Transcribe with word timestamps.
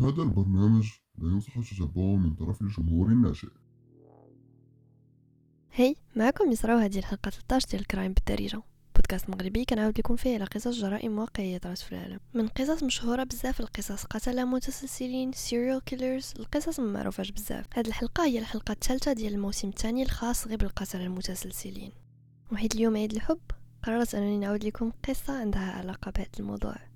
هذا 0.00 0.22
البرنامج 0.22 0.90
لا 1.18 1.28
ينصح 1.28 1.60
تتبعه 1.60 2.16
من 2.16 2.34
طرف 2.34 2.62
الجمهور 2.62 3.06
الناشئ 3.08 3.48
هي 5.72 5.94
معكم 6.16 6.52
يسرا 6.52 6.74
وهذه 6.74 6.98
الحلقة 6.98 7.30
13 7.30 7.68
ديال 7.68 7.80
ال 7.80 7.85
crime 7.85 8.12
بالدارجة. 8.12 8.62
بودكاست 8.96 9.30
مغربي 9.30 9.64
كنعاود 9.64 9.98
لكم 9.98 10.16
فيه 10.16 10.34
على 10.34 10.44
قصص 10.44 10.80
جرائم 10.80 11.18
واقعية 11.18 11.58
طرات 11.58 11.78
في 11.78 11.92
العالم. 11.92 12.20
من 12.34 12.48
قصص 12.48 12.82
مشهورة 12.82 13.24
بزاف 13.24 13.60
القصص 13.60 14.04
قتلة 14.04 14.44
متسلسلين 14.44 15.32
serial 15.32 15.84
killers 15.84 16.34
القصص 16.38 16.80
معروفاش 16.80 17.30
بزاف. 17.30 17.66
هاد 17.74 17.86
الحلقة 17.86 18.24
هي 18.24 18.38
الحلقة 18.38 18.72
الثالثة 18.72 19.12
ديال 19.12 19.34
الموسم 19.34 19.68
الثاني 19.68 20.02
الخاص 20.02 20.46
غير 20.46 20.56
بالقتلة 20.56 21.04
المتسلسلين. 21.04 21.92
وحيت 22.52 22.74
اليوم 22.74 22.96
عيد 22.96 23.12
الحب 23.12 23.40
قررت 23.82 24.14
أنني 24.14 24.38
نعاود 24.38 24.64
لكم 24.64 24.92
قصة 25.08 25.40
عندها 25.40 25.72
علاقة 25.72 26.10
بهذا 26.10 26.28
الموضوع. 26.40 26.87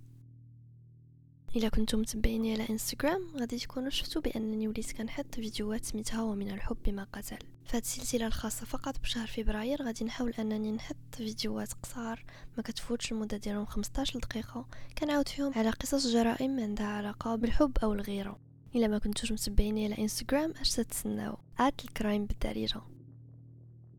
إلا 1.57 1.69
كنتم 1.69 2.01
متبعيني 2.01 2.53
على 2.53 2.69
إنستغرام 2.71 3.27
غادي 3.37 3.59
تكونوا 3.59 3.91
شفتوا 3.91 4.23
بأنني 4.23 4.69
وليت 4.69 4.93
كنحط 4.93 5.35
فيديوهات 5.35 5.85
سميتها 5.85 6.23
ومن 6.23 6.51
الحب 6.51 6.89
ما 6.89 7.07
قتل. 7.13 7.39
فهاد 7.65 7.83
السلسلة 7.83 8.27
الخاصة 8.27 8.67
فقط 8.67 9.01
بشهر 9.01 9.27
فبراير 9.27 9.83
غادي 9.83 10.05
نحاول 10.05 10.33
أنني 10.39 10.73
نحط 10.73 10.97
فيديوهات 11.17 11.73
قصار 11.73 12.25
ما 12.57 12.63
كتفوتش 12.63 13.13
المدة 13.13 13.37
ديالهم 13.37 13.67
15 13.67 14.19
دقيقة. 14.19 14.67
كنعاود 14.99 15.29
فيهم 15.29 15.53
على 15.57 15.71
قصص 15.71 16.07
جرائم 16.07 16.61
عندها 16.61 16.87
علاقة 16.87 17.37
بالحب 17.37 17.79
أو 17.83 17.93
الغيرة. 17.93 18.39
إلا 18.75 18.89
ما 18.89 18.99
كنتوش 18.99 19.33
متبعيني 19.33 19.85
على 19.85 19.99
إنستغرام 19.99 20.55
أش 20.61 20.71
تتسناو؟ 20.71 21.39
الكرايم 21.61 22.27
بالدارجة. 22.27 22.81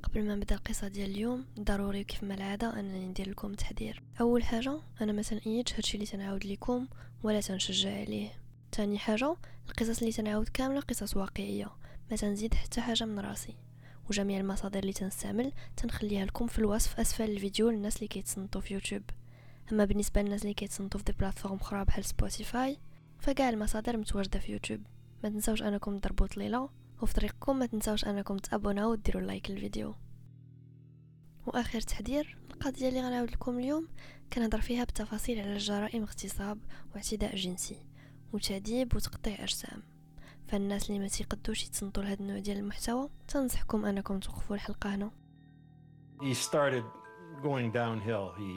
قبل 0.03 0.23
ما 0.23 0.35
نبدأ 0.35 0.55
القصة 0.55 0.88
ديال 0.88 1.12
اليوم 1.12 1.45
ضروري 1.59 2.03
كيف 2.03 2.23
ما 2.23 2.34
العادة 2.34 2.80
أنني 2.80 3.07
ندير 3.07 3.30
لكم 3.30 3.53
تحذير 3.53 4.03
أول 4.21 4.43
حاجة 4.43 4.79
أنا 5.02 5.12
ما 5.12 5.21
تنأيدش 5.21 5.73
هادشي 5.73 5.95
اللي 5.95 6.05
تنعاود 6.05 6.45
لكم 6.45 6.88
ولا 7.23 7.41
تنشجع 7.41 7.99
عليه. 7.99 8.29
تاني 8.71 8.98
حاجة 8.98 9.35
القصص 9.70 9.99
اللي 9.99 10.12
تنعاود 10.12 10.49
كاملة 10.49 10.79
قصص 10.79 11.17
واقعية 11.17 11.71
ما 12.12 12.17
تنزيد 12.17 12.53
حتى 12.53 12.82
حاجة 12.82 13.04
من 13.04 13.20
راسي. 13.20 13.55
وجميع 14.10 14.40
المصادر 14.40 14.79
اللي 14.79 14.93
تنستعمل 14.93 15.51
تنخليها 15.77 16.26
لكم 16.26 16.48
في 16.48 16.60
الوصف 16.60 16.99
أسفل 16.99 17.23
الفيديو 17.23 17.70
للناس 17.70 17.95
اللي 17.95 18.07
كيتصنتوا 18.07 18.62
في 18.62 18.73
يوتيوب. 18.73 19.04
أما 19.71 19.85
بالنسبة 19.85 20.21
للناس 20.21 20.41
اللي 20.41 20.54
كيتصنتوا 20.54 20.99
في 20.99 21.05
des 21.05 21.12
plateformes 21.20 21.55
أخرى 21.55 21.85
بحال 21.85 22.05
Spotify 22.05 22.77
فكاع 23.20 23.49
المصادر 23.49 23.98
متواجدة 23.98 24.40
في 24.40 24.51
يوتيوب. 24.51 24.82
ما 25.23 25.29
تنساوش 25.29 25.63
أنكم 25.63 25.98
تضربوا 25.98 26.27
طليلة 26.27 26.70
وفي 27.02 27.13
طريقكم 27.13 27.60
ما 27.60 27.66
تنساوش 27.66 28.05
أنكم 28.05 28.38
تابوناو 28.38 28.91
وديروا 28.91 29.22
like 29.21 29.52
للفيديو 29.52 29.96
وآخر 31.46 31.82
تحذير 31.82 32.38
القضية 32.52 32.90
اللي 32.90 33.02
غنعاود 33.02 33.32
لكم 33.32 33.60
اليوم 33.60 33.88
كنهضر 34.34 34.62
فيها 34.62 34.84
بالتفاصيل 34.84 35.40
على 35.40 35.58
جرائم 35.58 36.04
اغتصاب 36.04 36.60
واعتداء 36.96 37.35
جنسي 37.35 37.85
وتعذيب 38.34 38.96
وتقطيع 38.96 39.44
أجسام 39.44 39.82
فالناس 40.48 40.90
اللي 40.90 41.00
ما 41.00 41.08
تيقدوش 41.08 41.63
يتصنتوا 41.63 42.04
لهذا 42.04 42.20
النوع 42.20 42.40
ديال 42.40 42.58
المحتوى 42.58 43.10
تنصحكم 43.28 43.85
أنكم 43.85 44.20
توقفوا 44.20 44.55
الحلقة 44.55 44.96
هنا 44.96 45.12
he 46.22 46.34
started 46.34 46.84
going 47.41 47.72
downhill. 47.72 48.34
He 48.38 48.52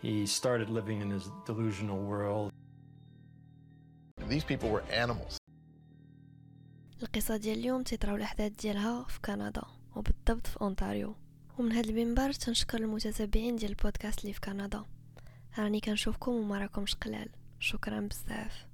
he 0.00 0.26
started 0.26 0.68
living 0.70 1.00
in 1.00 1.10
his 1.10 1.30
delusional 1.44 1.98
world. 1.98 2.50
These 4.28 4.44
people 4.44 4.68
were 4.70 4.84
animals. 4.90 5.38
القصة 7.02 7.36
ديال 7.36 7.58
اليوم 7.58 7.82
تيطراو 7.82 8.16
الاحداث 8.16 8.52
ديالها 8.52 9.04
في 9.04 9.20
كندا 9.20 9.62
وبالضبط 9.96 10.46
في 10.46 10.60
أونتاريو. 10.60 11.14
ومن 11.58 11.72
هذا 11.72 11.90
المنبر 11.90 12.32
تنشكر 12.32 12.78
المتتبعين 12.78 13.56
ديال 13.56 13.70
البودكاست 13.70 14.20
اللي 14.20 14.32
في 14.32 14.40
كندا. 14.40 14.84
راني 15.58 15.80
كنشوفكم 15.80 16.32
وما 16.32 16.58
راكمش 16.58 16.94
قلال. 16.94 17.28
شكرا 17.60 18.00
بزاف. 18.00 18.66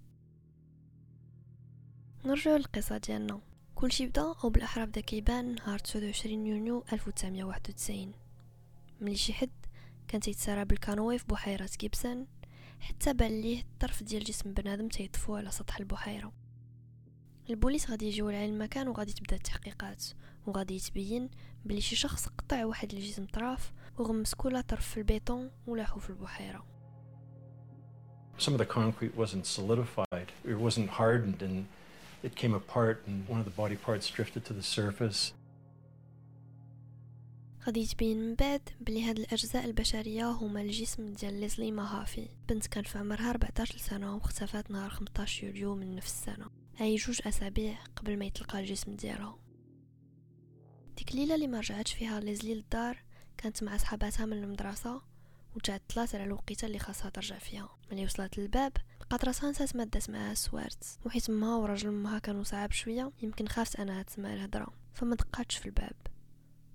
نرجعو 2.25 2.57
للقصة 2.57 2.99
ديالنا. 2.99 3.41
كلشي 3.75 4.07
بدا 4.07 4.35
أو 4.45 4.51
بالاحرى 4.51 4.87
بدا 4.87 5.01
كيبان 5.01 5.55
نهار 5.55 5.79
29 5.79 6.47
يونيو 6.47 6.85
1991 6.93 8.13
ملي 9.01 9.17
شي 9.17 9.33
حد 9.33 9.51
كان 10.09 10.21
تيتسارى 10.21 10.65
بالكانوي 10.65 11.19
في 11.19 11.25
بحيرة 11.29 11.67
كيبسن 11.67 12.27
حتى 12.81 13.13
بان 13.13 13.41
ليه 13.41 13.61
الطرف 13.61 14.03
ديال 14.03 14.25
جسم 14.25 14.53
بنادم 14.53 14.89
تيطفو 14.89 15.37
على 15.37 15.51
سطح 15.51 15.79
البحيرة. 15.79 16.42
البوليس 17.53 17.91
غادي 17.91 18.07
يجيو 18.07 18.31
لعين 18.31 18.53
المكان 18.55 18.89
وغادي 18.89 19.13
تبدا 19.13 19.37
التحقيقات 19.37 20.05
وغادي 20.47 20.77
يتبين 20.77 21.31
بلي 21.65 21.81
شي 21.81 21.97
شخص 21.97 22.29
قطع 22.29 22.65
واحد 22.65 22.93
الجسم 22.95 23.27
طراف 23.27 23.73
وغمس 23.99 24.35
كل 24.35 24.63
طرف 24.63 24.89
في 24.89 24.97
البيطون 24.97 25.51
ولاحو 25.67 26.01
في 26.01 26.11
البحيرة 26.11 26.67
Some 28.39 28.55
of 28.55 28.59
the 28.59 28.73
concrete 28.81 29.15
wasn't 29.23 29.47
solidified. 29.59 30.29
It 30.53 30.59
wasn't 30.67 30.89
hardened 31.01 31.41
and 31.47 31.67
it 32.27 32.33
came 32.35 32.55
apart 32.63 32.97
and 33.07 33.17
one 33.33 33.39
of 33.43 33.47
the 33.51 33.57
body 33.63 33.77
parts 33.87 34.07
drifted 34.17 34.45
to 34.49 34.53
the 34.53 34.63
surface. 34.63 35.33
غادي 37.67 37.81
يتبين 37.81 38.17
من 38.21 38.35
بعد 38.35 38.61
بلي 38.81 39.05
هاد 39.05 39.19
الأجزاء 39.19 39.65
البشرية 39.65 40.31
هما 40.31 40.61
الجسم 40.61 41.13
ديال 41.13 41.41
ليزلي 41.41 41.71
ماهافي 41.71 42.29
بنت 42.49 42.67
كان 42.67 42.85
في 42.85 42.99
عمرها 42.99 43.31
14 43.31 43.79
سنة 43.79 44.15
واختفات 44.15 44.71
نهار 44.71 44.91
15 44.91 45.47
يوليو 45.47 45.75
من 45.75 45.95
نفس 45.97 46.13
السنة 46.13 46.47
اي 46.81 46.97
جوج 46.97 47.21
أسابيع 47.27 47.79
قبل 47.97 48.19
ما 48.19 48.25
يتلقى 48.25 48.61
الجسم 48.61 48.97
ديالها. 48.97 49.39
ديك 50.97 51.11
الليلة 51.11 51.35
اللي 51.35 51.47
ما 51.47 51.59
رجعتش 51.59 51.93
فيها 51.93 52.21
ليزلي 52.21 52.55
للدار 52.55 53.03
كانت 53.37 53.63
مع 53.63 53.77
صحاباتها 53.77 54.27
من 54.27 54.33
المدرسة 54.45 55.03
وتعطلات 55.57 56.15
على 56.15 56.25
الوقيتة 56.25 56.67
اللي 56.67 56.79
خاصها 56.79 57.11
ترجع 57.11 57.39
فيها. 57.39 57.69
ملي 57.91 58.05
وصلت 58.05 58.39
للباب 58.39 58.73
لقات 59.01 59.25
راسها 59.25 59.51
نسات 59.51 59.77
ما 59.77 59.85
دات 59.85 60.11
معاها 60.11 60.33
السوارت 60.33 60.99
وحيت 61.07 61.31
امها 61.31 61.57
وراجل 61.57 61.89
امها 61.89 62.19
كانوا 62.19 62.45
صعاب 62.45 62.73
شوية 62.73 63.13
يمكن 63.23 63.49
خافت 63.49 63.77
أنها 63.81 64.03
تسمع 64.03 64.35
الهضره 64.35 64.73
فما 64.95 65.17
دقاتش 65.17 65.57
في 65.57 65.67
الباب. 65.67 65.97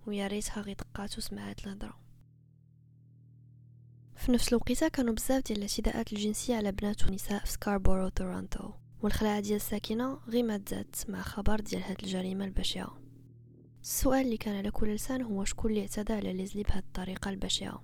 ويا 0.07 0.27
ريتها 0.27 0.61
غي 0.61 0.73
دقات 0.73 1.17
وسمعت 1.17 1.67
الهضره 1.67 1.99
في 4.15 4.31
نفس 4.31 4.49
الوقيتة 4.49 4.87
كانوا 4.87 5.13
بزاف 5.13 5.43
ديال 5.43 5.57
الاعتداءات 5.57 6.13
الجنسية 6.13 6.55
على 6.55 6.71
بنات 6.71 7.03
ونساء 7.09 7.45
في 7.45 7.51
سكاربورو 7.51 8.09
تورونتو 8.09 8.71
والخلاعة 9.01 9.39
ديال 9.39 9.55
الساكنة 9.55 10.19
غير 10.27 10.43
ما 10.43 10.57
تزادت 10.57 11.09
مع 11.09 11.21
خبر 11.21 11.59
ديال 11.59 11.83
هاد 11.83 12.03
الجريمة 12.03 12.45
البشعة. 12.45 12.97
السؤال 13.81 14.25
اللي 14.25 14.37
كان 14.37 14.55
على 14.55 14.71
كل 14.71 14.95
لسان 14.95 15.21
هو 15.21 15.45
شكون 15.45 15.71
اللي 15.71 15.81
اعتدى 15.81 16.13
على 16.13 16.33
ليزلي 16.33 16.63
بهذه 16.63 16.79
الطريقة 16.79 17.29
البشعة. 17.29 17.83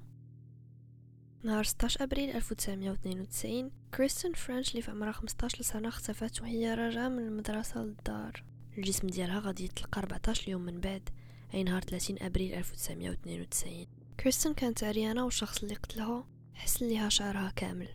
نهار 1.44 1.64
16 1.64 2.04
أبريل 2.04 2.30
1992 2.30 3.72
كريستين 3.94 4.34
فرانش 4.34 4.72
اللي 4.72 4.82
في 4.82 4.92
عمرها 4.92 5.12
15 5.12 5.64
سنه 5.64 5.88
اختفت 5.88 6.42
وهي 6.42 6.74
راجعة 6.74 7.10
من 7.10 7.20
المدرسة 7.28 7.84
للدار. 7.84 8.44
الجسم 8.78 9.08
ديالها 9.08 9.40
غادي 9.40 9.64
يتلقى 9.66 10.02
14 10.02 10.50
يوم 10.50 10.62
من 10.62 10.80
بعد 10.80 11.10
أي 11.54 11.64
نهار 11.64 11.82
30 11.82 12.18
أبريل 12.22 12.54
1992 12.54 13.88
كريستين 14.20 14.54
كانت 14.54 14.84
عريانة 14.84 15.26
والشخص 15.26 15.64
اللي 15.64 15.76
قتلها 15.76 16.28
حسن 16.54 16.82
ليها 16.84 17.10
شعرها 17.10 17.54
كامل. 17.56 17.90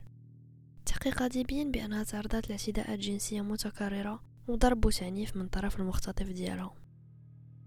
التحقيق 0.89 1.23
غادي 1.23 1.41
يبين 1.41 1.71
بانها 1.71 2.05
تعرضت 2.05 2.49
لاعتداءات 2.49 2.99
جنسية 2.99 3.41
متكررة 3.41 4.23
وضرب 4.49 4.85
وتعنيف 4.85 5.37
من 5.37 5.49
طرف 5.49 5.81
المختطف 5.81 6.27
ديالها 6.27 6.75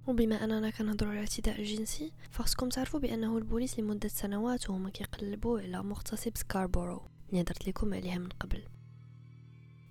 وبما 0.07 0.43
أننا 0.43 0.69
كنهضروا 0.69 1.11
على 1.11 1.19
الاعتداء 1.19 1.59
الجنسي 1.59 2.11
فخصكم 2.29 2.69
تعرفوا 2.69 2.99
بأنه 2.99 3.37
البوليس 3.37 3.79
لمدة 3.79 4.09
سنوات 4.09 4.69
وهما 4.69 4.89
كيقلبوا 4.89 5.59
على 5.59 5.83
مغتصب 5.83 6.37
سكاربورو 6.37 7.01
اللي 7.29 7.41
هضرت 7.41 7.67
لكم 7.67 7.93
عليها 7.93 8.17
من 8.17 8.29
قبل. 8.29 8.63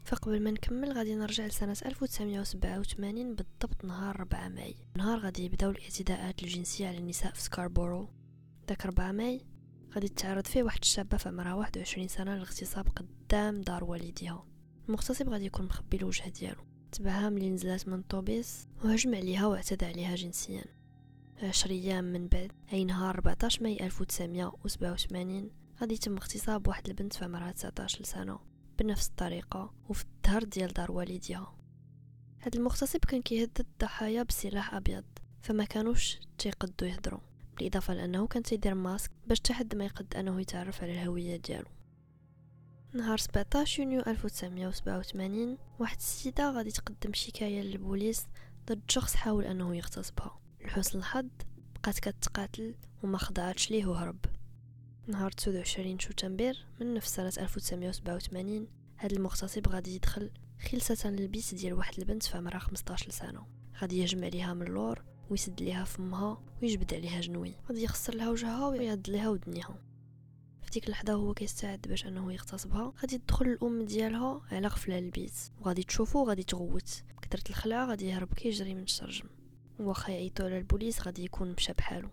فقبل 0.05 0.43
ما 0.43 0.51
نكمل 0.51 0.93
غادي 0.93 1.15
نرجع 1.15 1.47
لسنة 1.47 1.77
1987 1.87 3.35
بالضبط 3.35 3.85
نهار 3.85 4.21
4 4.21 4.49
ماي. 4.49 4.75
نهار 4.97 5.19
غادي 5.19 5.45
يبداو 5.45 5.71
الاعتداءات 5.71 6.43
الجنسية 6.43 6.89
على 6.89 6.99
النساء 6.99 7.33
في 7.33 7.43
سكاربورو. 7.43 8.09
داك 8.69 8.85
4 8.85 9.13
ماي 9.13 9.41
غادي 9.95 10.09
تعرض 10.09 10.47
فيه 10.47 10.63
واحد 10.63 10.79
الشابة 10.83 11.17
في 11.17 11.29
عمرها 11.29 11.55
21 11.55 12.09
سنة 12.09 12.35
للاغتصاب 12.35 12.89
قدام 12.89 13.61
دار 13.61 13.85
والديها. 13.85 14.47
المغتصب 14.89 15.29
غادي 15.29 15.47
يكون 15.47 15.67
مخبي 15.67 15.97
الوجه 15.97 16.29
ديالو. 16.29 16.63
تبعها 16.93 17.31
ملي 17.31 17.51
نزلات 17.51 17.89
من 17.89 17.99
الطوبيس 17.99 18.69
وهجم 18.85 19.15
عليها 19.15 19.47
واعتدى 19.47 19.87
عليها 19.87 20.15
جنسيا. 20.15 20.65
عشر 21.43 21.71
أيام 21.71 22.05
من 22.05 22.29
بعد 22.29 22.53
اي 22.73 22.85
نهار 22.85 23.15
14 23.15 23.63
ماي 23.63 23.87
1987 23.87 25.51
غادي 25.81 25.95
يتم 25.95 26.17
اغتصاب 26.17 26.69
واحد 26.69 26.89
البنت 26.89 27.13
في 27.13 27.25
عمرها 27.25 27.53
19 27.53 28.05
سنة 28.05 28.39
بنفس 28.79 29.09
الطريقة 29.09 29.75
وفي 29.89 30.05
الدار 30.05 30.45
ديال 30.45 30.73
دار 30.73 30.93
والديها. 30.93 31.57
هاد 32.43 32.57
المغتصب 32.57 33.05
كان 33.05 33.23
كيهدد 33.23 33.61
الضحايا 33.61 34.23
بسلاح 34.23 34.75
أبيض 34.75 35.05
فما 35.43 35.65
كانوش 35.65 36.19
تيقدوا 36.39 36.89
يهضروا 36.89 37.30
بالإضافة 37.57 37.95
لأنه 37.95 38.27
كان 38.27 38.43
تيدير 38.43 38.75
ماسك 38.75 39.11
باش 39.27 39.41
تحد 39.41 39.75
ما 39.75 39.85
يقد 39.85 40.17
أنه 40.17 40.41
يتعرف 40.41 40.83
على 40.83 40.93
الهوية 40.93 41.37
ديالو. 41.37 41.69
نهار 42.95 43.19
17 43.19 43.83
يونيو 43.83 44.01
1987 44.07 45.59
واحد 45.79 45.97
السيدة 45.97 46.51
غادي 46.51 46.71
تقدم 46.71 47.13
شكاية 47.13 47.63
للبوليس 47.63 48.27
ضد 48.69 48.81
شخص 48.89 49.15
حاول 49.15 49.45
أنه 49.45 49.77
يغتصبها. 49.77 50.41
لحسن 50.65 50.99
الحظ 50.99 51.29
بقات 51.75 51.99
كتقاتل 51.99 52.75
وما 53.03 53.19
خضعتش 53.19 53.71
ليه 53.71 53.87
وهرب. 53.87 54.19
نهار 55.07 55.31
29 55.31 55.99
شتنبر 55.99 56.55
من 56.81 56.95
نفس 56.95 57.15
سنة 57.15 57.33
1987 57.39 58.69
هاد 58.99 59.13
المغتصب 59.13 59.69
غادي 59.69 59.95
يدخل 59.95 60.31
خلسة 60.71 61.11
للبيت 61.11 61.55
ديال 61.55 61.73
واحد 61.73 61.99
البنت 61.99 62.23
في 62.23 62.37
عمرها 62.37 62.59
15 62.59 63.11
سنة 63.11 63.47
غادي 63.81 63.99
يهجم 63.99 64.25
عليها 64.25 64.55
من 64.55 64.67
اللور 64.67 65.05
ويسد 65.31 65.63
ليها 65.63 65.85
فمها 65.85 66.43
ويجبد 66.63 66.95
عليها 66.95 67.21
جنوي 67.21 67.55
غادي 67.69 67.83
يخسر 67.83 68.15
لها 68.15 68.31
وجهها 68.31 68.69
ويعض 68.69 69.11
ليها 69.11 69.29
ودنيها. 69.29 69.79
في 70.63 70.71
ديك 70.71 70.85
اللحظة 70.87 71.13
هو 71.13 71.35
كيستعد 71.35 71.81
باش 71.89 72.07
أنه 72.07 72.33
يغتصبها. 72.33 72.93
غادي 73.01 73.19
تدخل 73.19 73.47
الأم 73.47 73.85
ديالها 73.85 74.41
على 74.53 74.67
غفلة 74.67 75.01
للبيت 75.01 75.33
وغادي 75.61 75.83
تشوفو 75.83 76.23
وغادي 76.23 76.43
تغوت. 76.43 77.03
كثرة 77.23 77.51
الخلعه 77.51 77.87
غادي 77.87 78.07
يهرب 78.07 78.35
كيجري 78.35 78.75
من 78.75 78.83
الشرجم. 78.83 79.29
واخا 79.79 80.13
يعيطوا 80.13 80.47
على 80.47 80.59
البوليس 80.59 81.03
غادي 81.03 81.25
يكون 81.25 81.53
مشى 81.53 81.73
بحالو. 81.73 82.09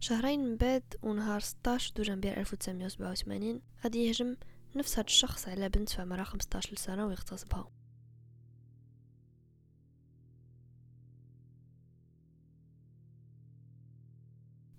شهرين 0.00 0.44
من 0.44 0.56
بعد 0.56 0.82
ونهار 1.02 1.40
16 1.40 1.92
دجنبير 1.96 2.40
1987 2.40 3.60
غادي 3.84 4.06
يهجم 4.06 4.36
نفس 4.76 4.98
هاد 4.98 5.04
الشخص 5.04 5.48
على 5.48 5.68
بنت 5.68 5.88
في 5.88 6.02
عمرها 6.02 6.24
15 6.24 6.76
سنة 6.76 7.06
ويغتصبها. 7.06 7.68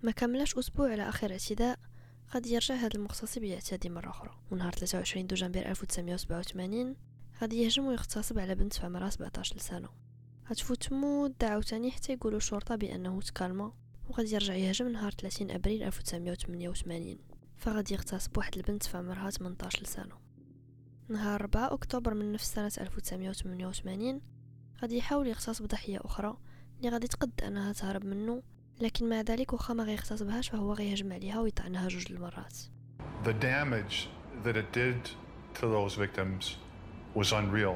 ما 0.04 0.12
كملش 0.12 0.58
أسبوع 0.58 0.92
على 0.92 1.10
آخر 1.10 1.32
اعتداء 1.32 1.80
غادي 2.34 2.54
يرجع 2.54 2.76
هذا 2.76 2.96
المغتصب 2.96 3.44
يعتدي 3.44 3.90
مرة 3.90 4.10
أخرى. 4.10 4.32
ونهار 4.52 4.72
23 4.72 5.28
دجنبير 5.28 5.70
1987 5.70 6.96
غادي 7.42 7.64
يهجم 7.64 7.86
ويغتصب 7.86 8.40
على 8.40 8.56
بنت 8.56 8.74
في 8.74 8.86
عمرها 8.86 9.10
17 9.10 9.58
سنة 9.58 9.90
غتفوت 10.50 10.94
مدة 10.94 11.48
عاوتاني 11.48 11.92
حتى 11.92 12.14
يقولوا 12.14 12.38
الشرطة 12.38 12.76
بأنه 12.76 13.22
تكالما 13.22 13.74
وغادي 14.10 14.34
يرجع 14.34 14.56
يهجم 14.56 14.88
نهار 14.88 15.12
30 15.12 15.52
أبريل 15.52 15.84
1988 15.84 17.18
فغادي 17.58 17.94
يغتصب 17.94 18.38
واحد 18.38 18.58
البنت 18.58 18.84
في 18.84 18.98
عمرها 18.98 19.30
18 19.30 19.86
سنة 19.86 20.16
نهار 21.10 21.42
4 21.42 21.74
أكتوبر 21.74 22.14
من 22.14 22.32
نفس 22.32 22.54
سنة 22.54 22.72
1988 22.78 24.22
غادي 24.82 24.98
يحاول 24.98 25.28
يغتصب 25.28 25.66
ضحية 25.66 26.00
أخرى 26.06 26.38
اللي 26.78 26.90
غادي 26.90 27.08
تقد 27.08 27.42
أنها 27.44 27.74
تهرب 27.74 28.06
منه 28.06 28.44
لكن 28.82 29.10
مع 29.10 29.22
ذلك 29.22 29.54
واخا 29.54 29.74
ما 29.74 29.84
غيغتصبهاش 29.84 30.50
فهو 30.50 30.74
غيهجم 30.74 31.14
عليها 31.14 31.40
ويطعنها 31.40 31.88
جوج 31.88 32.12
المرات. 32.12 32.58
The 33.24 33.34
damage 33.34 34.08
that 34.44 34.56
it 34.56 34.72
did 34.74 35.10
to 35.60 35.68
those 35.68 35.96
victims 35.96 36.56
was 37.16 37.32
unreal. 37.32 37.76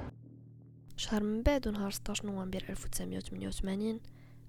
شهر 0.97 1.23
من 1.23 1.43
بعد 1.43 1.67
ونهار 1.67 1.91
16 1.91 2.25
نوفمبر 2.25 2.63
1988 2.69 3.99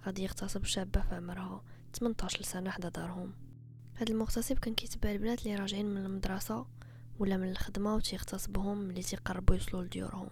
غادي 0.06 0.22
يغتصب 0.22 0.64
شابة 0.64 1.00
في 1.00 1.14
عمرها 1.14 1.62
18 1.94 2.42
سنة 2.42 2.70
حدا 2.70 2.88
دارهم. 2.88 3.32
هاد 3.96 4.10
المغتصب 4.10 4.58
كان 4.58 4.74
كيتبع 4.74 5.10
البنات 5.10 5.46
اللي 5.46 5.56
راجعين 5.56 5.86
من 5.86 6.04
المدرسة 6.04 6.66
ولا 7.18 7.36
من 7.36 7.50
الخدمة 7.50 7.94
وتيغتصبهم 7.94 8.78
ملي 8.78 9.02
تيقربوا 9.02 9.54
يوصلوا 9.54 9.82
لديورهم. 9.82 10.28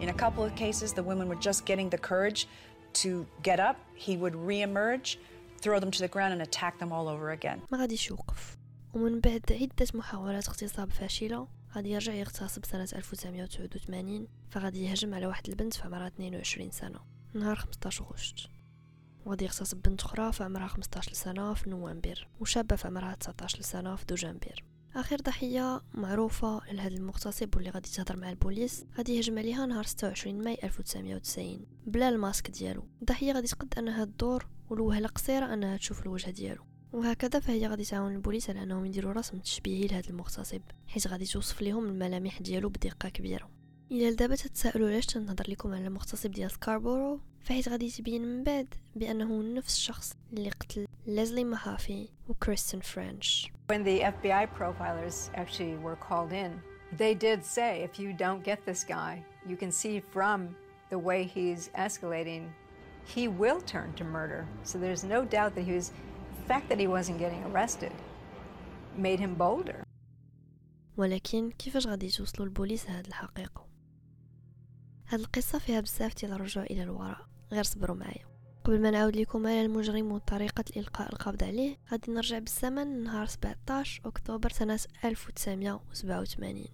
In 0.00 0.08
a 0.08 0.12
couple 0.12 0.44
of 0.44 0.54
cases, 0.54 0.92
the 0.92 1.02
women 1.02 1.28
were 1.28 1.42
just 1.48 1.64
getting 1.66 1.88
the 1.90 1.98
courage 1.98 2.46
to 2.94 3.26
get 3.42 3.60
up. 3.60 3.76
He 3.94 4.16
would 4.16 4.34
re-emerge, 4.34 5.18
throw 5.60 5.78
them 5.80 5.90
to 5.90 6.00
the 6.00 6.08
ground, 6.08 6.32
and 6.32 6.42
attack 6.42 6.78
them 6.78 6.92
all 6.92 7.08
over 7.08 7.30
again. 7.30 7.60
ما 7.72 7.78
غاديش 7.78 8.10
يوقف 8.10 8.56
ومن 8.94 9.20
بعد 9.20 9.42
عدة 9.50 9.86
محاولات 9.94 10.48
اغتصاب 10.48 10.90
فاشلة 10.92 11.48
غادي 11.74 11.90
يرجع 11.90 12.12
يغتصب 12.12 12.64
سنة 12.64 12.88
1989 12.92 14.26
فغادي 14.50 14.84
يهجم 14.84 15.14
على 15.14 15.26
واحد 15.26 15.48
البنت 15.48 15.74
في 15.74 15.82
عمرها 15.84 16.06
22 16.06 16.70
سنة 16.70 17.00
نهار 17.34 17.56
15 17.56 18.04
غشت 18.04 18.48
وغادي 19.26 19.44
يغتصب 19.44 19.82
بنت 19.82 20.02
أخرى 20.02 20.32
في 20.32 20.44
عمرها 20.44 20.66
15 20.66 21.12
سنة 21.12 21.54
في 21.54 21.70
نوفمبر 21.70 22.28
وشابة 22.40 22.76
في 22.76 22.88
عمرها 22.88 23.14
19 23.14 23.62
سنة 23.62 23.96
في 23.96 24.04
دجنبر 24.04 24.64
آخر 24.98 25.16
ضحية 25.16 25.80
معروفة 25.94 26.60
لهذا 26.72 26.96
المغتصب 26.96 27.56
واللي 27.56 27.70
غادي 27.70 27.88
تهضر 27.90 28.16
مع 28.16 28.30
البوليس 28.30 28.84
غادي 28.96 29.16
يهجم 29.16 29.38
عليها 29.38 29.66
نهار 29.66 29.84
26 29.84 30.44
ماي 30.44 30.58
1990 30.64 31.66
بلا 31.86 32.08
الماسك 32.08 32.50
ديالو. 32.50 32.84
الضحيه 33.00 33.32
غادي 33.32 33.46
تقد 33.46 33.74
أنها 33.78 34.04
تدور 34.04 34.46
ولوهلة 34.70 35.08
قصيرة 35.08 35.54
أنها 35.54 35.76
تشوف 35.76 36.02
الوجه 36.02 36.30
ديالو. 36.30 36.62
وهكذا 36.92 37.40
فهي 37.40 37.66
غادي 37.66 37.84
تعاون 37.84 38.14
البوليس 38.14 38.50
على 38.50 38.62
أنهم 38.62 38.86
يديروا 38.86 39.12
رسم 39.12 39.38
تشبيهي 39.38 39.86
لهذا 39.86 40.10
المغتصب 40.10 40.62
حيت 40.86 41.06
غادي 41.06 41.24
توصف 41.24 41.62
لهم 41.62 41.86
الملامح 41.86 42.42
ديالو 42.42 42.68
بدقة 42.68 43.08
كبيرة. 43.08 43.50
إلى 43.90 44.14
دابا 44.14 44.36
تتسائلوا 44.36 44.88
علاش 44.88 45.06
تنهضر 45.06 45.50
لكم 45.50 45.74
على 45.74 45.86
المغتصب 45.86 46.30
ديال 46.30 46.50
سكاربورو 46.50 47.20
فحيت 47.40 47.68
غادي 47.68 47.90
تبين 47.90 48.22
من 48.22 48.44
بعد 48.44 48.74
بأنه 48.96 49.42
نفس 49.42 49.76
الشخص 49.76 50.12
اللي 50.32 50.50
قتل 50.50 50.86
ليزلي 51.06 51.44
مهافي 51.44 52.08
وكريستين 52.28 52.80
فرنش 52.80 53.57
When 53.67 53.83
the 53.83 53.99
FBI 54.01 54.49
profilers 54.57 55.29
actually 55.35 55.75
were 55.77 55.95
called 55.95 56.31
in, 56.31 56.61
they 56.97 57.13
did 57.13 57.43
say 57.43 57.81
if 57.81 57.99
you 57.99 58.13
don't 58.13 58.43
get 58.43 58.65
this 58.65 58.83
guy, 58.83 59.23
you 59.47 59.55
can 59.55 59.71
see 59.71 59.99
from 59.99 60.55
the 60.89 60.99
way 60.99 61.23
he's 61.23 61.69
escalating, 61.77 62.43
he 63.05 63.27
will 63.27 63.61
turn 63.61 63.93
to 63.93 64.03
murder. 64.03 64.47
So 64.63 64.77
there's 64.77 65.03
no 65.03 65.25
doubt 65.25 65.55
that 65.55 65.63
he 65.63 65.73
was, 65.73 65.91
the 66.39 66.47
fact 66.47 66.69
that 66.69 66.79
he 66.79 66.87
wasn't 66.87 67.19
getting 67.19 67.43
arrested 67.45 67.91
made 68.97 69.19
him 69.19 69.35
bolder. 69.35 69.83
ولكن 70.97 71.51
كيفاش 71.51 71.87
غادي 71.87 72.09
توصلوا 72.09 72.45
البوليس 72.45 72.89
لهاد 72.89 73.07
الحقيقة 73.07 73.67
هاد 75.07 75.19
القصة 75.19 75.59
فيها 75.59 75.79
بزاف 75.81 76.15
ديال 76.15 76.31
الرجوع 76.31 76.63
إلى 76.63 76.83
الوراء 76.83 77.27
غير 77.51 77.63
صبروا 77.63 77.95
معايا 77.95 78.26
قبل 78.68 78.80
ما 78.80 78.90
نعاود 78.90 79.16
لكم 79.16 79.46
على 79.46 79.62
المجرم 79.62 80.12
وطريقة 80.12 80.64
إلقاء 80.76 81.12
القبض 81.12 81.44
عليه 81.44 81.76
غادي 81.92 82.12
نرجع 82.12 82.38
بالزمن 82.38 83.02
نهار 83.02 83.26
17 83.26 84.00
أكتوبر 84.04 84.50
سنة 84.50 84.78
1987 85.04 86.64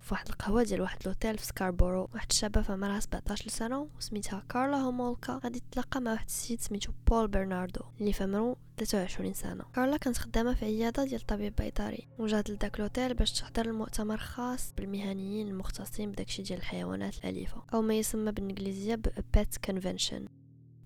في 0.00 0.14
واحد 0.14 0.28
القهوة 0.28 0.62
ديال 0.62 0.80
واحد 0.80 0.98
لوتيل 1.06 1.38
في 1.38 1.46
سكاربورو 1.46 2.08
واحد 2.14 2.26
الشابة 2.30 2.62
في 2.62 2.72
عمرها 2.72 3.00
17 3.00 3.50
سنة 3.50 3.88
وسميتها 3.96 4.42
كارلا 4.48 4.76
هومولكا 4.76 5.40
غادي 5.44 5.60
تتلاقى 5.60 6.00
مع 6.00 6.12
واحد 6.12 6.26
السيد 6.26 6.60
سميتو 6.60 6.92
بول 7.06 7.28
برناردو 7.28 7.80
اللي 8.00 8.12
في 8.12 8.24
عمرو 8.24 8.56
23 8.78 9.34
سنة. 9.34 9.64
كارلا 9.74 9.96
كانت 9.96 10.18
خدامة 10.18 10.54
في 10.54 10.64
عيادة 10.64 11.04
ديال 11.04 11.20
طبيب 11.20 11.56
بيطري 11.56 12.08
وجات 12.18 12.50
لداك 12.50 12.80
لوتيل 12.80 13.14
باش 13.14 13.32
تحضر 13.32 13.66
المؤتمر 13.66 14.16
خاص 14.16 14.72
بالمهنيين 14.76 15.48
المختصين 15.48 16.12
بداكشي 16.12 16.42
ديال 16.42 16.58
الحيوانات 16.58 17.18
الأليفة 17.18 17.62
أو 17.74 17.82
ما 17.82 17.94
يسمى 17.94 18.32
بالإنجليزية 18.32 18.94
ب 18.94 19.08
Pet 19.36 19.70
Convention. 19.70 20.39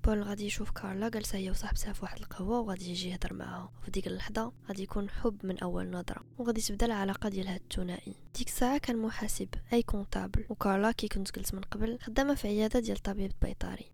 بول 0.05 0.23
غادي 0.23 0.47
يشوف 0.47 0.71
كارلا 0.71 1.09
جالسة 1.09 1.39
هي 1.39 1.51
وصاحبتها 1.51 1.93
في 1.93 2.03
واحد 2.03 2.19
القهوة 2.19 2.61
وغادي 2.61 2.91
يجي 2.91 3.11
يهضر 3.11 3.35
معاها. 3.35 3.73
وفي 3.79 3.91
ديك 3.91 4.06
اللحظة 4.06 4.53
غادي 4.69 4.83
يكون 4.83 5.11
حب 5.11 5.47
من 5.47 5.59
أول 5.59 5.91
نظرة 5.91 6.25
وغادي 6.39 6.61
تبدا 6.61 6.87
العلاقة 6.87 7.29
ديالها 7.29 7.56
الثنائي. 7.56 8.15
ديك 8.35 8.49
الساعة 8.49 8.79
كان 8.79 8.97
محاسب 8.97 9.49
أي 9.73 9.83
comptable 9.83 10.45
وكارلا 10.49 10.93
كي 10.93 11.09
كنت 11.09 11.31
قلت 11.31 11.55
من 11.55 11.61
قبل 11.61 11.99
خدامة 12.03 12.35
في 12.35 12.49
عيادة 12.49 12.81
ديال 12.81 12.96
طبيب 12.96 13.32
بيطري. 13.43 13.93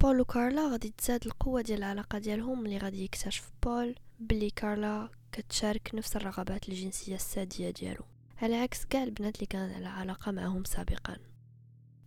بول 0.00 0.20
وكارلا 0.20 0.68
غادي 0.68 0.94
تزاد 0.98 1.26
القوة 1.26 1.62
ديال 1.62 1.78
العلاقة 1.78 2.18
ديالهم 2.18 2.66
اللي 2.66 2.78
غادي 2.78 3.04
يكتشف 3.04 3.52
بول 3.62 3.94
بلي 4.20 4.50
كارلا 4.50 5.08
كتشارك 5.32 5.90
نفس 5.94 6.16
الرغبات 6.16 6.68
الجنسية 6.68 7.14
السادية 7.14 7.70
ديالو. 7.70 8.04
على 8.42 8.56
عكس 8.56 8.84
كاع 8.84 9.02
البنات 9.02 9.34
اللي 9.34 9.46
كانت 9.46 9.74
على 9.74 9.88
علاقة 9.88 10.32
معهم 10.32 10.64
سابقا. 10.64 11.16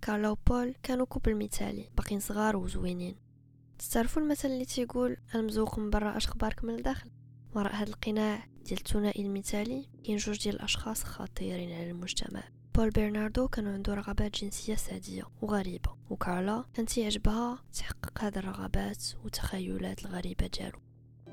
كارلا 0.06 0.30
وبول 0.30 0.76
كانوا 0.84 1.06
كوبل 1.06 1.36
مثالي 1.36 1.90
باقين 1.98 2.20
صغار 2.20 2.56
وزوينين. 2.56 3.16
تعرفوا 3.92 4.22
المثل 4.22 4.48
اللي 4.48 4.66
تيقول 4.66 5.18
المزوق 5.36 5.80
من 5.80 5.90
برا 5.90 6.18
اش 6.18 6.28
خبارك 6.28 6.64
من 6.64 6.76
الداخل. 6.76 7.10
وراء 7.56 7.76
هذا 7.76 7.90
القناع 7.90 8.48
ديال 8.66 8.80
الثنائي 8.80 9.26
المثالي 9.26 9.90
كاين 10.04 10.18
جوج 10.18 10.44
ديال 10.44 10.56
الأشخاص 10.56 11.04
خطيرين 11.04 11.72
على 11.72 11.92
المجتمع. 11.92 12.44
بول 12.76 12.90
برناردو 12.90 13.48
كان 13.48 13.68
عنده 13.68 13.94
رغبات 13.94 14.44
جنسية 14.44 14.76
سادية 14.76 15.24
وغريبة 15.42 15.96
وكارلا 16.10 16.66
كانت 16.74 16.98
يعجبها 16.98 17.64
تحقق 17.74 18.24
هذه 18.24 18.40
الرغبات 18.40 19.04
وتخيلات 19.24 20.06
الغريبة 20.06 20.48
ديالو. 20.48 20.80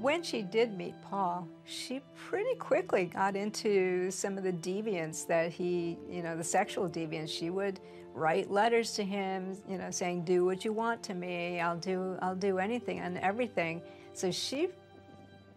When 0.02 0.24
she 0.24 0.42
did 0.42 0.76
meet 0.76 1.00
Paul, 1.00 1.46
she 1.64 2.02
pretty 2.16 2.56
quickly 2.56 3.04
got 3.04 3.36
into 3.36 4.10
some 4.10 4.36
of 4.36 4.42
the 4.42 4.52
deviance 4.52 5.24
that 5.28 5.52
he, 5.52 5.96
you 6.10 6.24
know, 6.24 6.36
the 6.36 6.42
sexual 6.42 6.88
deviance. 6.88 7.28
She 7.28 7.50
would 7.50 7.78
write 8.12 8.50
letters 8.50 8.94
to 8.94 9.04
him, 9.04 9.56
you 9.68 9.78
know, 9.78 9.92
saying, 9.92 10.24
"Do 10.24 10.44
what 10.44 10.64
you 10.64 10.72
want 10.72 11.04
to 11.04 11.14
me. 11.14 11.60
I'll 11.60 11.78
do, 11.78 12.18
I'll 12.20 12.34
do 12.34 12.58
anything 12.58 12.98
and 12.98 13.16
everything." 13.18 13.80
So 14.12 14.32
she 14.32 14.70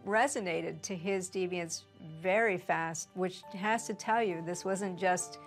resonated 0.06 0.80
to 0.82 0.94
his 0.94 1.28
deviance 1.28 1.82
very 2.22 2.56
fast, 2.56 3.08
which 3.14 3.42
has 3.52 3.88
to 3.88 3.94
tell 3.94 4.22
you 4.22 4.42
this 4.46 4.64
wasn't 4.64 4.96
just, 4.96 5.40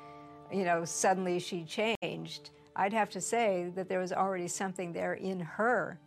you 0.52 0.66
know, 0.66 0.84
suddenly 0.84 1.40
she 1.40 1.64
changed. 1.64 2.50
I'd 2.76 2.92
have 2.92 3.10
to 3.12 3.22
say 3.22 3.72
that 3.76 3.88
there 3.88 4.00
was 4.00 4.12
already 4.12 4.50
something 4.50 4.92
there 4.92 5.14
in 5.14 5.40
her 5.40 5.98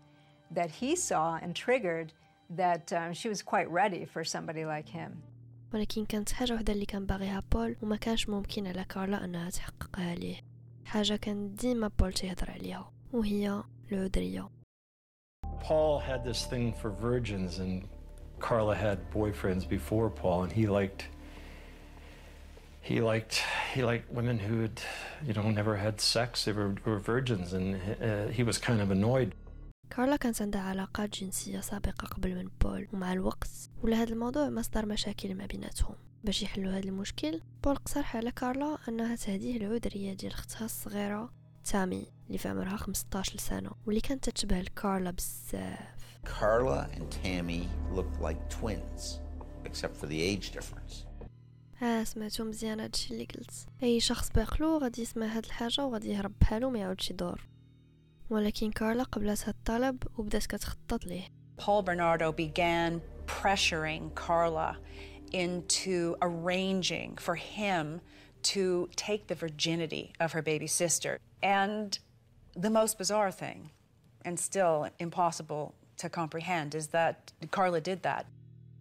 that 0.50 0.70
he 0.70 0.94
saw 0.94 1.38
and 1.40 1.56
triggered 1.56 2.12
that 2.49 2.93
um, 2.93 3.13
she 3.13 3.29
was 3.29 3.41
quite 3.41 3.69
ready 3.69 4.05
for 4.05 4.23
somebody 4.23 4.65
like 4.65 4.89
him. 4.89 5.21
ولكن 5.73 6.05
كانت 6.05 6.31
حاجة 6.31 6.53
وحدة 6.53 6.73
اللي 6.73 6.85
كان 6.85 7.05
باغيها 7.05 7.43
بول 7.51 7.75
وما 7.81 7.95
كانش 7.95 8.29
ممكن 8.29 8.67
على 8.67 8.83
كارلا 8.83 9.25
أنها 9.25 9.49
تحققها 9.49 10.15
ليه 10.15 10.41
حاجة 10.85 11.15
كان 11.15 11.55
ديما 11.55 11.91
بول 11.99 12.13
تيهضر 12.13 12.51
عليها 12.51 12.91
وهي 13.13 13.63
العذرية 13.91 14.49
Paul 15.59 15.99
had 15.99 16.23
this 16.23 16.45
thing 16.45 16.73
for 16.73 16.89
virgins, 16.91 17.59
and 17.59 17.87
Carla 18.39 18.75
had 18.75 18.99
boyfriends 19.11 19.67
before 19.67 20.09
Paul, 20.09 20.43
and 20.43 20.51
he 20.51 20.67
liked 20.67 21.09
he 22.87 23.01
liked 23.01 23.43
he 23.73 23.83
liked 23.83 24.09
women 24.09 24.39
who 24.39 24.61
had 24.61 24.81
you 25.25 25.33
know 25.33 25.49
never 25.51 25.75
had 25.75 25.99
sex 25.99 26.45
they 26.45 26.53
were, 26.53 26.73
were 26.85 26.99
virgins 26.99 27.51
and 27.51 27.67
uh, 27.75 28.27
he 28.37 28.43
was 28.43 28.57
kind 28.57 28.79
of 28.79 28.91
annoyed 28.91 29.35
كارلا 29.96 30.16
كانت 30.16 30.42
عندها 30.42 30.60
علاقات 30.60 31.18
جنسية 31.18 31.60
سابقة 31.60 32.06
قبل 32.06 32.34
من 32.34 32.50
بول 32.60 32.88
ومع 32.92 33.12
الوقت 33.12 33.50
ولا 33.82 33.96
هذا 34.02 34.12
الموضوع 34.12 34.50
مصدر 34.50 34.86
مشاكل 34.86 35.34
ما 35.34 35.46
بيناتهم. 35.46 35.94
باش 36.24 36.42
يحلوا 36.42 36.72
هذا 36.72 36.88
المشكل 36.88 37.40
بول 37.64 37.74
اقترح 37.74 38.16
على 38.16 38.32
كارلا 38.32 38.78
أنها 38.88 39.16
تهديه 39.16 39.56
العذرية 39.56 40.12
ديال 40.12 40.32
اختها 40.32 40.64
الصغيرة 40.64 41.32
تامي 41.64 42.06
اللي 42.26 42.38
في 42.38 42.48
عمرها 42.48 42.76
15 42.76 43.38
سنة 43.38 43.70
واللي 43.86 44.00
كانت 44.00 44.30
تتشبه 44.30 44.60
لكارلا 44.60 45.10
بزاف. 45.10 46.18
Carla 46.24 46.86
and 46.96 47.10
Tammy 47.22 47.68
looked 47.96 48.20
like 48.26 48.40
twins, 48.60 49.20
except 49.64 49.96
for 49.96 50.06
the 50.06 50.22
age 50.22 50.52
difference. 50.52 51.06
آه 51.82 52.04
سمعتو 52.04 52.44
مزيان 52.44 52.80
هادشي 52.80 53.14
اللي 53.14 53.24
قلت. 53.24 53.66
أي 53.82 54.00
شخص 54.00 54.30
بعقلو 54.30 54.78
غادي 54.78 55.02
يسمع 55.02 55.26
هاد 55.26 55.44
الحاجة 55.44 55.86
وغادي 55.86 56.08
يهرب 56.10 56.32
بحالو 56.40 56.70
ما 56.70 56.78
يعاودش 56.78 57.10
يدور. 57.10 57.51
ولكن 58.32 58.70
كارلا 58.70 59.02
قبلت 59.02 59.48
الطلب 59.48 60.02
وبدات 60.18 60.46
كتخطط 60.46 61.04
ليه 61.06 61.28
Paul 61.58 61.82
Bernardo 61.82 62.32
began 62.32 63.00
pressuring 63.26 64.14
Carla 64.14 64.78
into 65.32 66.16
arranging 66.22 67.16
for 67.16 67.36
him 67.36 68.00
to 68.54 68.88
take 68.96 69.26
the 69.28 69.34
virginity 69.34 70.12
of 70.18 70.32
her 70.32 70.42
baby 70.42 70.66
sister. 70.66 71.18
And 71.42 71.98
the 72.64 72.70
most 72.70 72.98
bizarre 72.98 73.30
thing, 73.30 73.70
and 74.26 74.40
still 74.40 74.88
impossible 74.98 75.74
to 75.98 76.08
comprehend, 76.08 76.74
is 76.74 76.88
that 76.88 77.32
Carla 77.50 77.80
did 77.80 78.02
that. 78.02 78.26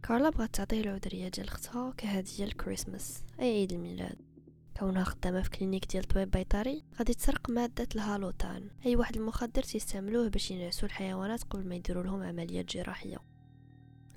كارلا 0.04 0.30
بغات 0.30 0.56
تعطيه 0.56 0.82
العذرية 0.82 1.28
ديال 1.28 1.48
اختها 1.48 1.94
كهدية 1.98 2.46
لكريسماس 2.46 3.24
أي 3.40 3.46
عيد 3.46 3.72
الميلاد 3.74 4.16
كونها 4.82 5.04
خدامة 5.04 5.42
في 5.42 5.50
كلينيك 5.50 5.92
ديال 5.92 6.04
الطبيب 6.04 6.32
بيطري 6.32 6.84
غادي 7.00 7.14
تسرق 7.14 7.50
مادة 7.50 7.88
الهالوتان. 7.96 8.70
أي 8.86 8.96
واحد 8.96 9.16
المخدر 9.16 9.64
تيستعملوه 9.64 10.28
باش 10.28 10.52
ينعسوا 10.52 10.88
الحيوانات 10.88 11.44
قبل 11.44 11.68
ما 11.68 11.76
يديروا 11.76 12.04
لهم 12.04 12.24
عمليات 12.24 12.66
جراحية. 12.66 13.18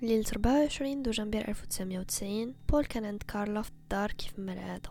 ليلة 0.02 0.24
24 0.32 1.02
دجنبير 1.02 1.48
1990 1.48 2.54
بول 2.68 2.84
كان 2.84 3.04
عند 3.04 3.22
كارلا 3.22 3.62
في 3.62 3.70
الدار 3.70 4.12
كيف 4.12 4.38
ما 4.38 4.52
العادة. 4.52 4.90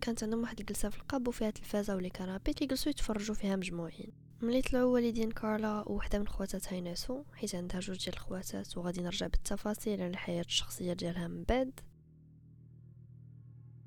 كانت 0.00 0.24
عندهم 0.24 0.40
واحد 0.40 0.60
الجلسة 0.60 0.88
في 0.88 0.96
القاب 0.96 1.28
وفيها 1.28 1.50
تلفازة 1.50 1.96
ولي 1.96 2.10
كنابي 2.10 2.52
كيجلسوا 2.52 2.90
يتفرجوا 2.90 3.34
فيها 3.34 3.56
مجموعين. 3.56 4.12
ملي 4.42 4.62
طلعوا 4.62 4.92
والدين 4.92 5.30
كارلا 5.30 5.88
وحدة 5.88 6.18
من 6.18 6.28
خواتاتها 6.28 6.76
ينعسوا 6.76 7.22
حيت 7.34 7.54
عندها 7.54 7.80
جوج 7.80 8.04
ديال 8.04 8.14
الخواتات 8.14 8.76
وغادي 8.76 9.02
نرجع 9.02 9.26
بالتفاصيل 9.26 10.02
على 10.02 10.10
الحياة 10.10 10.42
الشخصية 10.42 10.92
ديالها 10.92 11.28
من 11.28 11.44
بعد. 11.44 11.80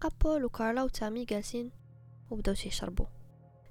بقى 0.02 0.12
بول 0.22 0.46
وكارلا 0.46 0.84
وتامي 0.84 1.26
جالسين 1.26 1.72
وبداو 2.30 2.56
تيشربوا 2.56 3.06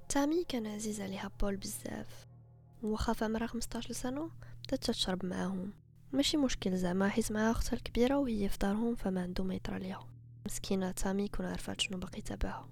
تامي 0.09 0.43
كان 0.43 0.67
عزيز 0.67 1.01
عليها 1.01 1.31
بول 1.41 1.55
بزاف 1.57 2.27
في 3.13 3.25
عمرها 3.25 3.47
15 3.47 3.93
سنة 3.93 4.31
بدات 4.67 4.83
تشرب 4.83 5.25
معاهم. 5.25 5.73
ماشي 6.13 6.37
مشكل 6.37 6.77
زعما 6.77 7.09
حيت 7.09 7.31
معاها 7.31 7.51
اختها 7.51 7.77
الكبيرة 7.77 8.17
وهي 8.17 8.49
في 8.49 8.57
دارهم 8.57 8.95
فما 8.95 9.21
عنده 9.21 9.43
ما 9.43 9.55
يطرى 9.55 9.79
ليها 9.79 10.07
مسكينة 10.45 10.91
تامي 10.91 11.27
كون 11.27 11.45
عرفات 11.45 11.81
شنو 11.81 11.97
باقي 11.97 12.21
تابعها. 12.21 12.69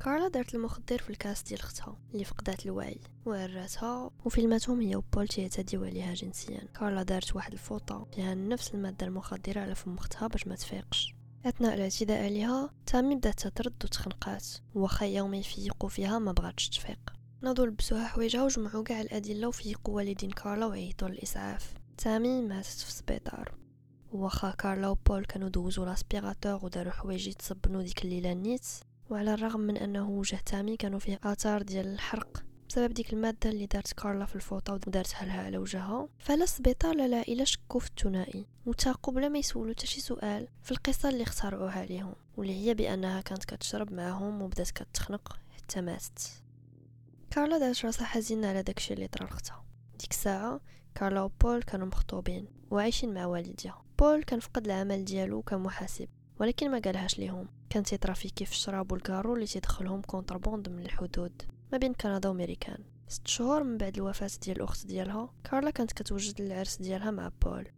كارلا 0.00 0.28
دارت 0.28 0.54
المخدر 0.54 0.98
في 0.98 1.10
الكاس 1.10 1.42
ديال 1.42 1.60
أختها 1.60 1.96
اللي 2.12 2.24
فقدات 2.24 2.66
الوعي 2.66 3.00
وعراتها 3.26 4.10
وفيلماتهم 4.24 4.80
هي 4.80 4.96
وبول 4.96 5.28
تيعتديو 5.28 5.84
عليها 5.84 6.14
جنسيا. 6.14 6.68
كارلا 6.74 7.02
دارت 7.02 7.36
واحد 7.36 7.52
الفوطة 7.52 8.06
فيها 8.14 8.34
نفس 8.34 8.74
المادة 8.74 9.06
المخدرة 9.06 9.60
على 9.60 9.74
فم 9.74 9.94
أختها 9.94 10.28
باش 10.28 10.46
ما 10.46 10.54
تفيقش. 10.54 11.15
أثناء 11.46 11.74
الاعتداء 11.74 12.24
عليها 12.24 12.70
تامي 12.86 13.14
بدات 13.14 13.46
ترد 13.46 13.84
وتخنقات 13.84 14.46
واخا 14.74 15.06
يوم 15.06 15.34
يفيقوا 15.34 15.88
فيها 15.88 16.18
ما 16.18 16.32
بغاتش 16.32 16.68
تفيق. 16.68 16.98
ناضوا 17.42 17.66
لبسوها 17.66 18.06
حوايجها 18.06 18.44
وجمعوا 18.44 18.82
كاع 18.82 19.00
الأدلة 19.00 19.48
وفيقوا 19.48 19.96
والدين 19.96 20.30
كارلا 20.30 20.66
وعيطوا 20.66 21.08
للإسعاف. 21.08 21.74
تامي 21.98 22.42
ماتت 22.42 22.66
في 22.68 22.88
السبيطار. 22.88 23.54
واخا 24.12 24.50
كارلا 24.50 24.88
وبول 24.88 25.24
كانوا 25.24 25.48
دوزوا 25.48 25.86
l'aspirateur 25.86 26.64
وداروا 26.64 26.92
حوايج 26.92 27.28
يتصبنوا 27.28 27.82
ديك 27.82 28.04
الليلة 28.04 28.32
نيت. 28.32 28.66
وعلى 29.10 29.34
الرغم 29.34 29.60
من 29.60 29.76
أنه 29.76 30.10
وجه 30.10 30.40
تامي 30.46 30.76
كانوا 30.76 30.98
فيه 30.98 31.20
آثار 31.24 31.62
ديال 31.62 31.86
الحرق 31.86 32.45
بسبب 32.68 32.94
ديك 32.94 33.12
المادة 33.12 33.50
اللي 33.50 33.66
دارت 33.66 33.92
كارلا 33.92 34.26
في 34.26 34.36
الفوطة 34.36 34.72
ودارتها 34.72 35.24
لها 35.24 35.42
على 35.42 35.58
وجهها. 35.58 36.08
فلا 36.18 36.44
السبيطار 36.44 36.92
العائلة 36.92 37.44
شكوا 37.44 37.80
في 37.80 37.88
الثنائي. 37.88 38.46
وتاقوا 38.66 39.14
بلا 39.14 39.28
ما 39.28 39.38
يسولوا 39.38 39.74
حتى 39.74 39.86
شي 39.86 40.00
سؤال 40.00 40.48
في 40.62 40.72
القصة 40.72 41.08
اللي 41.08 41.22
اخترعوها 41.22 41.80
عليهم 41.80 42.14
واللي 42.36 42.66
هي 42.66 42.74
بأنها 42.74 43.20
كانت 43.20 43.44
كتشرب 43.44 43.92
معاهم 43.92 44.42
وبدات 44.42 44.70
كتخنق 44.70 45.38
حتى 45.50 45.80
ماتت. 45.80 46.42
كارلا 47.30 47.58
دارت 47.58 47.84
راسها 47.84 48.06
حزينة 48.06 48.48
على 48.48 48.62
داكشي 48.62 48.94
اللي 48.94 49.08
طرا 49.08 49.26
لختها 49.26 49.64
ديك 50.00 50.10
الساعة 50.10 50.60
كارلا 50.94 51.20
وبول 51.20 51.62
كانوا 51.62 51.86
مخطوبين 51.86 52.48
وعايشين 52.70 53.14
مع 53.14 53.26
والديها. 53.26 53.84
بول 53.98 54.22
كان 54.22 54.40
فقد 54.40 54.64
العمل 54.64 55.04
ديالو 55.04 55.42
كمحاسب 55.42 56.08
ولكن 56.40 56.70
ما 56.70 56.78
قالهاش 56.78 57.18
ليهم. 57.18 57.48
كان 57.70 57.82
تيترافيكي 57.82 58.44
في 58.44 58.52
الشراب 58.52 58.92
والكارو 58.92 59.34
اللي 59.34 59.46
تيدخلهم 59.46 60.02
contrebande 60.02 60.68
من 60.68 60.82
الحدود. 60.82 61.42
ما 61.72 61.78
بين 61.78 61.94
كندا 61.94 62.28
وميريكان 62.28 62.78
ست 63.08 63.26
شهور 63.26 63.62
من 63.62 63.76
بعد 63.76 63.96
الوفاة 63.96 64.30
ديال 64.42 64.56
الأخت 64.56 64.86
ديالها 64.86 65.34
كارلا 65.44 65.70
كانت 65.70 65.92
كتوجد 65.92 66.40
العرس 66.40 66.76
ديالها 66.76 67.10
مع 67.10 67.32
بول. 67.42 67.68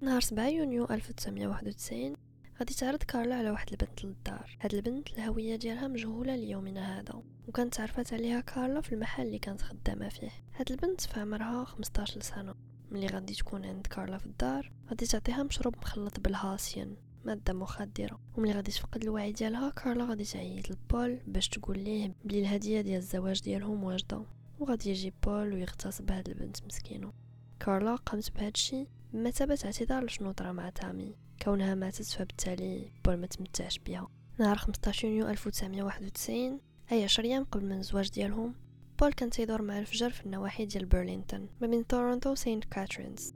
نهار 0.00 0.20
7 0.20 0.48
يونيو 0.48 0.84
1991 0.84 2.16
غادي 2.58 2.74
تعرض 2.74 3.02
كارلا 3.02 3.34
على 3.34 3.50
واحد 3.50 3.68
البنت 3.70 4.04
للدار. 4.04 4.56
هاد 4.60 4.74
البنت 4.74 5.08
الهوية 5.08 5.56
ديالها 5.56 5.88
مجهولة 5.88 6.36
ليومنا 6.36 7.00
هذا 7.00 7.22
وكانت 7.48 7.74
تعرفت 7.74 8.12
عليها 8.12 8.40
كارلا 8.40 8.80
في 8.80 8.92
المحل 8.92 9.26
اللي 9.26 9.38
كانت 9.38 9.62
خدامة 9.62 10.08
فيه. 10.08 10.30
هاد 10.56 10.70
البنت 10.70 11.00
في 11.00 11.20
عمرها 11.20 11.64
15 11.64 12.20
سنة. 12.20 12.54
ملي 12.90 13.06
غادي 13.06 13.34
تكون 13.34 13.64
عند 13.64 13.86
كارلا 13.86 14.18
في 14.18 14.26
الدار 14.26 14.72
غادي 14.88 15.06
تعطيها 15.06 15.42
مشروب 15.42 15.76
مخلط 15.76 16.20
بالهاسيان 16.20 16.96
مادة 17.24 17.52
مخدرة. 17.52 18.20
وملي 18.36 18.52
غادي 18.52 18.70
تفقد 18.70 19.02
الوعي 19.02 19.32
ديالها 19.32 19.70
كارلا 19.70 20.04
غادي 20.04 20.24
تعيط 20.24 20.70
لبول 20.70 21.20
باش 21.26 21.48
تقول 21.48 21.78
ليه 21.78 22.14
بلي 22.24 22.40
الهدية 22.40 22.80
ديال 22.80 22.96
الزواج 22.96 23.40
ديالهم 23.40 23.84
واجدة. 23.84 24.24
وغادي 24.58 24.90
يجي 24.90 25.12
بول 25.22 25.52
ويغتصب 25.54 26.10
هاد 26.10 26.28
البنت 26.28 26.64
مسكينة. 26.66 27.12
كارلا 27.60 27.96
قامت 27.96 28.32
بهادشي 28.32 28.86
بمثابة 29.12 29.58
اعتذار 29.64 30.04
لشنو 30.04 30.32
طرا 30.32 30.52
مع 30.52 30.70
تامي. 30.70 31.16
كونها 31.42 31.74
ماتت 31.74 32.06
فبالتالي 32.06 32.92
بول 33.04 33.16
ما 33.16 33.26
تمتعش 33.26 33.78
بيها. 33.78 34.08
نهار 34.38 34.56
15 34.56 35.08
يونيو 35.08 35.28
1991 35.28 36.60
أي 36.92 37.04
عشر 37.04 37.24
أيام 37.24 37.44
قبل 37.44 37.64
من 37.64 37.78
الزواج 37.78 38.10
ديالهم 38.10 38.54
بول 38.98 39.12
كان 39.12 39.30
تيدور 39.30 39.62
مع 39.62 39.78
الفجر 39.78 40.10
في 40.10 40.26
النواحي 40.26 40.66
ديال 40.66 40.86
برلينتون 40.86 41.48
ما 41.60 41.66
بين 41.66 41.86
تورونتو 41.86 42.30
وسينت 42.30 42.64
كاترينز. 42.64 43.32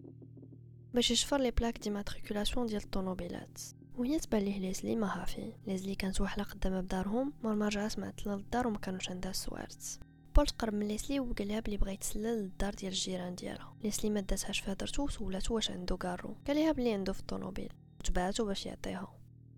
باش 0.95 1.11
يشفر 1.11 1.39
les 1.39 1.51
plaques 1.51 1.79
d'immatriculation 1.79 2.67
ديال 2.67 2.83
الطوموبيلات. 2.83 3.59
وهي 3.97 4.19
تبان 4.19 4.43
ليه 4.43 4.59
ليزلي 4.59 4.97
ماهافي. 4.97 5.53
ليزلي 5.67 5.95
كانت 5.95 6.21
وحله 6.21 6.45
قدام 6.45 6.81
باب 6.81 6.98
دارهم 6.98 7.33
مور 7.43 7.55
ما 7.55 7.69
رجعت 7.69 7.99
معطله 7.99 8.35
للدار 8.37 8.67
وما 8.67 8.79
كانوش 8.79 9.11
عندها 9.11 9.31
السوارت 9.31 10.01
بول 10.37 10.47
تقرب 10.47 10.75
من 10.75 10.89
ليسلي 10.89 11.21
وقال 11.21 11.49
لها 11.49 11.61
بلي 11.61 11.77
بغا 11.77 11.91
يتسلل 11.91 12.43
للدار 12.43 12.75
ديال 12.75 12.93
الجيران 12.93 13.35
ديالها. 13.35 13.77
ليسلي 13.85 14.11
ما 14.11 14.21
داتهاش 14.21 14.61
في 14.61 14.73
هضرتو 14.73 15.05
وسولاتو 15.05 15.55
واش 15.55 15.71
عنده 15.71 15.97
كارو. 15.97 16.37
قال 16.47 16.57
لها 16.57 16.73
بلي 16.73 16.93
عنده 16.93 17.13
في 17.13 17.21
الطوموبيل 17.21 17.73
وتبعاتو 18.01 18.45
باش 18.45 18.67
يعطيها. 18.67 19.15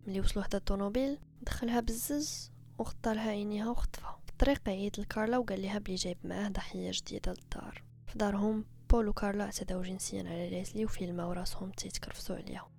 ملي 0.07 0.21
وصلوا 0.21 0.45
حدا 0.45 0.59
الطوموبيل 0.59 1.19
دخلها 1.43 1.81
بزز 1.81 2.53
وغطى 2.79 3.15
لها 3.15 3.31
عينيها 3.31 3.71
وخطفها. 3.71 4.21
في 4.25 4.33
الطريق 4.33 4.69
عيط 4.69 4.99
لكارلا 4.99 5.39
وقال 5.39 5.63
لها 5.63 5.79
بلي 5.79 5.95
جايب 5.95 6.19
معاه 6.25 6.49
ضحية 6.49 6.91
جديدة 6.95 7.33
للدار. 7.33 7.83
في 8.07 8.19
دارهم 8.19 8.65
بول 8.91 9.09
وكارلا 9.09 9.45
اعتداو 9.45 9.83
جنسيا 9.83 10.21
على 10.23 10.51
ليزلي 10.51 10.85
وفيلماو 10.85 11.33
راسهم 11.33 11.71
تيتكرفسوا 11.71 12.37
عليها. 12.37 12.76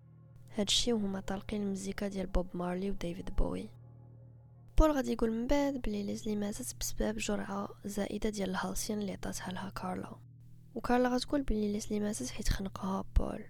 هادشي 0.58 0.94
وهما 0.94 1.20
طالقين 1.20 1.62
المزيكا 1.62 2.08
ديال 2.08 2.28
بوب 2.28 2.48
مارلي 2.54 2.92
وديفيد 2.92 3.36
بوي. 3.36 3.70
بول 4.78 4.92
غادي 4.92 5.14
يقول 5.14 5.32
من 5.32 5.48
بعد 5.48 5.74
بلي 5.74 6.04
ليزلي 6.04 6.36
ماتت 6.36 6.76
بسبب 6.80 7.18
جرعة 7.18 7.70
زائدة 7.86 8.30
ديال 8.30 8.50
ال 8.50 8.56
Halcion 8.56 9.00
اللي 9.00 9.12
عطاتها 9.12 9.52
لها 9.52 9.70
كارلا 9.70 10.16
وكارلا 10.76 11.10
غتقول 11.10 11.44
بلي 11.44 11.72
ليزلي 11.74 12.00
ماتت 12.00 12.30
حيت 12.30 12.50
خنقها 12.50 13.06
بول. 13.20 13.44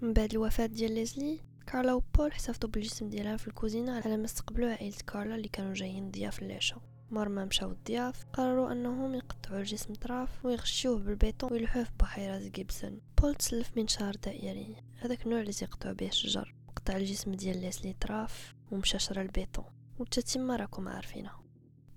من 0.00 0.12
بعد 0.12 0.30
الوفاة 0.32 0.66
ديال 0.66 0.92
ليزلي 0.92 1.40
كارلا 1.66 1.92
وبول 1.92 2.30
احتفظوا 2.30 2.70
بالجسم 2.70 3.08
ديالها 3.08 3.36
في 3.36 3.48
الكوزينة 3.48 4.00
على 4.04 4.16
ما 4.16 4.24
استقبلوا 4.24 4.70
عائلة 4.70 4.96
كارلا 5.06 5.34
اللي 5.34 5.48
كانوا 5.48 5.74
جايين 5.74 6.10
ضياف 6.10 6.42
العشاء 6.42 6.78
مور 7.14 7.28
ما 7.28 7.44
مشاو 7.44 7.70
الضياف 7.70 8.24
قرروا 8.32 8.72
أنهم 8.72 9.14
يقطعوا 9.14 9.58
الجسم 9.58 9.94
طراف 9.94 10.44
ويغشوه 10.44 10.98
بالبيطون 10.98 11.52
ويلحوه 11.52 11.84
في 11.84 11.90
بحيرة 12.00 12.38
جيبسون. 12.38 13.00
بول 13.20 13.34
تسلف 13.34 13.76
منشار 13.76 14.16
دائري. 14.16 14.76
هذاك 15.00 15.26
النوع 15.26 15.40
اللي 15.40 15.52
تيقطعوا 15.52 15.94
به 15.94 16.08
الشجر. 16.08 16.54
قطع 16.76 16.96
الجسم 16.96 17.32
ديال 17.32 17.60
ليسلي 17.60 17.92
طراف 17.92 18.54
ومشى 18.70 18.98
شرى 18.98 19.22
البيطون. 19.22 19.64
والتتمة 19.98 20.56
راكم 20.56 20.88
عارفينها. 20.88 21.42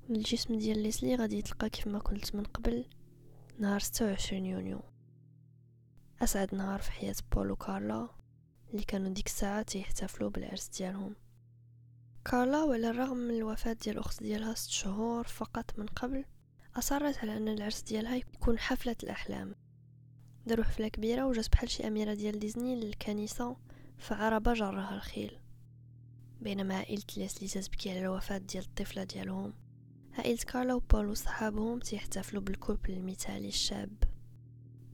الجسم 0.09 0.57
ديال 0.57 0.79
ليسلي 0.83 1.15
غادي 1.15 1.38
يتلقى 1.38 1.69
كيف 1.69 1.88
ما 1.88 2.00
قلت 2.00 2.36
من 2.36 2.43
قبل 2.43 2.86
نهار 3.59 3.79
26 3.79 4.45
يونيو. 4.45 4.81
أسعد 6.21 6.55
نهار 6.55 6.81
في 6.81 6.91
حياة 6.91 7.15
بول 7.31 7.51
وكارلا 7.51 8.09
اللي 8.71 8.83
كانوا 8.83 9.09
ديك 9.09 9.27
الساعة 9.27 9.62
تيحتفلوا 9.62 10.29
بالعرس 10.29 10.69
ديالهم. 10.77 11.15
كارلا 12.31 12.63
وعلى 12.63 12.89
الرغم 12.89 13.17
من 13.17 13.36
الوفاة 13.36 13.74
ديال 13.74 13.96
الأخت 13.96 14.24
ديالها 14.24 14.53
ست 14.53 14.69
شهور 14.69 15.27
فقط 15.27 15.79
من 15.79 15.86
قبل 15.86 16.25
أصرت 16.75 17.17
على 17.17 17.38
أن 17.38 17.48
العرس 17.48 17.81
ديالها 17.81 18.15
يكون 18.15 18.60
حفلة 18.60 18.96
الأحلام. 19.03 19.55
داروا 20.46 20.65
حفلة 20.65 20.88
كبيرة 20.88 21.25
وجات 21.25 21.51
بحال 21.51 21.69
شي 21.69 21.88
أميرة 21.88 22.13
ديال 22.13 22.39
ديزني 22.39 22.75
للكنيسة 22.75 23.57
فعربة 23.98 24.53
جرها 24.53 24.96
الخيل. 24.96 25.39
بينما 26.41 26.75
عائلة 26.75 27.03
ليسلي 27.17 27.48
تتبكي 27.48 27.91
على 27.91 28.00
الوفاة 28.00 28.38
ديال 28.38 28.63
الطفلة 28.63 29.03
ديالهم 29.03 29.53
عائلة 30.17 30.39
كارلا 30.48 30.74
وبول 30.74 31.05
وصحابهم 31.05 31.79
تيحتفلوا 31.79 32.41
بالكوبل 32.41 32.93
المثالي 32.93 33.48
الشاب. 33.48 34.03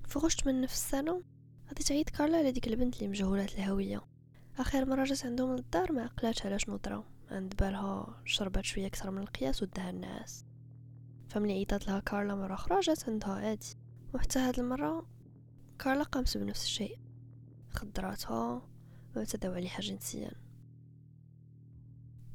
فغشت 0.07 0.47
من 0.47 0.61
نفس 0.61 0.73
السنة 0.73 1.23
غادي 1.67 1.83
تعيط 1.83 2.09
كارلا 2.09 2.37
على 2.37 2.51
ديك 2.51 2.67
البنت 2.67 2.95
اللي 2.95 3.07
مجهولة 3.07 3.45
الهوية. 3.45 4.01
آخر 4.59 4.85
مرة 4.85 5.03
جات 5.03 5.25
عندهم 5.25 5.55
للدار 5.55 5.91
ما 5.91 6.03
عقلاتش 6.03 6.45
على 6.45 6.59
شنو 6.59 6.77
عند 7.33 7.55
بالها 7.55 8.21
شربت 8.25 8.65
شوية 8.65 8.87
أكثر 8.87 9.11
من 9.11 9.21
القياس 9.21 9.63
ودها 9.63 9.89
الناس. 9.89 10.45
فملي 11.29 11.53
عيطات 11.53 11.87
لها 11.87 11.99
كارلا 11.99 12.35
مرة 12.35 12.53
أخرى 12.53 12.79
جات 12.79 13.09
عندها 13.09 13.33
عادي. 13.33 13.77
وحتى 14.13 14.39
هاد 14.39 14.59
المرة 14.59 15.07
كارلا 15.79 16.03
قامت 16.03 16.37
بنفس 16.37 16.63
الشيء. 16.63 16.99
خدراتها 17.69 18.61
واعتدوا 19.15 19.55
عليها 19.55 19.79
جنسيا. 19.79 20.31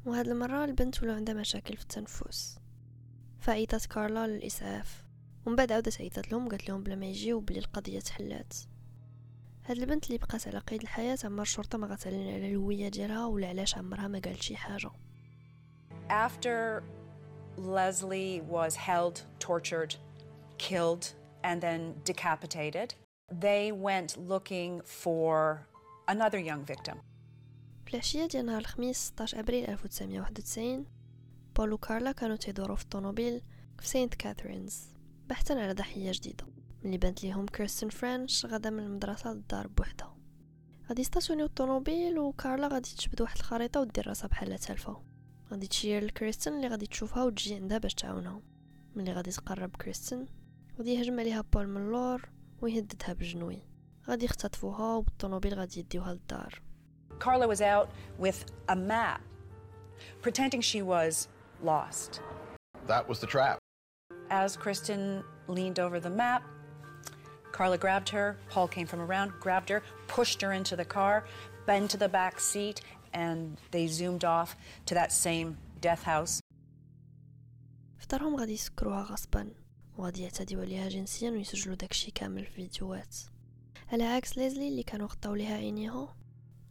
وهاد 0.05 0.27
المرة 0.27 0.65
البنت 0.65 1.03
ولو 1.03 1.13
عندها 1.13 1.35
مشاكل 1.35 1.77
في 1.77 1.81
التنفس. 1.81 2.59
فعيطات 3.39 3.85
كارلا 3.85 4.27
للإسعاف. 4.27 5.05
ومن 5.45 5.55
بعد 5.55 5.71
عاودت 5.71 6.01
عيطات 6.01 6.31
لهم 6.31 6.49
قالت 6.49 6.69
لهم 6.69 6.83
بلا 6.83 6.95
ما 6.95 7.05
يجيو 7.05 7.39
بلي 7.39 7.59
القضية 7.59 7.99
تحلات. 7.99 8.53
هاد 9.69 9.77
البنت 9.77 10.07
اللي 10.07 10.17
بقات 10.17 10.47
على 10.47 10.59
قيد 10.59 10.81
الحياة 10.81 11.17
عمر 11.23 11.41
الشرطة 11.41 11.77
ما 11.77 11.87
غتعلن 11.87 12.27
على 12.27 12.47
الهوية 12.47 12.89
ديالها 12.89 13.25
ولا 13.25 13.47
علاش 13.47 13.77
عمرها 13.77 14.07
ما 14.07 14.19
قالت 14.19 14.41
شي 14.41 14.55
حاجة 14.55 14.91
After 16.09 16.83
Leslie 17.57 18.41
was 18.41 18.75
held, 18.75 19.21
tortured, 19.39 19.95
killed, 20.57 21.13
and 21.43 21.61
then 21.61 21.93
decapitated, 22.03 22.93
they 23.31 23.71
went 23.71 24.17
looking 24.17 24.81
for 25.03 25.67
another 26.07 26.39
young 26.39 26.65
victim. 26.65 26.97
في 27.85 27.93
العشية 27.93 28.25
ديال 28.25 28.45
نهار 28.45 28.59
الخميس 28.59 28.97
16 28.97 29.39
أبريل 29.39 29.69
1991 29.69 30.85
بول 31.55 31.73
وكارلا 31.73 32.11
كانوا 32.11 32.35
تيدوروا 32.35 32.75
في 32.75 32.83
الطوموبيل 32.83 33.41
في 33.79 33.87
سينت 33.87 34.15
كاثرينز 34.15 34.87
بحثا 35.27 35.53
على 35.53 35.73
ضحية 35.73 36.11
جديدة 36.11 36.58
ملي 36.83 36.97
بانت 36.97 37.23
ليهم 37.23 37.45
كيرستن 37.45 37.89
فرانش 37.89 38.45
غادا 38.45 38.69
من 38.69 38.83
المدرسة 38.83 39.33
للدار 39.33 39.67
بوحدها. 39.67 40.15
غادي 40.89 41.01
يستاسيونيو 41.01 41.45
الطوموبيل 41.45 42.19
وكارلا 42.19 42.67
غادي 42.67 42.89
تجبد 42.89 43.21
واحد 43.21 43.37
الخريطة 43.37 43.81
ودير 43.81 44.07
راسها 44.07 44.27
بحال 44.27 44.59
تالفة 44.59 45.03
غادي 45.51 45.67
تشير 45.67 46.03
لكريستن 46.03 46.53
اللي 46.53 46.67
غادي 46.67 46.87
تشوفها 46.87 47.23
وتجي 47.23 47.55
عندها 47.55 47.77
باش 47.77 47.93
تعاونها. 47.93 48.41
ملي 48.95 49.13
غادي 49.13 49.31
تقرب 49.31 49.75
كريستن 49.75 50.27
غادي 50.77 50.93
يهجم 50.93 51.19
عليها 51.19 51.41
بول 51.41 51.67
من 51.67 51.81
اللور 51.81 52.29
ويهددها 52.61 53.13
بجنوي. 53.13 53.61
غادي 54.07 54.25
يختطفوها 54.25 54.95
وبالطوموبيل 54.95 55.53
غادي 55.53 55.79
يديوها 55.79 56.13
للدار. 56.13 56.61
Carla 57.19 57.47
was 57.47 57.61
out 57.61 57.89
with 58.19 58.45
a 58.69 58.75
map, 58.75 59.21
pretending 60.21 60.61
she 60.61 60.81
was 60.81 61.27
lost. 61.63 62.21
That 62.87 63.03
was 63.09 63.19
the 63.19 63.27
trap. 63.27 63.57
As 64.29 64.55
Kristen 64.55 65.23
leaned 65.47 65.79
over 65.79 65.99
the 65.99 66.15
map, 66.23 66.43
Carla 67.51 67.77
grabbed 67.77 68.09
her. 68.09 68.37
Paul 68.49 68.67
came 68.67 68.87
from 68.87 69.01
around, 69.01 69.31
grabbed 69.39 69.69
her, 69.69 69.81
pushed 70.07 70.41
her 70.41 70.51
into 70.53 70.75
the 70.75 70.85
car, 70.85 71.25
into 71.67 71.97
the 71.97 72.09
back 72.09 72.39
seat, 72.39 72.81
and 73.13 73.57
they 73.71 73.85
zoomed 73.87 74.25
off 74.25 74.55
to 74.87 74.93
that 74.95 75.11
same 75.11 75.57
death 75.81 76.03
house. 76.03 76.41
في 77.99 78.07
دارهم 78.07 78.35
غادي 78.35 78.53
يسكروها 78.53 79.03
غصبا 79.03 79.51
وغادي 79.97 80.23
يعتديو 80.23 80.61
عليها 80.61 80.89
جنسيا 80.89 81.31
ويسجلوا 81.31 81.75
داكشي 81.75 82.11
كامل 82.11 82.45
في 82.45 82.51
فيديوهات 82.51 83.15
على 83.91 84.03
عكس 84.03 84.37
ليزلي 84.37 84.67
اللي 84.67 84.83
كانوا 84.83 85.07
غطاو 85.07 85.35
ليها 85.35 85.55
عينيها 85.55 86.15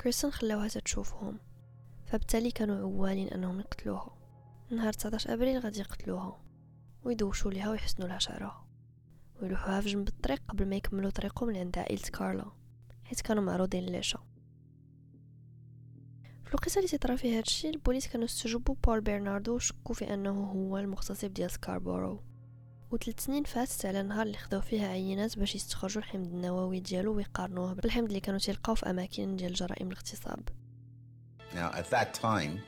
كريستن 0.00 0.30
خلاوها 0.30 0.68
تتشوفهم 0.68 1.38
فبالتالي 2.06 2.50
كانوا 2.50 2.76
عوالين 2.76 3.28
انهم 3.28 3.60
يقتلوها 3.60 4.18
نهار 4.70 4.92
19 4.92 5.32
ابريل 5.32 5.58
غادي 5.58 5.80
يقتلوها 5.80 6.40
ويدوشوا 7.04 7.50
ليها 7.50 7.70
ويحسنوا 7.70 8.08
لها 8.08 8.18
شعرها 8.18 8.67
ويلوحوها 9.42 9.80
في 9.80 9.88
جنب 9.88 10.08
الطريق 10.08 10.42
قبل 10.48 10.66
ما 10.66 10.76
يكملوا 10.76 11.10
طريقهم 11.10 11.50
لعند 11.50 11.78
عائلة 11.78 12.02
كارلا 12.02 12.52
حيت 13.04 13.20
كانوا 13.20 13.42
معروضين 13.42 13.86
ليشا 13.86 14.18
في 16.48 16.54
الوقيته 16.54 16.78
اللي 16.78 16.88
تيطرا 16.88 17.16
فيه 17.16 17.38
هادشي 17.38 17.70
البوليس 17.70 18.06
كانوا 18.06 18.24
استجوبوا 18.24 18.74
بول 18.84 19.00
برناردو 19.00 19.54
وشكوا 19.54 19.94
في 19.94 20.14
أنه 20.14 20.44
هو 20.44 20.78
المغتصب 20.78 21.34
ديال 21.34 21.50
سكاربورو. 21.50 22.22
وثلاث 22.90 23.24
سنين 23.24 23.44
فاتت 23.44 23.86
على 23.86 24.00
النهار 24.00 24.26
اللي 24.26 24.38
خداو 24.38 24.60
فيها 24.60 24.88
عينات 24.88 25.38
باش 25.38 25.54
يستخرجوا 25.54 26.02
الحمض 26.02 26.26
النووي 26.26 26.80
ديالو 26.80 27.14
ويقارنوه 27.14 27.72
بالحمض 27.74 28.06
اللي 28.06 28.20
كانوا 28.20 28.40
تيلقاو 28.40 28.74
في 28.74 28.90
أماكن 28.90 29.36
ديال 29.36 29.52
جرائم 29.52 29.88
الاغتصاب. 29.88 30.48
Now, 31.54 31.70
at 31.80 31.90
that 31.90 32.14
time, 32.14 32.60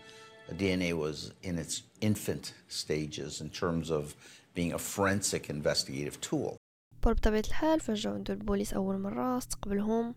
DNA 0.58 0.92
was 0.92 1.32
in 1.42 1.58
its 1.58 1.82
infant 2.00 2.54
stages 2.68 3.40
in 3.40 3.50
terms 3.50 3.90
of 3.90 4.14
being 4.54 4.72
a 4.72 4.78
forensic 4.78 5.50
investigative 5.50 6.20
tool. 6.20 6.56
بول 7.02 7.14
بطبيعة 7.14 7.42
الحال 7.48 7.80
فاش 7.80 8.00
جاو 8.00 8.14
عندو 8.14 8.32
البوليس 8.32 8.74
أول 8.74 8.98
مرة 8.98 9.38
استقبلهم 9.38 10.14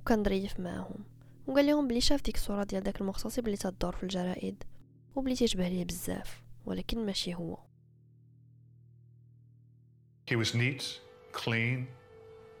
وكان 0.00 0.24
ظريف 0.24 0.60
معاهم 0.60 1.04
وقال 1.46 1.66
لهم 1.66 1.88
بلي 1.88 2.00
شاف 2.00 2.22
ديك 2.22 2.34
الصورة 2.36 2.64
ديال 2.64 2.82
داك 2.82 3.00
المغتصب 3.00 3.46
اللي 3.46 3.56
تدور 3.56 3.96
في 3.96 4.02
الجرائد 4.02 4.64
وبلي 5.14 5.34
تيشبه 5.34 5.68
ليه 5.68 5.84
بزاف 5.84 6.42
ولكن 6.66 7.06
ماشي 7.06 7.34
هو 7.34 7.58
He 10.30 10.34
was 10.34 10.54
neat, 10.54 10.82
clean. 11.32 11.86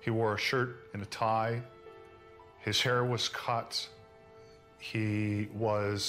He 0.04 0.10
wore 0.10 0.34
a 0.34 0.38
shirt 0.38 0.70
and 0.94 1.02
a 1.02 1.10
tie. 1.24 1.60
His 2.66 2.80
hair 2.80 3.02
was 3.04 3.28
cut. 3.28 3.72
He 4.78 5.48
was 5.66 6.00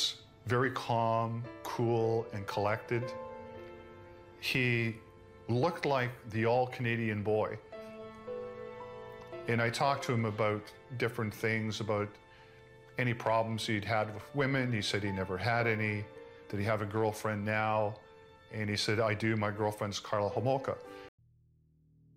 very 0.46 0.72
calm, 0.72 1.44
cool, 1.64 2.28
and 2.34 2.46
collected. 2.46 3.04
He 4.47 4.97
looked 5.49 5.85
like 5.87 6.11
the 6.31 6.47
all 6.47 6.67
Canadian 6.67 7.23
boy. 7.23 7.59
And 9.49 9.61
I 9.61 9.71
talked 9.71 10.05
to 10.05 10.13
him 10.13 10.25
about 10.25 10.63
different 10.99 11.35
things, 11.35 11.81
about 11.81 12.09
any 12.99 13.15
problems 13.15 13.67
he'd 13.67 13.85
had 13.85 14.15
with 14.15 14.25
women. 14.35 14.73
He 14.73 14.83
said 14.83 15.03
he 15.03 15.13
never 15.13 15.37
had 15.37 15.67
any. 15.67 16.05
Did 16.49 16.61
he 16.61 16.67
have 16.67 16.83
a 16.83 16.87
girlfriend 16.87 17.45
now? 17.45 17.95
And 18.53 18.69
he 18.71 18.77
said, 18.77 19.01
I 19.01 19.15
do. 19.15 19.37
My 19.37 19.51
girlfriend's 19.51 19.99
Carla 20.01 20.31
Homolka. 20.31 20.77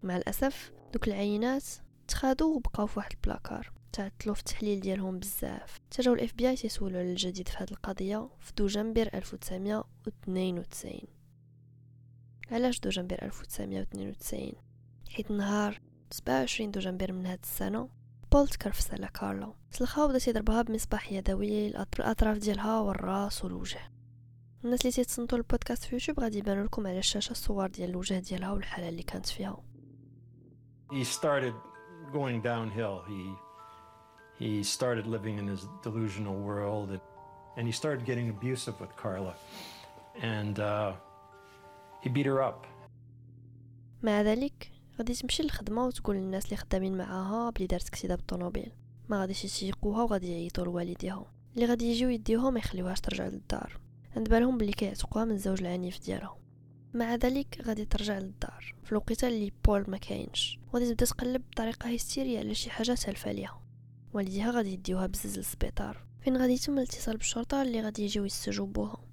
مع 0.04 0.18
الأسف 0.18 0.72
دوك 0.94 1.08
العينات 1.08 1.64
تخادو 2.08 2.56
وبقاو 2.56 2.88
في 2.88 3.00
واحد 3.00 3.12
البلاكار 3.14 3.72
تعطلوا 3.94 4.36
في 4.36 4.40
التحليل 4.40 4.80
ديالهم 4.80 5.20
بزاف 5.20 5.80
تجاو 5.92 6.14
الاف 6.14 6.34
بي 6.34 6.50
اي 6.50 6.56
تيسولوا 6.56 7.00
على 7.00 7.12
الجديد 7.12 7.48
في 7.50 7.58
هذه 7.58 7.72
القضيه 7.72 8.30
في 8.40 8.54
دوجنبر 8.58 9.10
1992 9.14 11.00
علاش 12.51 12.81
دوجنبر 12.81 13.19
1992 13.23 14.53
حيت 15.11 15.31
نهار 15.31 15.81
27 16.11 16.71
دوجنبر 16.71 17.13
من 17.13 17.27
هاد 17.27 17.39
السنة 17.43 17.89
بول 18.33 18.49
تكرفس 18.49 18.95
على 18.95 19.09
كارلا 19.09 19.53
سلخها 19.71 20.05
وبدا 20.05 20.19
تيضربها 20.19 20.63
بمصباح 20.63 21.13
يدوي 21.13 21.69
الأطراف 21.69 22.39
ديالها 22.39 22.81
والراس 22.81 23.45
والوجه. 23.45 23.81
الناس 24.65 24.81
اللي 24.81 24.93
تيتصنتوا 24.93 25.39
البودكاست 25.39 25.85
في 25.85 25.95
يوتيوب 25.95 26.21
غادي 26.21 26.39
يبانوا 26.39 26.65
لكم 26.65 26.87
على 26.87 26.99
الشاشة 26.99 27.31
الصور 27.31 27.67
ديال 27.67 27.91
الوجه 27.91 28.19
ديالها 28.19 28.53
والحالة 28.53 28.89
اللي 28.89 29.03
كانت 29.03 29.27
فيها. 29.27 29.63
He 30.93 31.05
started 31.05 31.55
going 32.13 32.41
downhill. 32.43 32.97
He 33.09 33.23
he 34.41 34.63
started 34.63 35.07
living 35.07 35.37
in 35.39 35.47
his 35.47 35.63
delusional 35.85 36.37
world, 36.49 36.89
and, 36.91 37.01
and 37.57 37.67
he 37.71 37.73
started 37.73 38.03
getting 38.11 38.29
abusive 38.37 38.77
with 38.81 38.93
Carla, 39.03 39.35
and 40.23 40.59
uh, 40.59 40.93
he 42.05 42.09
beat 42.09 42.27
her 42.27 42.51
up. 42.51 42.67
مع 44.03 44.23
ذلك 44.23 44.73
غادي 44.99 45.15
تمشي 45.15 45.43
للخدمة 45.43 45.87
وتقول 45.87 46.17
للناس 46.17 46.45
اللي 46.45 46.57
خدامين 46.57 46.97
معاها 46.97 47.51
بلي 47.51 47.67
دارت 47.67 47.89
كسيدة 47.89 48.15
بالطوموبيل. 48.15 48.73
ما 49.09 49.21
غاديش 49.21 49.45
يسيقوها 49.45 50.03
وغادي 50.03 50.33
يعيطوا 50.33 50.65
لوالديها 50.65 51.33
اللي 51.55 51.67
غادي 51.67 51.85
يجيو 51.85 52.09
يديوها 52.09 52.51
ما 52.51 52.59
يخليوهاش 52.59 53.01
ترجع 53.01 53.27
للدار. 53.27 53.81
عند 54.17 54.29
بالهم 54.29 54.59
بلي 54.59 54.73
كيعتقوها 54.73 55.25
من 55.25 55.33
الزوج 55.33 55.61
العنيف 55.61 56.01
ديالها 56.01 56.37
مع 56.95 57.15
ذلك 57.15 57.63
غادي 57.67 57.85
ترجع 57.85 58.19
للدار. 58.19 58.75
في 58.85 58.93
الوقيتة 58.93 59.29
اللي 59.29 59.53
بول 59.65 59.85
ما 59.89 59.97
كاينش. 59.97 60.59
وغادي 60.73 60.89
تبدا 60.91 61.07
تقلب 61.07 61.43
بطريقة 61.51 61.89
هيستيريه 61.89 62.39
على 62.39 62.55
شي 62.55 62.71
حاجة 62.71 62.95
تالفه 62.95 63.33
ليها 63.33 63.63
والديها 64.13 64.51
غادي 64.51 64.73
يديوها 64.73 65.07
بزز 65.07 65.39
للسبيطار. 65.39 66.05
فين 66.21 66.37
غادي 66.37 66.53
يتم 66.53 66.79
الاتصال 66.79 67.17
بالشرطة 67.17 67.63
اللي 67.63 67.81
غادي 67.81 68.03
يجيو 68.03 68.25
يستجوبوها 68.25 69.10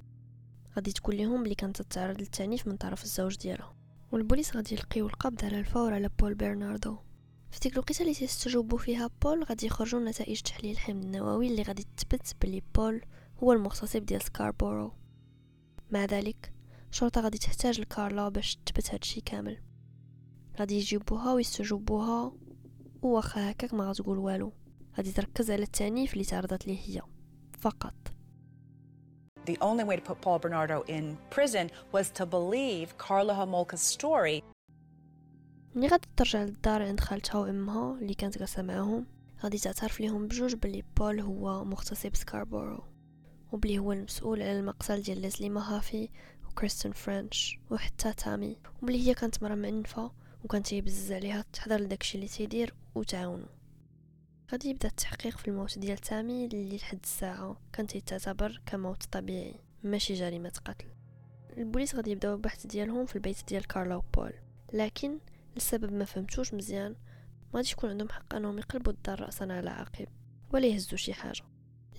غادي 0.77 0.91
تقول 0.91 1.17
لهم 1.17 1.43
بلي 1.43 1.55
كانت 1.55 1.81
تتعرض 1.81 2.19
للتعنيف 2.19 2.67
من 2.67 2.77
طرف 2.77 3.03
الزوج 3.03 3.37
ديالها. 3.37 3.75
والبوليس 4.11 4.55
غادي 4.55 4.75
يلقيو 4.75 5.07
القبض 5.07 5.45
على 5.45 5.59
الفور 5.59 5.93
على 5.93 6.09
بول 6.19 6.35
برناردو. 6.35 6.97
في 7.51 7.59
ديك 7.59 7.73
الوقيتة 7.73 8.01
اللي 8.01 8.13
تيستجوبوا 8.13 8.77
فيها 8.77 9.09
بول 9.21 9.43
غادي 9.43 9.65
يخرجوا 9.65 9.99
نتائج 9.99 10.41
تحليل 10.41 10.71
الحمض 10.71 11.03
النووي 11.03 11.47
اللي 11.47 11.61
غادي 11.61 11.85
تثبت 11.97 12.35
بلي 12.41 12.63
بول 12.75 13.01
هو 13.43 13.53
المغتصب 13.53 14.05
ديال 14.05 14.21
سكاربورو. 14.21 14.93
مع 15.91 16.05
ذلك 16.05 16.53
الشرطة 16.91 17.21
غادي 17.21 17.37
تحتاج 17.37 17.81
لكارلا 17.81 18.29
باش 18.29 18.57
تثبت 18.65 18.93
هادشي 18.93 19.21
كامل. 19.21 19.61
غادي 20.59 20.75
يجيبوها 20.75 21.33
ويستجوبوها 21.33 22.33
وواخا 23.01 23.51
هكاك 23.51 23.73
ما 23.73 23.89
غتقول 23.89 24.17
والو. 24.17 24.53
غادي 24.97 25.11
تركز 25.11 25.51
على 25.51 25.63
التعنيف 25.63 26.13
اللي 26.13 26.23
تعرضت 26.23 26.67
ليه 26.67 26.79
هي. 26.79 27.01
فقط. 27.59 28.16
The 29.47 29.57
only 29.62 29.86
way 29.86 29.95
to 29.95 30.01
put 30.01 30.19
Paul 30.19 30.39
Bernardo 30.39 30.83
in 30.88 31.17
prison 31.29 31.71
was 31.93 32.10
to 32.17 32.25
believe 32.25 32.97
Karla 32.97 33.33
Homolka's 33.33 33.81
story. 33.81 34.43
ملي 35.75 35.88
غادي 35.88 36.07
ترجع 36.17 36.43
للدار 36.43 36.83
عند 36.83 36.99
خالتها 36.99 37.39
وامها 37.39 37.97
اللي 38.01 38.13
كانت 38.13 38.38
جالسه 38.38 38.62
معاهم 38.62 39.05
غادي 39.43 39.57
تعترف 39.57 39.99
ليهم 39.99 40.27
بجوج 40.27 40.55
بلي 40.55 40.83
بول 40.97 41.19
هو 41.19 41.63
مغتصب 41.63 42.15
سكاربورو 42.15 42.83
وبلي 43.51 43.79
هو 43.79 43.91
المسؤول 43.91 44.41
على 44.41 44.60
المقتل 44.60 45.01
ديال 45.01 45.21
ليزلي 45.21 45.49
مهافي 45.49 46.10
وكريستين 46.49 46.91
فرنش 46.91 47.60
وحتى 47.71 48.13
تامي 48.13 48.57
وبلي 48.81 49.07
هي 49.07 49.13
كانت 49.13 49.43
مرة 49.43 49.55
معنفة 49.55 50.12
وكان 50.43 50.63
تيبزز 50.63 51.12
عليها 51.12 51.45
تحضر 51.53 51.79
لداكشي 51.79 52.17
اللي 52.17 52.27
تيدير 52.27 52.73
وتعاونو 52.95 53.45
غادي 54.51 54.69
يبدا 54.69 54.88
التحقيق 54.88 55.38
في 55.38 55.47
الموت 55.47 55.79
ديال 55.79 55.97
تامي 55.97 56.45
اللي 56.45 56.77
لحد 56.77 56.99
الساعة 57.03 57.57
كان 57.73 57.88
تيتعتبر 57.88 58.62
كموت 58.65 59.03
طبيعي 59.03 59.55
ماشي 59.83 60.13
جريمة 60.13 60.53
قتل. 60.65 60.86
البوليس 61.57 61.95
غادي 61.95 62.12
يبداو 62.12 62.33
البحث 62.33 62.67
ديالهم 62.67 63.05
في 63.05 63.15
البيت 63.15 63.47
ديال 63.47 63.67
كارلا 63.67 63.95
وبول. 63.95 64.33
لكن 64.73 65.17
لسبب 65.57 65.93
ما 65.93 66.05
فهمتوش 66.05 66.53
مزيان 66.53 66.91
ما 67.53 67.55
غاديش 67.55 67.71
يكون 67.71 67.89
عندهم 67.89 68.10
حق 68.10 68.36
أنهم 68.36 68.57
يقلبوا 68.57 68.91
الدار 68.93 69.21
راسا 69.21 69.43
على 69.43 69.69
عقب 69.69 70.07
ولا 70.53 70.65
يهزوا 70.67 70.97
شي 70.97 71.13
حاجة. 71.13 71.43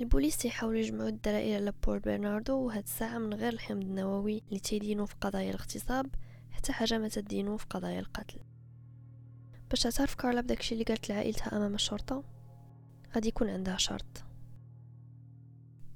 البوليس 0.00 0.36
تيحاولوا 0.36 0.78
يجمعوا 0.78 1.08
الدلائل 1.08 1.62
على 1.62 1.72
بول 1.86 1.98
برناردو 1.98 2.56
وهاد 2.56 2.82
الساعة 2.82 3.18
من 3.18 3.34
غير 3.34 3.52
الحمض 3.52 3.82
النووي 3.82 4.42
اللي 4.48 4.60
تيدينوا 4.60 5.06
في 5.06 5.14
قضايا 5.20 5.50
الاغتصاب 5.50 6.06
حتى 6.50 6.72
حاجة 6.72 6.98
ما 6.98 7.08
تدينوا 7.08 7.56
في 7.56 7.66
قضايا 7.70 8.00
القتل. 8.00 8.40
باش 9.70 9.80
تعترف 9.80 10.14
كارلا 10.14 10.40
بداكشي 10.40 10.74
اللي 10.74 10.84
قالت 10.84 11.08
لعائلتها 11.08 11.56
أمام 11.56 11.74
الشرطة؟ 11.74 12.37
غادي 13.14 13.28
يكون 13.28 13.50
عندها 13.50 13.76
شرط. 13.76 14.24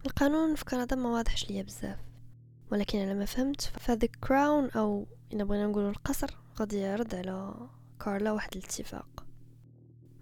القانون 0.06 0.54
في 0.54 0.64
كندا 0.64 0.96
ما 0.96 1.08
واضحش 1.08 1.50
ليا 1.50 1.62
بزاف 1.62 1.98
ولكن 2.72 2.98
على 2.98 3.14
ما 3.14 3.24
فهمت 3.24 3.60
في 3.60 3.79
The 3.79 4.08
Crown 4.24 4.70
أو 4.70 5.06
إلا 5.32 5.44
بغينا 5.44 5.66
نقولوا 5.66 5.90
القصر 5.90 6.38
غادي 6.58 6.78
يعرض 6.78 7.14
على 7.14 7.54
كارلا 8.00 8.32
واحد 8.32 8.56
الاتفاق 8.56 9.26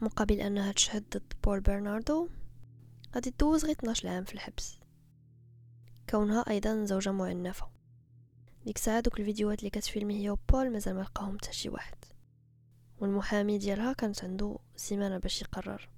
مقابل 0.00 0.40
انها 0.40 0.72
تشهد 0.72 1.04
ضد 1.16 1.32
بول 1.44 1.60
برناردو 1.60 2.28
غادي 3.14 3.30
تدوز 3.30 3.64
غير 3.64 3.76
12 3.76 4.08
عام 4.08 4.24
في 4.24 4.34
الحبس 4.34 4.80
كونها 6.10 6.44
أيضا 6.50 6.84
زوجة 6.84 7.12
معنفة. 7.12 7.66
ديك 8.64 8.76
الساعة 8.76 9.00
دوك 9.00 9.20
الفيديوهات 9.20 9.58
اللي 9.58 9.70
كتفيلمي 9.70 10.22
هي 10.22 10.30
وبول 10.30 10.72
مازال 10.72 10.94
ما 10.94 11.00
لقاهم 11.00 11.38
حتى 11.38 11.52
شي 11.52 11.68
واحد 11.68 11.94
والمحامي 13.00 13.58
ديالها 13.58 13.92
كانت 13.92 14.24
عنده 14.24 14.58
سيمانة 14.76 15.18
باش 15.18 15.42
يقرر. 15.42 15.88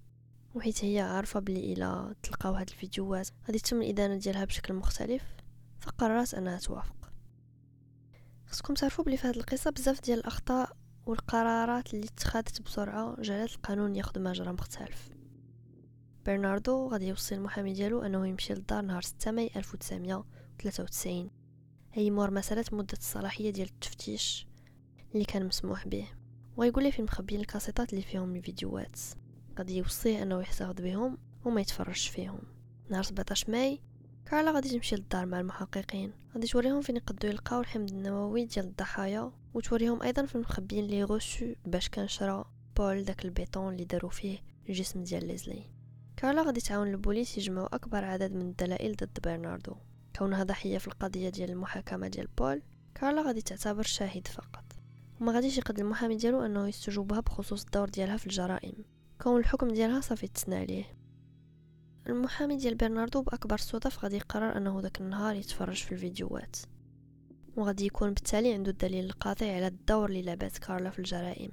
وحيت 0.54 0.84
هي 0.84 1.00
عارفة 1.00 1.40
بلي 1.40 1.72
إلا 1.72 2.14
تلقاو 2.22 2.52
هاد 2.54 2.68
الفيديوهات 2.68 3.28
غادي 3.46 3.58
تتم 3.58 3.82
الإدانة 3.82 4.16
ديالها 4.16 4.44
بشكل 4.44 4.74
مختلف 4.74 5.22
فقررت 5.80 6.34
أنها 6.34 6.58
توافق. 6.58 7.12
خصكم 8.46 8.74
تعرفوا 8.74 9.04
بلي 9.04 9.16
في 9.16 9.28
هاد 9.28 9.36
القصة 9.36 9.70
بزاف 9.70 10.00
ديال 10.00 10.18
الأخطاء 10.18 10.76
والقرارات 11.06 11.94
اللي 11.94 12.06
اتخذت 12.06 12.62
بسرعة 12.62 13.16
جعلت 13.20 13.54
القانون 13.54 13.96
ياخد 13.96 14.18
مجرى 14.18 14.52
مختلف. 14.52 15.10
برناردو 16.26 16.88
غادي 16.88 17.08
يوصي 17.08 17.34
المحامي 17.34 17.72
ديالو 17.72 18.02
أنه 18.02 18.26
يمشي 18.26 18.54
للدار 18.54 18.82
نهار 18.82 19.02
6 19.02 19.30
ماي 19.30 19.50
1993 19.56 21.30
اي 21.96 22.10
مور 22.10 22.30
مسألة 22.30 22.64
مدة 22.72 22.98
الصلاحية 22.98 23.50
ديال 23.50 23.68
التفتيش 23.68 24.46
اللي 25.14 25.24
كان 25.24 25.46
مسموح 25.46 25.88
به. 25.88 26.08
ويقول 26.56 26.84
لي 26.84 26.92
فين 26.92 27.04
مخبيين 27.04 27.40
الكاسيطات 27.40 27.92
اللي 27.92 28.02
فيهم 28.04 28.36
الفيديوهات. 28.36 28.98
غادي 29.58 29.76
يوصيه 29.76 30.22
أنه 30.22 30.40
يحتفظ 30.40 30.80
بهم 30.80 31.18
وما 31.44 31.60
يتفرجش 31.60 32.08
فيهم. 32.08 32.38
نهار 32.90 33.02
17 33.02 33.50
ماي 33.50 33.80
كارلا 34.26 34.50
غادي 34.50 34.68
تمشي 34.68 34.96
للدار 34.96 35.26
مع 35.26 35.40
المحققين. 35.40 36.12
غادي 36.34 36.46
توريهم 36.46 36.80
فين 36.80 36.96
يقدروا 36.96 37.32
يلقاو 37.32 37.60
الحمض 37.60 37.90
النووي 37.90 38.44
ديال 38.44 38.64
الضحايا 38.64 39.32
وتوريهم 39.54 40.02
أيضا 40.02 40.26
فين 40.26 40.40
مخبيين 40.40 40.86
لي 40.86 41.04
غوسو 41.04 41.54
باش 41.66 41.88
كان 41.88 42.08
شرا 42.08 42.44
بول 42.76 43.04
داك 43.04 43.24
البيطون 43.24 43.72
اللي 43.72 43.84
داروا 43.84 44.10
فيه 44.10 44.38
الجسم 44.68 45.02
ديال 45.02 45.26
ليزلي. 45.26 45.70
كارلا 46.16 46.42
غادي 46.42 46.60
تعاون 46.60 46.88
البوليس 46.88 47.38
يجمعوا 47.38 47.74
أكبر 47.74 48.04
عدد 48.04 48.32
من 48.32 48.48
الدلائل 48.48 48.96
ضد 48.96 49.18
برناردو. 49.24 49.76
كونها 50.16 50.44
ضحية 50.44 50.78
في 50.78 50.88
القضية 50.88 51.28
ديال 51.28 51.50
المحاكمة 51.50 52.08
ديال 52.08 52.26
بول 52.38 52.62
كارلا 52.94 53.22
غادي 53.22 53.42
تعتبر 53.42 53.82
شاهد 53.82 54.26
فقط. 54.26 54.64
وما 55.20 55.32
غاديش 55.32 55.58
يقد 55.58 55.80
المحامي 55.80 56.16
ديالو 56.16 56.46
أنه 56.46 56.68
يستجوبها 56.68 57.20
بخصوص 57.20 57.64
الدور 57.64 57.88
ديالها 57.88 58.16
في 58.16 58.26
الجرائم. 58.26 58.74
كون 59.22 59.40
الحكم 59.40 59.68
ديالها 59.68 60.00
صافي 60.00 60.28
تسنى 60.28 60.54
عليه. 60.54 60.84
المحامي 62.06 62.56
ديال 62.56 62.74
برناردو 62.74 63.22
بأكبر 63.22 63.54
الصدف 63.54 64.04
غادي 64.04 64.16
يقرر 64.16 64.56
أنه 64.56 64.80
داك 64.80 65.00
النهار 65.00 65.36
يتفرج 65.36 65.76
في 65.76 65.92
الفيديوهات. 65.92 66.56
وغادي 67.56 67.86
يكون 67.86 68.08
بالتالي 68.08 68.52
عنده 68.52 68.70
الدليل 68.70 69.04
القاطع 69.04 69.46
على 69.46 69.66
الدور 69.66 70.08
اللي 70.08 70.22
لعبات 70.22 70.58
كارلا 70.58 70.90
في 70.90 70.98
الجرائم. 70.98 71.50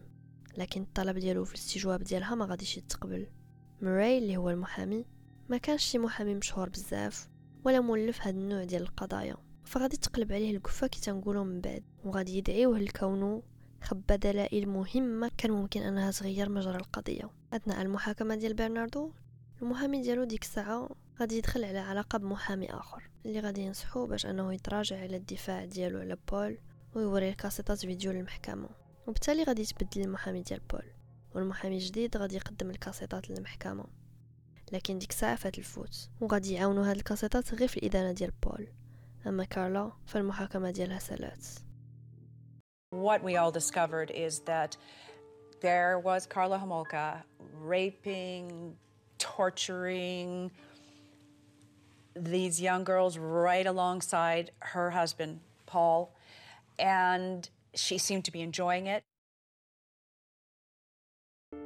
لكن 0.58 0.82
الطلب 0.82 1.18
ديالو 1.18 1.46
في 1.46 1.54
الاستجواب 1.54 2.04
ديالها 2.04 2.36
ما 2.36 2.46
غاديش 2.46 2.78
يتقبل. 2.78 3.28
موراي 3.82 4.18
اللي 4.18 4.38
هو 4.38 4.50
المحامي 4.50 5.06
ما 5.50 5.58
كانش 5.58 5.84
شي 5.84 5.98
محامي 5.98 6.36
مشهور 6.36 6.70
بزاف 6.70 7.30
ولا 7.66 7.80
مولف 7.80 8.22
هاد 8.22 8.36
النوع 8.36 8.64
ديال 8.64 8.82
القضايا. 8.82 9.38
فغادي 9.64 9.98
تقلب 9.98 10.32
عليه 10.32 10.58
القفه 10.58 10.88
كي 10.88 11.02
تنقولوا 11.02 11.44
من 11.44 11.62
بعد. 11.62 11.84
وغادي 12.04 12.38
يدعيوه 12.38 12.80
لكونه 12.80 13.44
خبى 13.82 14.18
دلائل 14.18 14.70
مهمة 14.70 15.32
كان 15.38 15.52
ممكن 15.52 15.82
أنها 15.82 16.12
تغير 16.12 16.50
مجرى 16.50 16.78
القضية. 16.78 17.30
أثناء 17.54 17.82
المحاكمة 17.82 18.36
ديال 18.36 18.54
برناردو 18.54 19.12
المحامي 19.62 20.02
ديالو 20.02 20.24
ديك 20.24 20.44
الساعة 20.44 20.90
غادي 21.20 21.38
يدخل 21.38 21.64
على 21.64 21.80
علاقة 21.80 22.18
بمحامي 22.18 22.74
آخر 22.74 23.10
اللي 23.26 23.40
غادي 23.40 23.62
ينصحو 23.62 24.06
باش 24.06 24.26
أنه 24.26 24.54
يتراجع 24.54 25.02
على 25.02 25.18
الدفاع 25.18 25.66
ديالو 25.66 26.00
على 26.00 26.18
بول 26.32 26.58
ويوري 26.96 27.30
الكاسيطات 27.30 27.80
فيديو 27.80 28.12
للمحكمة. 28.12 28.70
وبالتالي 29.08 29.44
غادي 29.44 29.62
يتبدل 29.62 30.02
المحامي 30.02 30.42
ديال 30.42 30.60
بول 30.60 30.86
والمحامي 31.36 31.76
الجديد 31.76 32.18
غادي 32.18 32.36
يقدم 32.36 32.70
الكاسيطات 32.70 33.30
للمحكمة. 33.30 33.86
لكن 34.72 35.00
ديك 35.00 35.10
الساعة 35.10 35.36
فات 35.36 35.58
الفوت 35.58 36.10
وغادي 36.22 36.54
يعاونوا 36.54 36.86
هاد 36.86 36.96
الكاسيطات 36.96 37.54
غير 37.54 37.68
في 37.68 37.78
الإدانة 37.78 38.12
ديال 38.12 38.32
بول. 38.44 38.68
أما 39.28 39.44
كارلا 39.44 39.92
فالمحاكمة 40.06 40.72
ديالها 40.72 41.00
سالات 41.00 41.46
What 42.92 43.24
we 43.24 43.38
all 43.38 43.52
discovered 43.52 44.10
is 44.10 44.40
that 44.42 44.76
there 45.62 46.00
was 46.00 46.26
Carla 46.26 46.58
Homolka 46.58 47.22
raping, 47.62 48.76
torturing 49.20 50.50
these 52.16 52.60
young 52.60 52.84
girls 52.84 53.18
right 53.18 53.66
alongside 53.66 54.52
her 54.60 54.90
husband, 54.90 55.40
Paul, 55.68 56.16
and 56.80 57.48
she 57.76 58.00
seemed 58.00 58.26
to 58.26 58.32
be 58.32 58.42
enjoying 58.42 58.88
it. 58.88 59.04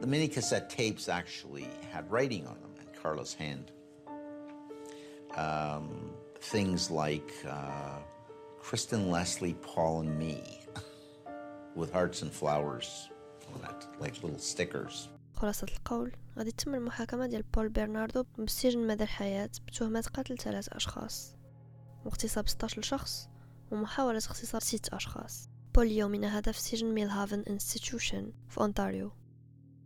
The 0.01 0.07
mini 0.07 0.27
cassette 0.27 0.69
tapes 0.69 1.07
actually 1.07 1.67
had 1.91 2.11
writing 2.11 2.45
on 2.47 2.59
them 2.59 2.73
in 2.81 3.01
Carla's 3.01 3.33
hand. 3.33 3.71
Um, 5.37 6.11
things 6.41 6.91
like 6.91 7.31
uh, 7.47 7.99
Kristen, 8.59 9.09
Leslie, 9.09 9.55
Paul, 9.61 10.01
and 10.01 10.19
me 10.19 10.62
with 11.75 11.91
hearts 11.91 12.21
and 12.21 12.31
flowers 12.31 13.09
on 13.53 13.59
it, 13.71 13.81
like 14.01 14.23
little 14.23 14.39
stickers. 14.39 15.09
خلاصة 15.35 15.67
القول 15.67 16.11
غادي 16.37 16.51
تتم 16.51 16.75
المحاكمة 16.75 17.27
ديال 17.27 17.43
بول 17.43 17.69
برناردو 17.69 18.23
بالسجن 18.37 18.87
مدى 18.87 19.03
الحياة 19.03 19.49
بتهمة 19.67 20.09
قتل 20.13 20.37
ثلاث 20.37 20.69
أشخاص 20.69 21.35
واغتصاب 22.05 22.47
16 22.47 22.81
شخص 22.81 23.29
ومحاولة 23.71 24.17
اغتصاب 24.17 24.61
6 24.61 24.95
أشخاص. 24.95 25.49
بول 25.75 25.91
يومنا 25.91 26.37
هذا 26.37 26.51
في 26.51 26.61
سجن 26.61 26.93
ميلهافن 26.93 27.43
Institution 27.49 28.31
في 28.49 28.61
أونتاريو. 28.61 29.11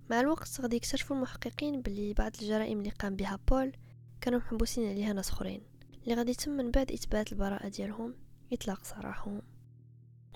مع 0.10 0.19
الوقت 0.19 0.62
غادي 0.62 0.76
يكتشفوا 0.76 1.15
المحققين 1.15 1.82
بلي 1.82 2.13
بعض 2.13 2.32
الجرائم 2.41 2.80
اللي 2.80 2.89
قام 2.89 3.15
بها 3.15 3.39
بول 3.47 3.71
كانوا 4.21 4.39
محبوسين 4.39 4.89
عليها 4.89 5.13
ناس 5.13 5.30
أخرين. 5.30 5.62
اللي 6.04 6.15
غادي 6.15 6.32
يتم 6.32 6.52
من 6.52 6.71
بعد 6.71 6.91
إثبات 6.91 7.32
البراءة 7.32 7.67
ديالهم 7.67 8.15
إطلاق 8.54 8.84
سراحهم 8.84 9.41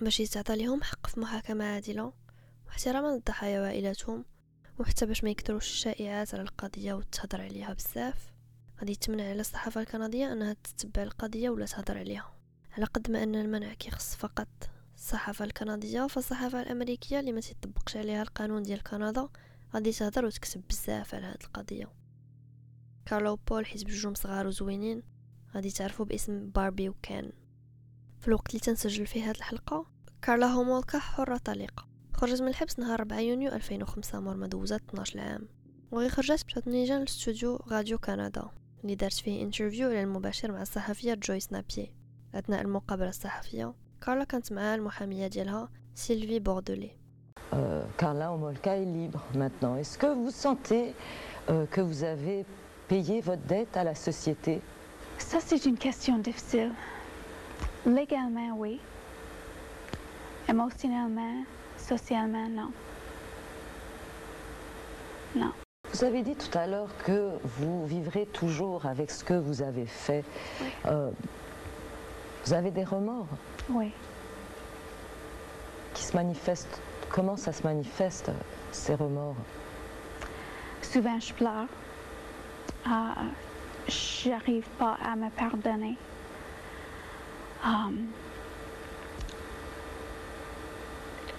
باش 0.01 0.19
يتعطى 0.19 0.56
لهم 0.56 0.84
حق 0.84 1.08
في 1.08 1.19
محاكمه 1.19 1.65
عادله 1.65 2.13
واحتراما 2.67 3.08
للضحايا 3.08 3.62
وعائلاتهم 3.62 4.25
وحتى 4.80 5.06
باش 5.06 5.23
ما 5.23 5.30
يكثروش 5.30 5.69
الشائعات 5.71 6.34
على 6.34 6.43
القضية 6.43 6.93
وتهضر 6.93 7.41
عليها 7.41 7.73
بزاف. 7.73 8.32
غادي 8.80 8.91
يتمنع 8.91 9.23
على 9.30 9.39
الصحافة 9.41 9.82
الكندية 9.82 10.34
أنها 10.34 10.54
تتبع 10.54 11.04
القضية 11.04 11.49
ولا 11.49 11.65
تهضر 11.65 11.97
عليها 11.97 12.34
على 12.71 12.86
قد 12.86 13.12
ما 13.12 13.23
أن 13.23 13.36
المنع 13.36 13.73
كيخص 13.73 14.15
فقط 14.15 14.47
الصحافة 14.95 15.45
الكندية 15.45 16.08
فالصحافة 16.08 16.62
الأمريكية 16.62 17.19
اللي 17.19 17.32
ما 17.32 17.41
تطبقش 17.41 17.97
عليها 17.97 18.21
القانون 18.21 18.63
ديال 18.63 18.84
كندا 18.84 19.30
غادي 19.73 19.91
تهضر 19.91 20.25
وتكتب 20.25 20.63
بزاف 20.69 21.15
على 21.15 21.25
هاد 21.25 21.43
القضية. 21.43 21.91
كارلو 23.06 23.32
وبول 23.32 23.65
حيت 23.65 23.84
بجوجهم 23.84 24.13
صغار 24.13 24.47
وزوينين 24.47 25.04
غادي 25.56 25.71
تعرفوا 25.71 26.06
باسم 26.06 26.49
باربي 26.49 26.89
وكان 26.89 27.32
في 28.21 28.27
الوقت 28.27 28.49
اللي 28.49 28.60
تنسجل 28.60 29.05
فيه 29.07 29.29
هاد 29.29 29.36
الحلقة 29.36 29.86
كارلا 30.21 30.45
هومولكا 30.47 30.99
حرة 30.99 31.38
طليقة. 31.38 31.86
خرجت 32.13 32.41
من 32.41 32.47
الحبس 32.47 32.79
نهار 32.79 32.99
4 32.99 33.19
يونيو 33.19 33.51
2005 33.51 34.19
مور 34.19 34.36
ما 34.36 34.47
دوزات 34.47 34.81
12 34.89 35.19
عام 35.19 35.47
وغي 35.91 36.10
خرجت 36.10 36.45
مشات 36.47 36.67
نيشان 36.67 36.99
لاستوديو 36.99 37.60
راديو 37.71 37.97
كندا 37.97 38.49
اللي 38.84 38.95
دارت 38.95 39.13
فيه 39.13 39.43
interview 39.43 39.88
على 39.89 40.01
المباشر 40.03 40.51
مع 40.51 40.62
الصحفية 40.62 41.13
جويس 41.13 41.51
نابي 41.51 41.93
أثناء 42.36 42.62
المقابلة 42.62 43.10
الصحفية 43.10 43.73
كارلا 44.01 44.23
كانت 44.23 44.51
معها 44.53 44.75
المحامية 44.75 45.27
ديالها 45.27 45.69
سيلفي 45.95 46.39
بوردولي. 46.39 46.91
Euh, 47.53 47.84
Karla 47.97 48.32
Homolka 48.34 48.77
est 48.77 48.86
libre 48.99 49.21
maintenant. 49.36 49.75
Est-ce 49.81 49.97
que 49.97 50.10
vous 50.21 50.31
sentez 50.45 50.86
euh, 51.49 51.65
que 51.73 51.81
vous 51.81 52.03
avez 52.03 52.45
payé 52.88 53.19
votre 53.29 53.45
dette 53.55 53.75
à 53.75 53.84
la 53.84 53.95
société? 54.07 54.62
Ça, 55.17 55.39
c'est 55.47 55.65
une 55.65 55.77
question 55.77 56.17
difficile. 56.29 56.71
Légalement, 57.86 58.56
oui. 58.58 58.80
Émotionnellement, 60.48 61.44
socialement, 61.78 62.48
non. 62.50 62.72
Non. 65.36 65.52
Vous 65.94 66.04
avez 66.04 66.22
dit 66.24 66.36
tout 66.36 66.56
à 66.58 66.67
l'heure 66.67 66.89
que 67.06 67.32
vous 67.44 67.86
vivrez 67.86 68.26
toujours 68.28 68.86
avec 68.86 69.10
ce 69.12 69.24
que 69.24 69.34
vous 69.34 69.62
avez 69.62 69.86
fait. 69.86 70.24
Euh, 70.86 71.10
vous 72.46 72.54
avez 72.54 72.72
des 72.72 72.84
remords 72.84 73.28
Oui. 73.70 73.91
qui 75.94 76.04
se 76.04 76.15
manifestent. 76.15 76.82
Comment 77.10 77.36
ça 77.36 77.52
se 77.52 77.63
manifeste, 77.63 78.30
euh, 78.30 78.34
ces 78.72 78.96
remords? 78.96 79.36
Souvent, 80.82 81.20
je 81.20 81.34
pleure. 81.34 81.67
Ah, 82.86 83.15
J'arrive 83.88 84.67
pas 84.78 84.98
à 85.04 85.15
me 85.15 85.30
pardonner. 85.32 85.98
Um, 87.63 88.08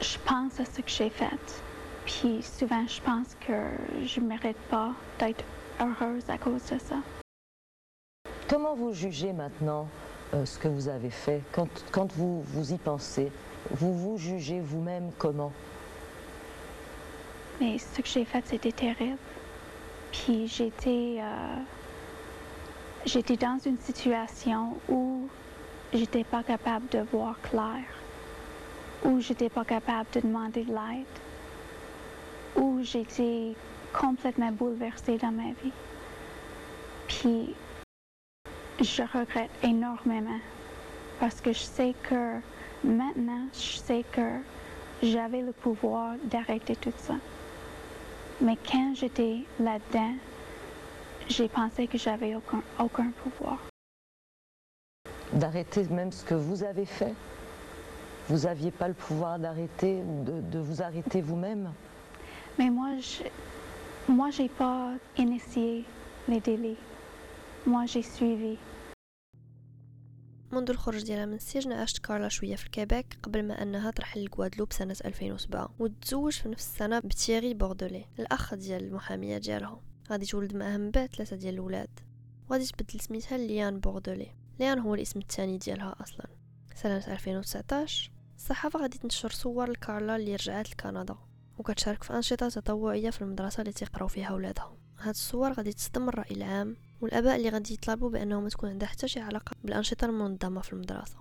je 0.01 0.19
pense 0.25 0.61
à 0.61 0.65
ce 0.65 0.81
que 0.81 0.91
j'ai 0.91 1.11
fait. 1.11 1.63
Puis 2.05 2.43
souvent, 2.43 2.87
je 2.87 3.01
pense 3.01 3.35
que 3.47 4.05
je 4.05 4.21
mérite 4.21 4.59
pas 4.71 4.93
d'être 5.19 5.45
heureuse 5.81 6.25
à 6.29 6.39
cause 6.39 6.65
de 6.71 6.79
ça. 6.79 6.97
Comment 8.49 8.75
vous 8.75 8.93
jugez 8.93 9.33
maintenant 9.33 9.89
euh, 10.35 10.45
ce 10.45 10.59
que 10.59 10.69
vous 10.69 10.89
avez 10.89 11.11
fait? 11.11 11.43
Quand, 11.53 11.69
quand 11.91 12.13
vous, 12.13 12.43
vous 12.43 12.73
y 12.73 12.79
pensez 12.79 13.31
Vous 13.71 13.95
vous 13.95 14.19
jugez 14.19 14.61
vous-même 14.61 15.11
comment? 15.19 15.53
Mais 17.61 17.79
ce 17.79 18.01
que 18.01 18.09
j'ai 18.09 18.25
fait, 18.25 18.45
c'était 18.47 18.73
terrible. 18.73 19.19
Puis 20.11 20.47
j'étais, 20.49 21.19
euh, 21.21 21.57
j'étais 23.07 23.37
dans 23.37 23.59
une 23.65 23.79
situation 23.79 24.77
où 24.89 25.29
j'étais 25.93 26.25
pas 26.25 26.43
capable 26.43 26.89
de 26.89 27.01
voir 27.13 27.41
clair, 27.43 27.85
où 29.05 29.21
j'étais 29.21 29.49
pas 29.49 29.65
capable 29.65 30.09
de 30.15 30.21
demander 30.21 30.65
de 30.65 30.73
l'aide, 30.73 31.07
où 32.57 32.81
j'étais 32.83 33.55
complètement 33.93 34.53
bouleversée 34.53 35.19
dans 35.19 35.33
ma 35.33 35.53
vie. 35.63 35.73
Puis 37.09 37.55
je 38.81 39.03
regrette 39.03 39.51
énormément 39.63 40.41
parce 41.21 41.41
que 41.41 41.53
je 41.53 41.61
sais 41.61 41.95
que 42.09 42.39
maintenant, 42.83 43.47
je 43.53 43.77
sais 43.79 44.05
que 44.13 44.41
j'avais 45.03 45.43
le 45.43 45.53
pouvoir 45.53 46.15
d'arrêter 46.25 46.77
tout 46.77 46.93
ça. 46.97 47.15
Mais 48.41 48.57
quand 48.71 48.95
j'étais 48.95 49.41
là-dedans, 49.61 50.15
j'ai 51.29 51.49
pensé 51.49 51.87
que 51.87 51.99
j'avais 51.99 52.35
aucun, 52.35 52.63
aucun 52.79 53.11
pouvoir. 53.23 53.72
D'arrêter 55.35 55.85
même 55.85 56.13
ce 56.13 56.25
que 56.25 56.35
vous 56.35 56.63
avez 56.63 56.85
fait. 56.85 57.15
Vous 58.29 58.41
n'aviez 58.47 58.71
pas 58.71 58.89
le 58.89 58.95
pouvoir 58.95 59.39
d'arrêter, 59.39 60.03
de, 60.27 60.41
de 60.41 60.59
vous 60.59 60.83
arrêter 60.83 61.21
vous-même. 61.23 61.73
Mais 62.59 62.71
moi, 62.71 62.91
je, 63.01 63.25
moi, 64.13 64.31
j'ai 64.31 64.49
pas 64.49 64.93
initié 65.17 65.85
les 66.29 66.41
délais. 66.41 66.77
Moi, 67.67 67.87
j'ai 67.87 68.03
suivi. 68.03 68.59
منذ 70.53 70.71
الخروج 70.71 71.03
ديالها 71.03 71.27
من 71.27 71.35
السجن 71.35 71.73
عاشت 71.73 71.99
كارلا 71.99 72.29
شوية 72.29 72.57
في 72.57 72.67
الكيبيك 72.67 73.07
قبل 73.23 73.43
ما 73.43 73.63
أنها 73.63 73.91
ترحل 73.91 74.25
لكوادلوب 74.25 74.73
سنة 74.73 74.97
2007 75.05 75.75
وتزوج 75.79 76.33
في 76.33 76.49
نفس 76.49 76.67
السنة 76.67 76.99
بتييغي 76.99 77.55
بوردولي 77.55 78.05
الأخ 78.19 78.55
ديال 78.55 78.85
المحامية 78.85 79.39
ديالها 79.39 79.81
غادي 80.11 80.27
تولد 80.27 80.55
معاه 80.57 80.77
من 80.77 80.91
بعد 80.91 81.09
ثلاثة 81.15 81.37
ديال 81.37 81.55
الولاد 81.55 81.89
وغادي 82.51 82.67
تبدل 82.67 83.01
سميتها 83.01 83.39
ليان 83.39 83.81
بوردولي. 83.81 84.42
ليان 84.59 84.79
هو 84.79 84.95
الاسم 84.95 85.21
الثاني 85.21 85.59
ديالها 85.59 85.97
أصلا. 86.01 86.27
سنة 86.75 86.97
2019 86.97 88.13
الصحافة 88.37 88.81
غادي 88.81 88.99
تنشر 88.99 89.31
صور 89.31 89.71
لكارلا 89.71 90.17
اللي 90.17 90.37
رجعت 90.37 90.71
لكندا 90.71 91.17
وكتشارك 91.59 92.03
في 92.03 92.17
أنشطة 92.17 92.49
تطوعية 92.49 93.11
في 93.11 93.23
المدرسة 93.23 93.61
اللي 93.61 93.73
تيقراو 93.73 94.09
فيها 94.09 94.33
ولادها 94.33 94.77
هاد 94.99 95.09
الصور 95.09 95.53
غادي 95.53 95.73
تصدم 95.73 96.09
الرأي 96.09 96.37
العام 96.37 96.77
والآباء 97.01 97.37
اللي 97.37 97.49
غادي 97.49 97.75
يطلبوا 97.75 98.11
بأنه 98.11 98.41
ما 98.41 98.49
تكون 98.49 98.71
عندها 98.71 98.89
حتى 98.89 99.09
شي 99.09 99.21
علاقة 99.21 99.57
بالأنشطة 99.65 100.05
المنظمة 100.05 100.61
في 100.61 100.73
المدرسة. 100.73 101.17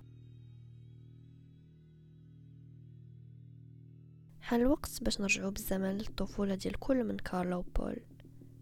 حان 4.42 4.62
الوقت 4.62 5.04
باش 5.04 5.22
نرجعوا 5.22 5.52
بالزمن 5.52 5.98
للطفولة 5.98 6.56
ديال 6.56 6.80
كل 6.80 7.04
من 7.04 7.18
كارلا 7.18 7.56
وبول 7.56 7.98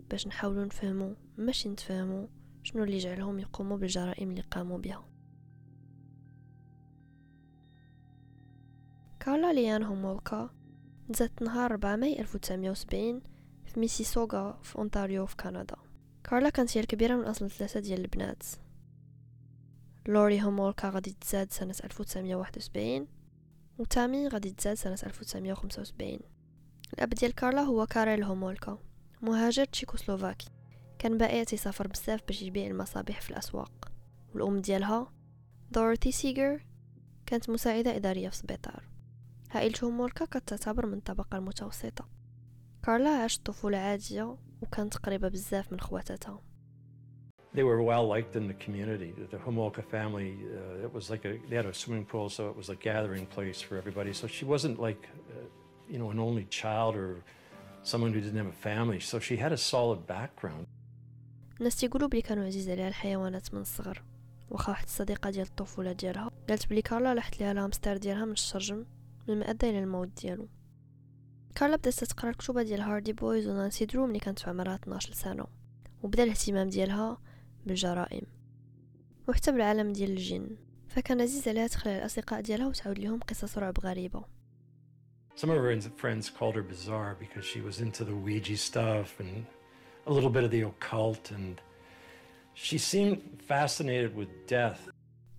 باش 0.10 0.28
نحاولوا 0.28 0.66
نفهموا 0.66 1.14
ماشي 1.38 1.70
نتفهموا 1.70 2.28
شنو 2.70 2.84
اللي 2.84 2.98
جعلهم 2.98 3.40
يقوموا 3.40 3.78
بالجرائم 3.78 4.30
اللي 4.30 4.42
قاموا 4.42 4.78
بها؟ 4.78 5.06
كارلا 9.20 9.54
ليان 9.54 9.84
هومولكا 9.84 10.50
تزادت 11.10 11.42
نهار 11.42 11.72
4 11.72 11.96
ماي 11.96 12.20
1970 12.20 13.22
في 13.66 13.80
ميسيسوغا 13.80 14.60
في 14.64 14.76
أونتاريو 14.76 15.26
في 15.26 15.36
كندا. 15.36 15.76
كارلا 16.24 16.50
كانت 16.50 16.78
هي 16.78 16.82
الكبيرة 16.82 17.16
من 17.16 17.24
أصل 17.24 17.50
ثلاثة 17.50 17.80
ديال 17.80 18.02
البنات. 18.02 18.44
لوري 20.08 20.42
هومولكا 20.44 20.90
غادي 20.90 21.16
تزاد 21.22 21.52
سنة 21.52 21.76
1971 21.84 23.08
وتامي 23.78 24.28
غادي 24.28 24.52
تزاد 24.52 24.78
سنة 24.78 24.98
1975 25.04 26.20
الأب 26.94 27.10
ديال 27.10 27.36
كارلا 27.36 27.62
هو 27.62 27.86
كاريل 27.86 28.24
هومولكا 28.24 28.78
مهاجر 29.22 29.66
تشيكوسلوفاكي. 29.66 30.59
كان 31.00 31.18
بائع 31.18 31.44
تيسافر 31.44 31.88
بزاف 31.88 32.22
باش 32.28 32.42
يبيع 32.42 32.68
المصابيح 32.68 33.22
في 33.22 33.30
الأسواق 33.30 33.92
والأم 34.34 34.62
ديالها 34.62 35.12
دورتي 35.72 36.12
سيجر 36.12 36.66
كانت 37.26 37.50
مساعدة 37.50 37.96
إدارية 37.96 38.30
في 38.30 38.36
سبيطار 38.36 38.84
عائلة 39.52 39.76
هومولكا 39.84 40.26
كتعتبر 40.26 40.86
من 40.86 40.98
الطبقة 40.98 41.38
المتوسطة 41.38 42.06
كارلا 42.84 43.10
عاشت 43.10 43.46
طفولة 43.46 43.78
عادية 43.78 44.38
وكانت 44.62 44.98
قريبة 44.98 45.28
بزاف 45.28 45.72
من 45.72 45.80
خواتاتها 45.80 46.42
They 47.56 47.64
were 47.64 47.82
well 47.82 48.06
liked 48.06 48.36
in 48.36 48.48
the 48.48 48.54
community. 48.66 49.12
The 49.32 49.38
Homolka 49.38 49.84
family, 49.84 50.38
uh, 50.56 50.86
it 50.86 50.94
was 50.94 51.10
like 51.10 51.26
a, 51.26 51.40
they 51.50 51.56
had 51.56 51.66
a 51.66 51.74
swimming 51.74 52.06
pool, 52.06 52.30
so 52.30 52.48
it 52.52 52.56
was 52.56 52.70
a 52.70 52.76
gathering 52.76 53.26
place 53.26 53.60
for 53.60 53.76
everybody. 53.76 54.14
So 54.14 54.28
she 54.28 54.46
wasn't 54.46 54.80
like, 54.80 55.04
uh, 55.32 55.48
you 55.92 55.98
know, 55.98 56.12
an 56.12 56.20
only 56.20 56.46
child 56.62 56.96
or 56.96 57.24
someone 57.82 58.14
who 58.14 58.22
didn't 58.22 58.38
have 58.38 58.54
a 58.58 58.62
family. 58.72 59.00
So 59.00 59.18
she 59.18 59.36
had 59.36 59.52
a 59.52 59.58
solid 59.58 60.06
background. 60.06 60.68
الناس 61.60 61.76
تيقولوا 61.76 62.08
بلي 62.08 62.22
كانوا 62.22 62.46
عزيز 62.46 62.70
عليها 62.70 62.88
الحيوانات 62.88 63.54
من 63.54 63.62
الصغر 63.62 64.04
واخا 64.50 64.70
واحد 64.70 64.84
الصديقة 64.84 65.30
ديال 65.30 65.46
الطفولة 65.46 65.92
ديالها 65.92 66.32
قالت 66.50 66.70
بلي 66.70 66.82
كارلا 66.82 67.16
لاحت 67.16 67.40
ليها 67.40 67.52
الهامستر 67.52 67.98
ديالها 67.98 68.26
من 68.26 68.32
الشرجم 68.32 68.86
مما 69.28 69.34
أدى 69.34 69.70
إلى 69.70 69.80
الموت 69.80 70.22
ديالو. 70.22 70.48
كارلا 71.56 71.76
بدات 71.76 72.04
تقرا 72.04 72.30
الكتوبة 72.30 72.64
ديال 72.64 72.82
هاردي 72.82 73.14
بويز 73.14 73.48
ونانسي 73.48 73.86
درو 73.86 74.08
ملي 74.08 74.20
كانت 74.20 74.40
في 74.40 74.50
عمرها 74.50 74.76
12 74.76 75.14
سنة 75.14 75.46
وبدا 76.04 76.24
الاهتمام 76.24 76.70
ديالها 76.70 77.18
بالجرائم 77.66 78.22
وحتى 79.28 79.52
بالعالم 79.52 79.94
ديال 79.94 80.12
الجن 80.12 80.50
فكان 80.88 81.22
عزيز 81.22 81.48
عليها 81.48 81.68
تخلع 81.68 81.98
الأصدقاء 81.98 82.42
ديالها 82.42 82.68
وتعاود 82.68 83.00
لهم 83.00 83.20
قصص 83.20 83.58
رعب 83.58 83.80
غريبة. 83.80 84.24
Some 85.36 85.50
of 85.50 85.58
her 85.58 85.82
friends 85.98 86.30
called 86.30 86.56
her 86.56 86.64
bizarre 86.64 87.16
because 87.20 87.46
she 87.46 87.62
was 87.62 87.80
into 87.80 88.04
the 88.04 88.16
Ouija 88.16 88.58
stuff 88.58 89.20
and 89.20 89.46
a 90.08 90.12
little 90.12 90.30
bit 90.30 90.44
of 90.44 90.52
the 90.52 90.62
occult, 90.62 91.32
and 91.32 91.62
she 92.54 92.78
seemed 92.78 93.20
fascinated 93.48 94.16
with 94.16 94.30
death. 94.48 94.90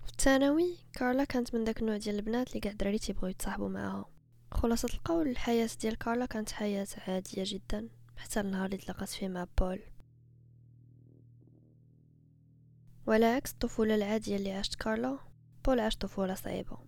في 0.03 0.09
الثانوي 0.13 0.77
كارلا 0.93 1.25
كانت 1.25 1.55
من 1.55 1.65
داك 1.65 1.81
النوع 1.81 1.97
ديال 1.97 2.15
البنات 2.15 2.49
اللي 2.49 2.61
قاع 2.61 2.73
الدراري 2.73 2.99
تيبغيو 2.99 3.31
يتصاحبوا 3.31 3.69
معاها. 3.69 4.05
خلاصة 4.53 4.89
القول 4.95 5.29
الحياة 5.29 5.69
ديال 5.81 5.99
كارلا 5.99 6.27
كانت 6.27 6.51
حياة 6.51 6.87
عادية 7.09 7.43
جدا 7.47 7.89
حتى 8.17 8.41
النهار 8.41 8.67
اللي 8.67 8.77
تلاقات 8.77 9.09
فيه 9.09 9.29
مع 9.29 9.47
بول. 9.59 9.81
وعلى 13.07 13.27
عكس 13.27 13.53
الطفولة 13.53 13.95
العادية 13.95 14.37
اللي 14.37 14.53
عاشت 14.53 14.75
كارلا 14.75 15.19
بول 15.65 15.81
عاش 15.81 15.97
طفولة 15.97 16.35
صعيبة. 16.35 16.79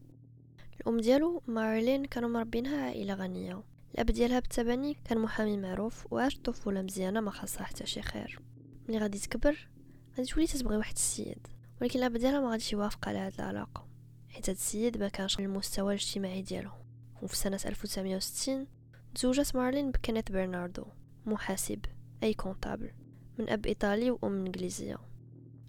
الأم 0.80 1.00
ديالو 1.00 1.42
مارلين 1.46 2.04
كانوا 2.04 2.28
مربينها 2.28 2.85
عائلة 2.85 3.14
غنية. 3.14 3.62
الأب 3.94 4.07
ديالها 4.07 4.40
بالتبني 4.40 4.96
كان 5.05 5.18
محامي 5.18 5.57
معروف 5.57 6.12
وعاش 6.12 6.38
طفولة 6.38 6.83
مزيانة 6.83 7.20
ما 7.20 7.31
خاصها 7.31 7.64
حتى 7.64 7.87
شي 7.87 8.02
خير. 8.02 8.40
ملي 8.88 8.98
غادي 8.98 9.18
تكبر 9.18 9.68
غادي 10.16 10.28
تولي 10.28 10.46
تتبغي 10.46 10.76
واحد 10.76 10.94
السيد. 10.94 11.46
ولكن 11.81 11.98
الأب 11.98 12.16
ديالها 12.16 12.40
ما 12.40 12.50
غاديش 12.50 12.72
يوافق 12.72 13.09
على 13.09 13.18
هاد 13.18 13.35
العلاقة. 13.35 13.88
حيت 14.28 14.48
هاد 14.48 14.57
السيد 14.57 14.98
ما 14.98 15.09
كانش 15.09 15.38
المستوى 15.40 15.94
الاجتماعي 15.94 16.42
ديالهم. 16.42 16.83
وفي 17.22 17.37
سنة 17.37 17.61
1960 17.66 18.66
تزوجت 19.14 19.57
مارلين 19.57 19.90
بكينيت 19.90 20.33
برناردو. 20.33 20.85
محاسب 21.26 21.85
أي 22.22 22.35
comptable. 22.35 22.90
من 23.38 23.50
أب 23.50 23.66
إيطالي 23.66 24.11
وأم 24.11 24.46
إنجليزية. 24.46 24.98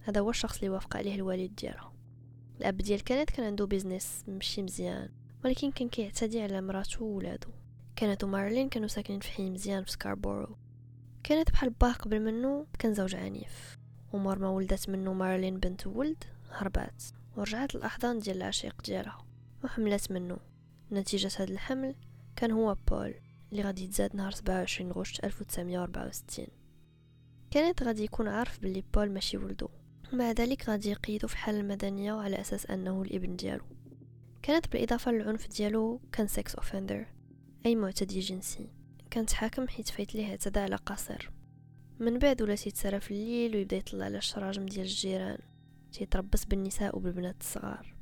هذا 0.01 0.21
هو 0.21 0.29
الشخص 0.29 0.57
اللي 0.57 0.69
وافق 0.69 0.97
عليه 0.97 1.15
الوالد 1.15 1.55
ديالها. 1.55 1.93
الأب 2.57 2.77
ديال 2.77 3.03
كينيث 3.03 3.29
كان 3.29 3.45
عنده 3.45 3.65
بيزنس 3.65 4.23
مشي 4.27 4.61
مزيان 4.61 5.09
ولكن 5.45 5.71
كان 5.71 5.89
كيعتدي 5.89 6.41
على 6.41 6.61
مراته 6.61 7.03
وولادو 7.03 7.49
كينيث 7.95 8.23
ومارلين 8.23 8.69
كانوا 8.69 8.87
ساكنين 8.87 9.19
في 9.19 9.31
حي 9.31 9.49
مزيان 9.49 9.83
في 9.83 9.91
سكاربورو. 9.91 10.57
كينيث 11.23 11.51
بحال 11.51 11.69
باه 11.69 11.91
قبل 11.91 12.19
منه 12.19 12.67
كان 12.79 12.93
زوج 12.93 13.15
عنيف. 13.15 13.77
ومور 14.13 14.39
ما 14.39 14.49
ولدت 14.49 14.89
منه 14.89 15.13
مارلين 15.13 15.59
بنت 15.59 15.87
ولد 15.87 16.23
هربات. 16.51 17.03
ورجعت 17.37 17.75
لأحضان 17.75 18.19
ديال 18.19 18.37
العشيق 18.37 18.81
ديالها 18.85 19.25
وحملت 19.63 20.11
منه 20.11 20.37
نتيجة 20.91 21.31
هذا 21.39 21.51
الحمل 21.51 21.95
كان 22.35 22.51
هو 22.51 22.77
بول 22.87 23.13
اللي 23.51 23.63
غادي 23.63 23.83
يتزاد 23.83 24.15
نهار 24.15 24.31
27 24.31 24.91
غشت 24.91 25.23
1964 25.25 26.47
كينيث 27.51 27.83
غادي 27.83 28.03
يكون 28.03 28.27
عارف 28.27 28.59
باللي 28.59 28.83
بول 28.93 29.11
ماشي 29.11 29.37
ولدو. 29.37 29.69
ومع 30.13 30.31
ذلك 30.31 30.69
غادي 30.69 30.89
يقيدو 30.89 31.27
في 31.27 31.33
الحالة 31.33 31.59
المدنية 31.59 32.13
على 32.13 32.41
أساس 32.41 32.65
أنه 32.65 33.01
الإبن 33.01 33.35
ديالو. 33.35 33.63
كينيث 34.41 34.71
بالإضافة 34.71 35.11
للعنف 35.11 35.47
ديالو 35.47 36.01
كان 36.11 36.27
sex 36.27 36.55
offender 36.55 37.05
أي 37.65 37.75
معتدي 37.75 38.19
جنسي. 38.19 38.69
كان 39.11 39.25
تحاكم 39.25 39.67
حيت 39.67 39.89
فايت 39.89 40.15
ليه 40.15 40.31
اعتدى 40.31 40.59
على 40.59 40.75
قاصر. 40.75 41.31
من 41.99 42.19
بعد 42.19 42.41
ولا 42.41 42.55
تيتسارى 42.55 42.99
في 42.99 43.11
الليل 43.11 43.55
ويبدا 43.55 43.77
يطلع 43.77 44.05
على 44.05 44.17
الشراجم 44.17 44.65
ديال 44.65 44.85
الجيران. 44.85 45.37
تيتربص 45.91 46.45
بالنساء 46.45 46.95
وبالبنات 46.95 47.41
الصغار. 47.41 47.95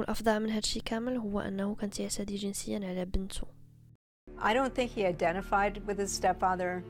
والأفظع 0.00 0.38
من 0.38 0.50
هادشي 0.50 0.80
كامل 0.80 1.16
هو 1.16 1.40
أنه 1.40 1.74
كان 1.74 1.90
تيعتدي 1.90 2.36
جنسيا 2.36 2.88
على 2.88 3.04
بنته. 3.04 3.46
I 4.38 4.54
don't 4.54 4.74
think 4.74 4.90
he 4.90 5.04
identified 5.04 5.74
with 5.86 5.98
his 5.98 6.12
stepfather 6.20 6.82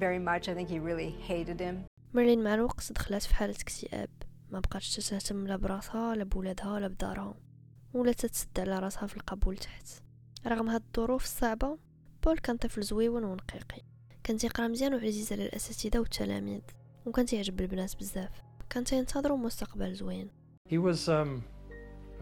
very 0.00 0.18
much. 0.18 0.48
I 0.48 0.54
think 0.54 0.68
he 0.68 0.78
really 0.78 1.10
hated 1.28 1.60
him. 1.60 1.74
مارلين 2.14 2.44
مع 2.44 2.54
الوقت 2.54 2.92
دخلت 2.92 3.22
في 3.22 3.34
حالة 3.34 3.54
اكتئاب. 3.54 4.08
ما 4.50 4.60
بقاتش 4.60 4.96
تهتم 4.96 5.46
لا 5.46 5.56
براسها 5.56 6.14
لا 6.14 6.24
بولادها 6.24 6.80
لا 6.80 6.88
بدارها. 6.88 7.34
ولا 7.94 8.12
تتسد 8.12 8.60
على 8.60 8.78
راسها 8.78 9.06
في 9.06 9.16
القبول 9.16 9.56
تحت. 9.56 10.05
رغم 10.46 10.68
هاد 10.68 10.82
الظروف 10.86 11.24
الصعبة 11.24 11.78
بول 12.24 12.38
كان 12.38 12.56
طفل 12.56 12.82
زويون 12.82 13.24
ونقيقي 13.24 13.82
كان 14.24 14.36
تيقرا 14.36 14.68
مزيان 14.68 14.94
وعزيز 14.94 15.32
على 15.32 15.46
الأساتذة 15.46 15.98
والتلاميذ 15.98 16.60
وكان 17.06 17.26
تيعجب 17.26 17.60
البنات 17.60 17.96
بزاف 17.96 18.42
كان 18.70 18.84
تينتظروا 18.84 19.38
مستقبل 19.38 19.94
زوين 19.94 20.30
He 20.68 20.78
was 20.78 21.08
um, 21.08 21.44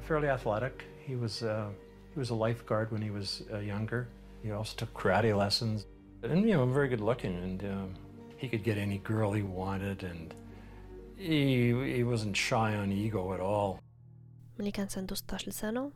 fairly 0.08 0.28
athletic. 0.28 0.84
He 1.08 1.16
was 1.16 1.42
uh, 1.42 1.68
he 2.12 2.18
was 2.22 2.30
a 2.30 2.34
lifeguard 2.46 2.92
when 2.92 3.02
he 3.02 3.10
was 3.10 3.28
uh, 3.52 3.58
younger. 3.58 4.02
He 4.42 4.50
also 4.58 4.74
took 4.80 4.92
karate 5.00 5.34
lessons, 5.44 5.86
and 6.22 6.40
you 6.48 6.54
know, 6.56 6.66
very 6.80 6.88
good 6.94 7.04
looking, 7.10 7.34
and 7.46 7.60
um, 7.74 7.88
he 8.36 8.46
could 8.52 8.64
get 8.68 8.76
any 8.86 8.98
girl 9.12 9.32
he 9.40 9.44
wanted, 9.62 9.98
and 10.10 10.26
he 11.16 11.38
he 11.96 12.02
wasn't 12.12 12.36
shy 12.48 12.70
on 12.82 12.88
ego 12.92 13.22
at 13.36 13.40
all. 13.40 13.78
ملي 14.58 14.70
كانت 14.70 14.98
عنده 14.98 15.14
16 15.14 15.50
سنة 15.50 15.90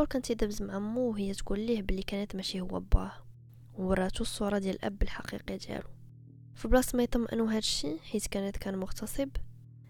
بول 0.00 0.06
كان 0.06 0.22
تيدبز 0.22 0.62
مع 0.62 0.78
مو 0.78 1.10
وهي 1.10 1.34
تقول 1.34 1.60
ليه 1.60 1.82
بلي 1.82 2.02
كانت 2.02 2.36
ماشي 2.36 2.60
هو 2.60 2.80
باه 2.80 3.12
ووراتو 3.74 4.22
الصورة 4.22 4.58
ديال 4.58 4.74
الأب 4.74 5.02
الحقيقي 5.02 5.56
ديالو. 5.56 5.88
في 6.54 6.68
بلاصة 6.68 6.96
ما 6.96 7.02
يطمئنو 7.02 7.44
هادشي 7.44 7.98
حيت 7.98 8.26
كانت 8.26 8.56
كان 8.56 8.76
مغتصب 8.76 9.28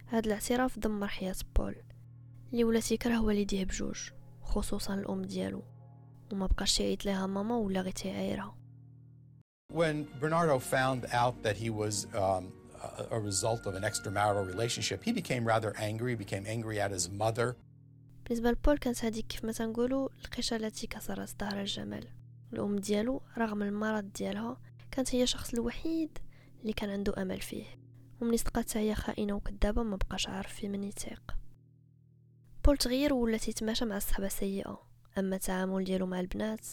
هاد 0.09 0.27
الاعتراف 0.27 0.79
دمر 0.79 1.09
حياة 1.09 1.35
بول 1.57 1.77
اللي 2.53 2.65
ولا 2.65 2.81
تيكره 2.81 3.23
والديه 3.23 3.65
بجوج 3.65 4.11
خصوصا 4.43 4.95
الأم 4.95 5.23
ديالو. 5.23 5.63
وما 6.33 6.47
بقاش 6.47 6.77
تيعيط 6.77 7.05
ليها 7.05 7.27
ماما 7.27 7.57
ولا 7.57 7.81
غير 7.81 7.93
تيعايرها 7.93 8.57
When 9.73 10.07
Bernardo 10.21 10.59
found 10.59 11.07
out 11.13 11.43
that 11.45 11.57
he 11.57 11.71
was 11.71 12.07
um, 12.15 12.53
a 13.11 13.21
result 13.21 13.67
of 13.69 13.75
an 13.77 13.85
extramarital 13.91 14.45
relationship, 14.55 15.05
he 15.05 15.13
became 15.13 15.45
rather 15.47 15.73
angry, 15.77 16.17
became 16.17 16.45
angry 16.57 16.81
at 16.81 16.91
his 16.91 17.09
mother. 17.09 17.57
بالنسبة 18.31 18.51
لبول 18.51 18.79
كانت 18.79 19.05
هذيك 19.05 19.27
كيف 19.27 19.45
ما 19.45 19.53
تنقولوا 19.53 20.09
القشة 20.25 20.57
التي 20.57 20.87
كسرت 20.87 21.41
ظهر 21.41 21.61
الجمل. 21.61 22.09
الأم 22.53 22.77
ديالو 22.77 23.23
رغم 23.39 23.63
المرض 23.63 24.13
ديالها 24.13 24.61
كانت 24.91 25.15
هي 25.15 25.23
الشخص 25.23 25.55
الوحيد 25.55 26.19
اللي 26.63 26.73
كان 26.73 26.91
عنده 26.91 27.23
أمل 27.23 27.41
فيه. 27.41 27.65
ومني 28.21 28.37
صدقات 28.37 28.77
هي 28.77 28.95
خائنة 28.95 29.33
وكذابة 29.33 29.83
ما 29.83 29.97
بقاش 29.97 30.29
عارف 30.29 30.55
في 30.55 30.69
من 30.69 30.85
يثيق. 30.85 31.37
بول 32.65 32.77
تغير 32.77 33.15
ولا 33.15 33.39
تيتماشى 33.39 33.85
مع 33.85 33.97
الصحبة 33.97 34.29
سيئة 34.29 34.83
أما 35.19 35.37
التعامل 35.37 35.85
ديالو 35.85 36.07
مع 36.07 36.21
البنات 36.21 36.67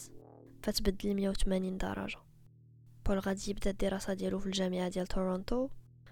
فتبدل 0.63 1.15
180 1.15 1.77
درجة. 1.77 2.19
بول 3.05 3.19
غادي 3.19 3.51
يبدأ 3.51 3.69
الدراسة 3.69 4.13
ديالو 4.13 4.39
في 4.39 4.45
الجامعة 4.45 4.89
ديال 4.89 5.07
تورونتو. 5.07 5.69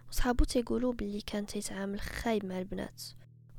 وصحابو 0.09 0.43
تيقولوا 0.43 0.93
باللي 0.93 1.21
كان 1.21 1.45
تيتعامل 1.45 1.99
خايب 1.99 2.45
مع 2.45 2.59
البنات. 2.59 3.01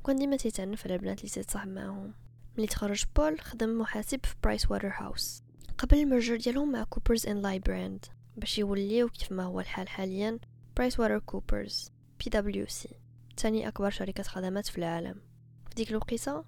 وكان 0.07 0.19
ديما 0.19 0.37
تيتعنف 0.37 0.85
على 0.85 0.95
البنات 0.95 1.19
اللي 1.19 1.29
تيتصاحب 1.29 1.67
معاهم. 1.67 2.13
ملي 2.57 2.67
تخرج 2.67 3.03
بول 3.15 3.39
خدم 3.39 3.79
محاسب 3.79 4.25
في 4.25 4.35
Price 4.43 4.71
Waterhouse 4.71 5.43
قبل 5.77 5.97
ال 5.97 6.02
merger 6.02 6.35
ديالهم 6.35 6.71
مع 6.71 6.83
Coopers 6.83 7.27
and 7.27 7.41
Lybrand 7.41 8.05
باش 8.37 8.57
يوليو 8.57 9.09
كيف 9.09 9.31
ما 9.31 9.43
هو 9.43 9.59
الحال 9.59 9.89
حاليا 9.89 10.39
برايس 10.77 10.99
واتر 10.99 11.19
كوبرز 11.19 11.91
بي 12.19 12.29
دبليو 12.29 12.65
سي 12.67 12.89
تاني 13.37 13.67
أكبر 13.67 13.89
شركة 13.89 14.23
خدمات 14.23 14.67
في 14.67 14.77
العالم. 14.77 15.21
في 15.69 15.75
ديك 15.75 15.89
الوقيته 15.91 16.43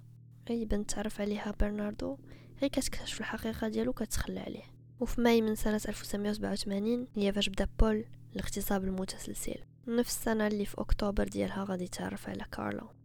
أي 0.50 0.64
بنت 0.64 0.90
تعرف 0.90 1.20
عليها 1.20 1.54
برناردو 1.60 2.18
غير 2.60 2.70
كتكتشف 2.70 3.20
الحقيقة 3.20 3.68
ديالو 3.68 3.92
كتخلى 3.92 4.40
عليه. 4.40 4.64
وفي 5.00 5.20
ماي 5.20 5.42
من 5.42 5.54
سنة 5.54 5.80
1987 5.88 7.06
هي 7.14 7.32
فاش 7.32 7.48
بدا 7.48 7.68
بول 7.80 8.04
الاغتصاب 8.32 8.84
المتسلسل. 8.84 9.60
نفس 9.88 10.18
السنة 10.18 10.46
اللي 10.46 10.64
في 10.64 10.80
أكتوبر 10.80 11.28
ديالها 11.28 11.64
غادي 11.64 11.88
تعرف 11.88 12.28
على 12.28 12.44
كارلا 12.52 12.99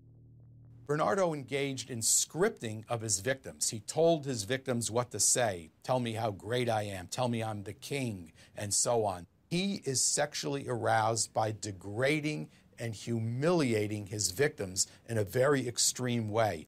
Bernardo 0.87 1.33
engaged 1.33 1.89
in 1.89 1.99
scripting 1.99 2.83
of 2.87 3.01
his 3.01 3.19
victims. 3.19 3.69
He 3.69 3.79
told 3.79 4.25
his 4.25 4.43
victims 4.43 4.91
what 4.91 5.11
to 5.11 5.19
say 5.19 5.71
tell 5.83 5.99
me 5.99 6.13
how 6.13 6.31
great 6.31 6.69
I 6.69 6.83
am, 6.83 7.07
tell 7.07 7.27
me 7.27 7.43
I'm 7.43 7.63
the 7.63 7.73
king, 7.73 8.31
and 8.55 8.73
so 8.73 9.03
on. 9.03 9.25
He 9.49 9.81
is 9.85 10.03
sexually 10.03 10.65
aroused 10.67 11.33
by 11.33 11.53
degrading 11.59 12.49
and 12.77 12.93
humiliating 12.93 14.07
his 14.07 14.31
victims 14.31 14.87
in 15.07 15.17
a 15.17 15.23
very 15.23 15.67
extreme 15.67 16.29
way. 16.29 16.67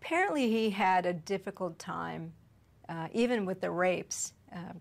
Apparently, 0.00 0.50
he 0.50 0.70
had 0.70 1.06
a 1.06 1.12
difficult 1.12 1.78
time, 1.78 2.32
uh, 2.88 3.08
even 3.12 3.46
with 3.46 3.60
the 3.60 3.70
rapes, 3.70 4.32
uh, 4.52 4.72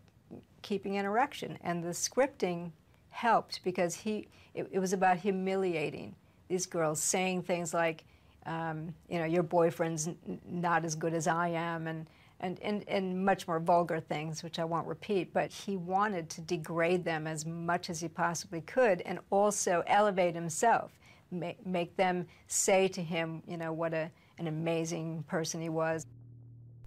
keeping 0.62 0.98
an 0.98 1.06
erection. 1.06 1.58
And 1.62 1.84
the 1.84 1.90
scripting 1.90 2.72
helped 3.10 3.64
because 3.64 3.96
he, 3.96 4.28
it, 4.56 4.68
it 4.72 4.80
was 4.80 4.94
about 4.94 5.18
humiliating 5.18 6.16
these 6.48 6.66
girls, 6.66 7.00
saying 7.00 7.44
things 7.44 7.74
like, 7.74 8.04
um, 8.47 8.95
you 9.09 9.19
know, 9.19 9.25
your 9.25 9.43
boyfriend's 9.43 10.07
n- 10.09 10.41
not 10.67 10.85
as 10.85 10.95
good 10.95 11.15
as 11.15 11.27
I 11.27 11.49
am, 11.49 11.87
and, 11.87 12.01
and, 12.41 12.55
and, 12.63 12.79
and 12.89 13.05
much 13.31 13.49
more 13.49 13.59
vulgar 13.61 13.99
things, 13.99 14.43
which 14.45 14.59
I 14.59 14.65
won't 14.65 14.87
repeat. 14.87 15.33
But 15.33 15.49
he 15.53 15.77
wanted 15.77 16.25
to 16.35 16.41
degrade 16.43 17.05
them 17.05 17.27
as 17.27 17.45
much 17.47 17.85
as 17.91 18.01
he 18.01 18.09
possibly 18.09 18.61
could 18.61 19.01
and 19.09 19.19
also 19.31 19.83
elevate 19.99 20.35
himself, 20.35 20.93
make, 21.31 21.59
make 21.67 21.97
them 21.97 22.27
say 22.47 22.89
to 22.89 23.03
him, 23.03 23.43
you 23.49 23.57
know, 23.57 23.73
what 23.73 23.93
a, 23.95 24.11
an 24.39 24.47
amazing 24.47 25.25
person 25.29 25.61
he 25.61 25.69
was. 25.69 26.07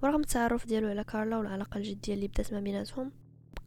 ورغم 0.03 0.21
التعرف 0.21 0.65
ديالو 0.65 0.89
على 0.89 1.03
كارلا 1.03 1.37
والعلاقة 1.37 1.77
الجدية 1.77 2.13
اللي 2.13 2.27
بدات 2.27 2.53
ما 2.53 2.59
بيناتهم 2.59 3.11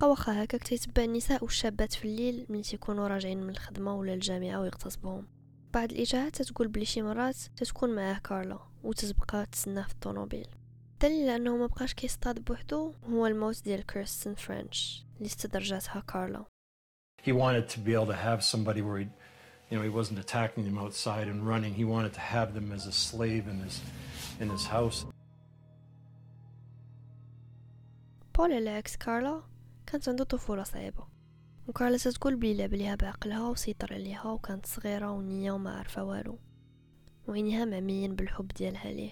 بقى 0.00 0.11
واخا 0.11 0.44
هكاك 0.44 0.62
تيتبع 0.62 1.04
النساء 1.04 1.44
والشابات 1.44 1.92
في 1.92 2.04
الليل 2.04 2.46
من 2.48 2.62
تيكونوا 2.62 3.08
راجعين 3.08 3.42
من 3.42 3.50
الخدمة 3.50 3.94
ولا 3.96 4.14
الجامعة 4.14 4.61
ويغتصبهم 4.61 5.27
بعض 5.73 5.91
الإشاعات 5.91 6.35
تتقول 6.35 6.67
بلي 6.67 6.85
شي 6.85 7.01
مرات 7.01 7.35
تتكون 7.35 7.95
معاه 7.95 8.19
كارلا 8.19 8.59
وتتبقى 8.83 9.45
تسناه 9.45 9.83
في 9.83 9.93
الطوموبيل 9.93 10.47
الدليل 10.93 11.29
على 11.29 11.35
انه 11.35 11.57
ما 11.57 11.65
بقاش 11.67 11.93
كيصطاد 11.93 12.45
بوحدو 12.45 12.93
هو 13.09 13.27
الموت 13.27 13.63
ديال 13.63 13.85
كيرستن 13.85 14.33
فرنش 14.33 15.05
اللي 15.17 15.27
استدرجاتها 15.27 15.99
كارلا 15.99 16.45
He 17.27 17.31
wanted 17.31 17.67
to 17.75 17.79
be 17.79 17.93
able 17.93 18.11
to 18.15 18.19
have 18.29 18.41
somebody 18.53 18.81
where 18.81 18.99
he, 19.03 19.07
you 19.69 19.75
know, 19.77 19.83
he 19.89 19.93
wasn't 19.99 20.19
attacking 20.25 20.63
them 20.69 20.77
outside 20.83 21.27
and 21.31 21.39
running. 21.51 21.73
He 21.81 21.85
wanted 21.95 22.13
to 22.13 22.23
have 22.35 22.49
them 22.57 22.67
as 22.77 22.83
a 22.93 22.95
slave 23.07 23.43
in 23.53 23.57
his, 23.65 23.75
in 24.41 24.49
his 24.49 24.65
house. 24.67 25.05
بول 28.37 28.53
على 28.53 28.69
عكس 28.69 28.97
كارلا 28.97 29.43
كانت 29.87 30.09
عنده 30.09 30.23
طفولة 30.23 30.63
صعيبة 30.63 31.07
وكارلا 31.67 31.97
تتقول 31.97 32.35
بلي 32.35 32.53
لعب 32.53 32.73
ليها 32.73 32.95
بعقلها 32.95 33.49
وسيطر 33.49 33.93
عليها 33.93 34.31
وكانت 34.31 34.65
صغيرة 34.65 35.11
ونية 35.11 35.51
وما 35.51 35.71
عارفة 35.71 36.03
والو. 36.03 36.39
وعينيها 37.27 37.65
معميين 37.65 38.15
بالحب 38.15 38.47
ديالها 38.47 38.91
ليه. 38.91 39.11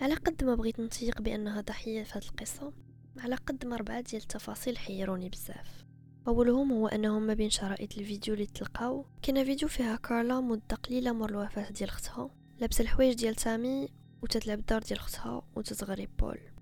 على 0.00 0.14
قد 0.14 0.44
ما 0.44 0.54
بغيت 0.54 0.80
نتيق 0.80 1.22
بأنها 1.22 1.60
ضحية 1.60 2.02
في 2.02 2.18
هاد 2.18 2.22
القصة 2.24 2.72
على 3.18 3.34
قد 3.34 3.66
ما 3.66 3.76
ربعة 3.76 4.00
ديال 4.00 4.22
التفاصيل 4.22 4.78
حيروني 4.78 5.28
بزاف. 5.28 5.84
أولهم 6.28 6.72
هو 6.72 6.88
أنهم 6.88 7.22
ما 7.22 7.34
بين 7.34 7.50
شرائط 7.50 7.98
الفيديو 7.98 8.34
اللي 8.34 8.46
تلقاو 8.46 9.06
كاين 9.22 9.44
فيديو 9.44 9.68
فيها 9.68 9.96
كارلا 9.96 10.40
مدة 10.40 10.76
قليلة 10.76 11.12
مور 11.12 11.30
الوفاة 11.30 11.70
ديال 11.70 11.88
أختها 11.88 12.30
لابسة 12.60 12.82
الحوايج 12.82 13.14
ديال 13.14 13.34
تامي 13.34 13.88
وتتلعب 14.22 14.58
الدور 14.58 14.82
ديال 14.82 14.98
أختها 14.98 15.42
وتتغري 15.56 16.08
بول. 16.18 16.53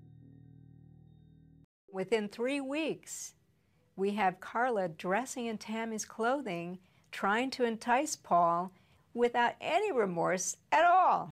Within 2.01 2.27
three 2.27 2.59
weeks, 2.59 3.35
we 3.95 4.15
have 4.15 4.39
Carla 4.39 4.87
dressing 4.87 5.45
in 5.45 5.59
Tammy's 5.59 6.05
clothing, 6.05 6.79
trying 7.11 7.51
to 7.51 7.63
entice 7.65 8.15
Paul 8.15 8.71
without 9.13 9.53
any 9.61 9.91
remorse 9.91 10.57
at 10.71 10.85
all. 10.85 11.29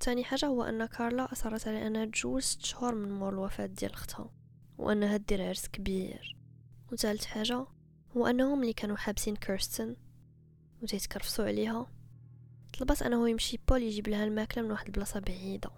تاني 0.00 0.24
حاجة 0.24 0.46
هو 0.46 0.62
أن 0.62 0.86
كارلا 0.86 1.32
أصرت 1.32 1.68
على 1.68 1.86
أنها 1.86 2.04
تجوز 2.04 2.42
ست 2.42 2.64
شهور 2.64 2.94
من 2.94 3.12
مور 3.12 3.32
الوفاة 3.32 3.66
ديال 3.66 3.92
أختها 3.92 4.30
وأنها 4.78 5.16
دير 5.16 5.48
عرس 5.48 5.68
كبير. 5.68 6.36
وثالث 6.92 7.24
حاجة 7.24 7.66
هو 8.16 8.26
أنهم 8.26 8.60
ملي 8.62 8.72
كانوا 8.72 8.96
حابسين 8.96 9.36
كيرستن 9.36 9.96
وتيتكرفسوا 10.82 11.44
عليها. 11.44 11.86
طلبت 12.78 13.02
أنه 13.02 13.28
يمشي 13.28 13.58
بول 13.68 13.82
يجيب 13.82 14.08
لها 14.08 14.24
الماكلة 14.24 14.64
من 14.64 14.70
واحد 14.70 14.86
البلاصة 14.86 15.20
بعيدة. 15.20 15.70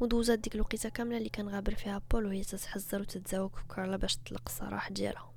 ودوزات 0.00 0.38
ديك 0.38 0.54
الوقيتة 0.54 0.88
كاملة 0.88 1.16
اللي 1.16 1.28
كان 1.28 1.48
غابر 1.48 1.74
فيها 1.74 2.02
بول 2.10 2.26
وهي 2.26 2.42
تتحزر 2.42 3.00
وتتزاوك 3.00 3.56
في 3.56 3.64
كارلا 3.66 3.96
باش 3.96 4.16
تطلق 4.16 4.42
السراح 4.46 4.88
ديالها. 4.88 5.32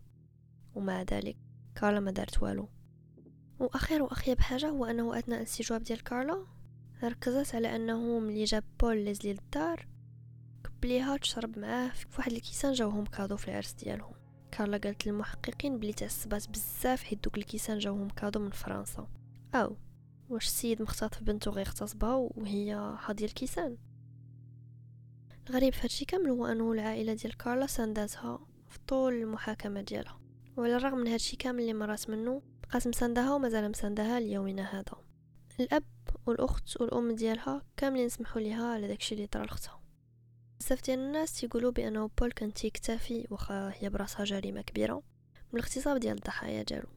ومع 0.76 1.02
ذلك 1.02 1.38
كارلا 1.76 2.00
ما 2.00 2.12
دارت 2.12 2.44
والو. 2.44 2.70
وأخير 3.60 4.04
وأخيب 4.04 4.40
حاجة 4.40 4.70
هو 4.70 4.86
أنه 4.86 5.20
أثناء 5.20 5.40
الاستجواب 5.40 5.84
ديال 5.84 6.04
كارلا 6.04 6.46
ركزت 7.04 7.56
على 7.56 7.76
أنه 7.76 8.20
ملي 8.20 8.44
جاب 8.44 8.64
بول 8.80 8.98
ليزلي 8.98 9.34
للدار 9.34 9.88
كب 10.64 10.86
ليها 10.86 11.18
تشرب 11.18 11.60
معاه 11.60 11.90
في 11.90 12.06
واحد 12.18 12.32
الكيسان 12.32 12.74
جاوهم 12.74 13.06
cadeau 13.06 13.38
في 13.38 13.48
العرس 13.48 13.74
ديالهم. 13.74 14.14
كارلا 14.52 14.78
قالت 14.78 15.08
للمحققين 15.08 15.80
بلي 15.80 15.94
تعصبات 15.94 16.50
بزاف 16.50 17.04
حيت 17.04 17.24
دوك 17.24 17.38
الكيسان 17.38 17.78
جاوهم 17.78 18.10
كادو 18.10 18.40
من 18.40 18.50
فرنسا. 18.50 19.08
أو 19.56 19.76
واش 20.30 20.46
السيد 20.46 20.82
مختطف 20.82 21.24
بنته 21.24 21.52
غيغتصبها 21.52 22.16
وهي 22.16 22.96
حاضيه 22.98 23.26
الكيسان؟ 23.26 23.78
الغريب 25.50 25.74
في 25.74 25.84
هادشي 25.84 26.06
كامل 26.06 26.30
هو 26.30 26.46
أنه 26.46 26.72
العائلة 26.72 27.14
ديال 27.14 27.38
كارلا 27.38 27.68
سانداتها 27.68 28.40
في 28.70 28.80
طول 28.88 29.14
المحاكمة 29.14 29.82
ديالها. 29.82 30.20
وعلى 30.58 30.76
الرغم 30.76 30.98
من 30.98 31.08
هادشي 31.08 31.36
كامل 31.36 31.60
اللي 31.60 31.74
مرات 31.74 32.10
منه 32.10 32.42
بقات 32.64 32.88
مساندها 32.88 33.34
ومازال 33.34 33.70
مساندها 33.70 34.20
ليومنا 34.20 34.80
هذا. 34.80 34.96
الأب 35.60 35.84
والأخت 36.26 36.82
والأم 36.82 37.12
ديالها 37.12 37.62
كاملين 37.78 38.10
سمحوا 38.10 38.42
ليها 38.42 38.74
على 38.74 38.88
داكشي 38.88 39.16
اللي 39.16 39.28
طرا 39.28 39.46
لختها. 39.46 39.82
بزاف 40.60 40.86
ديال 40.86 41.00
الناس 41.00 41.40
تيقولوا 41.40 41.72
بأنه 41.72 42.10
بول 42.20 42.32
كان 42.32 42.54
تيكتفي 42.54 43.28
واخا 43.30 43.72
هي 43.76 43.90
براسها 43.90 44.26
جريمة 44.26 44.62
كبيرة 44.62 45.04
من 45.54 45.60
الاغتصاب 45.60 45.98
ديال 45.98 46.18
الضحايا 46.18 46.64
ديالو. 46.64 46.88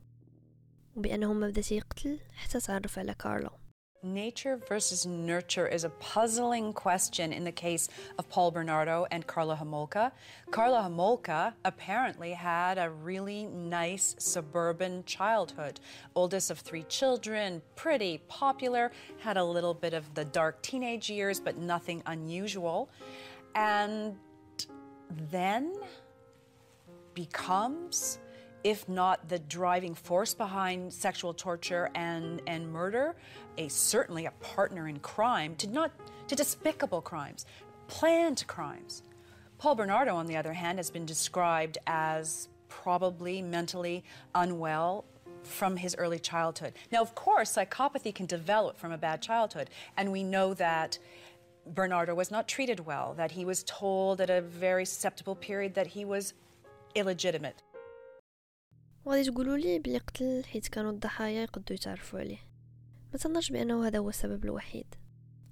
وبأنه 0.97 1.33
ما 1.33 1.49
بدا 1.49 1.61
تيقتل 1.61 2.21
حتى 2.33 2.61
تعرف 2.61 2.99
على 2.99 3.15
كارلا. 3.15 3.60
Nature 4.03 4.57
versus 4.67 5.05
nurture 5.05 5.69
is 5.69 5.85
a 5.85 5.91
puzzling 5.91 6.73
question 6.73 7.35
in 7.35 7.45
the 7.45 7.53
case 7.53 7.91
of 8.19 8.27
Paul 8.31 8.51
Bernardo 8.51 9.07
and 9.11 9.27
Carla 9.27 9.55
Homolka. 9.55 10.11
Carla 10.51 10.89
Homolka 10.89 11.53
apparently 11.67 12.33
had 12.33 12.79
a 12.79 12.89
really 12.89 13.45
nice 13.45 14.17
suburban 14.19 15.05
childhood. 15.05 15.81
Oldest 16.15 16.51
of 16.51 16.61
three 16.61 16.85
children, 16.85 17.61
pretty 17.77 18.23
popular, 18.27 18.91
had 19.19 19.37
a 19.37 19.45
little 19.45 19.75
bit 19.75 19.93
of 19.93 20.15
the 20.15 20.25
dark 20.25 20.63
teenage 20.63 21.11
years, 21.11 21.39
but 21.39 21.59
nothing 21.59 22.03
unusual. 22.07 22.89
And 23.55 24.17
then 25.31 25.75
becomes 27.13 28.19
if 28.65 28.89
not 28.89 29.29
the 29.29 29.39
driving 29.39 29.95
force 29.95 30.35
behind 30.35 30.93
sexual 30.93 31.33
torture 31.33 31.91
and, 31.95 32.43
and 32.47 32.71
murder, 32.73 33.15
a 33.59 33.69
certainly 33.69 34.27
a 34.27 34.31
partner 34.33 34.89
in 34.89 34.99
crime, 34.99 35.55
to 35.57 35.67
not 35.67 35.91
to 36.29 36.35
despicable 36.35 37.01
crimes, 37.01 37.47
planned 37.89 38.47
crimes. 38.47 39.03
Paul 39.59 39.75
Bernardo, 39.75 40.15
on 40.15 40.27
the 40.27 40.37
other 40.37 40.53
hand, 40.53 40.79
has 40.79 40.91
been 40.91 41.05
described 41.05 41.77
as 41.87 42.49
probably 42.69 43.43
mentally 43.43 44.05
unwell 44.35 45.05
from 45.43 45.77
his 45.77 45.95
early 45.97 46.19
childhood. 46.19 46.75
Now, 46.93 47.03
of 47.03 47.15
course, 47.15 47.55
psychopathy 47.55 48.15
can 48.15 48.27
develop 48.27 48.79
from 48.79 48.93
a 48.93 48.99
bad 48.99 49.21
childhood, 49.21 49.71
and 49.97 50.13
we 50.13 50.23
know 50.23 50.55
that 50.55 50.99
Bernardo 51.67 52.15
was 52.15 52.31
not 52.31 52.49
treated 52.49 52.81
well, 52.81 53.15
that 53.15 53.33
he 53.33 53.45
was 53.45 53.65
told 53.65 54.21
at 54.21 54.31
a 54.31 54.41
very 54.41 54.85
susceptible 54.85 55.35
period 55.35 55.75
that 55.75 55.89
he 55.89 56.05
was 56.05 56.35
illegitimate. 56.95 57.63
وغادي 59.05 59.31
تقولوا 59.31 59.57
لي 59.57 59.79
بلي 59.79 59.99
قتل 59.99 60.45
حيت 60.45 60.69
كانوا 60.69 60.91
الضحايا 60.91 61.43
يقدروا 61.43 61.79
يتعرفوا 61.79 62.19
عليه. 62.19 62.39
ما 63.13 63.19
تنظرش 63.19 63.53
بأنه 63.53 63.87
هذا 63.87 63.99
هو 63.99 64.09
السبب 64.09 64.45
الوحيد 64.45 64.87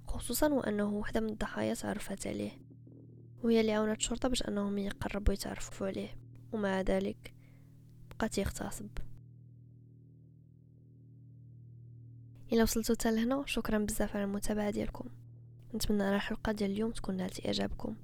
خصوصا 0.07 0.53
وأنه 0.53 0.95
وحدة 0.95 1.21
من 1.21 1.29
الضحايا 1.29 1.75
تعرفت 1.75 2.27
عليه 2.27 2.51
وهي 3.43 3.61
اللي 3.61 3.73
عاونت 3.73 3.99
الشرطة 3.99 4.29
باش 4.29 4.43
أنهم 4.43 4.79
يقربوا 4.79 5.35
يتعرفوا 5.35 5.87
عليه 5.87 6.17
ومع 6.53 6.81
ذلك 6.81 7.35
بقى 8.21 8.31
يغتصب. 8.39 8.89
إلا 12.53 12.63
وصلتوا 12.63 12.95
حتى 12.95 13.11
لهنا 13.11 13.43
شكرا 13.47 13.79
بزاف 13.79 14.17
على 14.17 14.25
المتابعة 14.25 14.71
ديالكم. 14.71 15.09
نتمنى 15.75 16.03
على 16.03 16.17
الحلقة 16.17 16.53
ديال 16.53 16.71
اليوم 16.71 16.91
تكون 16.91 17.17
نالت 17.17 17.47
إعجابكم. 17.47 17.97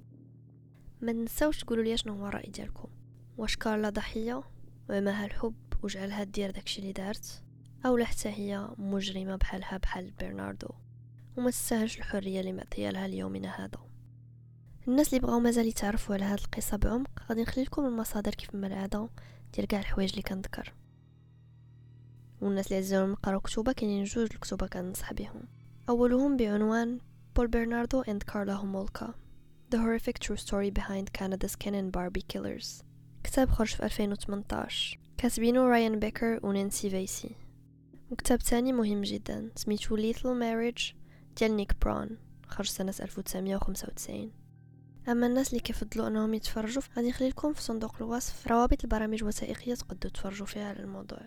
ما 1.01 1.11
تنساوش 1.11 1.63
تقولوا 1.63 1.83
لي 1.83 1.97
شنو 1.97 2.13
هو 2.13 2.27
الرأي 2.27 2.49
ديالكم. 2.49 2.89
واش 3.37 3.57
كارلا 3.57 3.89
ضحية. 3.89 4.43
وعماها 4.89 5.25
الحب 5.25 5.55
وجعلها 5.83 6.23
دير 6.23 6.51
داكشي 6.51 6.81
اللي 6.81 6.91
دارت؟ 6.91 7.43
أو 7.85 8.03
حتى 8.03 8.29
هي 8.29 8.69
مجرمة 8.77 9.35
بحالها 9.35 9.77
بحال 9.77 10.11
برناردو 10.19 10.69
وما 11.37 11.49
تستاهلش 11.49 11.97
الحرية 11.97 12.39
اللي 12.39 12.53
معطية 12.53 12.89
لها 12.89 13.07
ليومنا 13.07 13.49
هذا 13.49 13.79
الناس 14.87 15.13
اللي 15.13 15.19
بغاو 15.19 15.39
مازال 15.39 15.67
يتعرفوا 15.67 16.15
على 16.15 16.25
هاد 16.25 16.39
القصة 16.39 16.77
بعمق 16.77 17.09
غادي 17.29 17.41
نخلي 17.41 17.63
لكم 17.63 17.85
المصادر 17.85 18.31
كيف 18.31 18.55
ما 18.55 18.67
العاده 18.67 19.09
ديال 19.53 19.67
كاع 19.67 19.79
الحوايج 19.79 20.09
اللي 20.09 20.21
كنذكر. 20.21 20.73
والناس 22.41 22.67
اللي 22.67 22.77
عزيزهم 22.77 23.11
نقراو 23.11 23.39
كتوبة 23.39 23.71
كاينين 23.71 24.03
جوج 24.03 24.27
الكتوبة 24.33 24.67
كنصح 24.67 25.13
بهم 25.13 25.43
أولهم 25.89 26.37
بعنوان 26.37 26.99
بول 27.35 27.47
برناردو 27.47 28.03
and 28.03 28.17
كارلا 28.17 28.53
هومولكا 28.53 29.13
The 29.75 29.77
horrific 29.77 30.19
true 30.19 30.37
story 30.37 30.69
behind 30.69 31.11
Canada's 31.11 31.55
Ken 31.55 31.89
Barbie 31.89 32.25
killers. 32.33 32.83
كتاب 33.25 33.49
خرج 33.49 33.67
في 33.67 33.83
2018 33.83 34.99
كاتبينه 35.17 35.67
رايان 35.67 35.99
بيكر 35.99 36.39
ونانسي 36.43 36.89
فيسي 36.89 37.35
وكتاب 38.11 38.39
تاني 38.39 38.73
مهم 38.73 39.01
جدا 39.01 39.51
سميتو 39.55 39.97
Lethal 39.97 40.39
Marriage 40.41 40.93
ديال 41.37 41.55
نيك 41.55 41.73
برون 41.81 42.17
خرج 42.47 42.65
سنة 42.67 42.93
1995 43.01 44.31
أما 45.09 45.27
الناس 45.27 45.49
اللي 45.49 45.59
كيفضلوا 45.59 46.07
أنهم 46.07 46.33
يتفرجوا 46.33 46.81
غادي 46.97 47.09
نخلي 47.09 47.29
لكم 47.29 47.53
في 47.53 47.61
صندوق 47.61 47.95
الوصف 48.01 48.47
روابط 48.47 48.83
البرامج 48.83 49.21
الوثائقية 49.21 49.75
تقدروا 49.75 50.13
تفرجوا 50.13 50.45
فيها 50.45 50.69
على 50.69 50.79
الموضوع. 50.79 51.21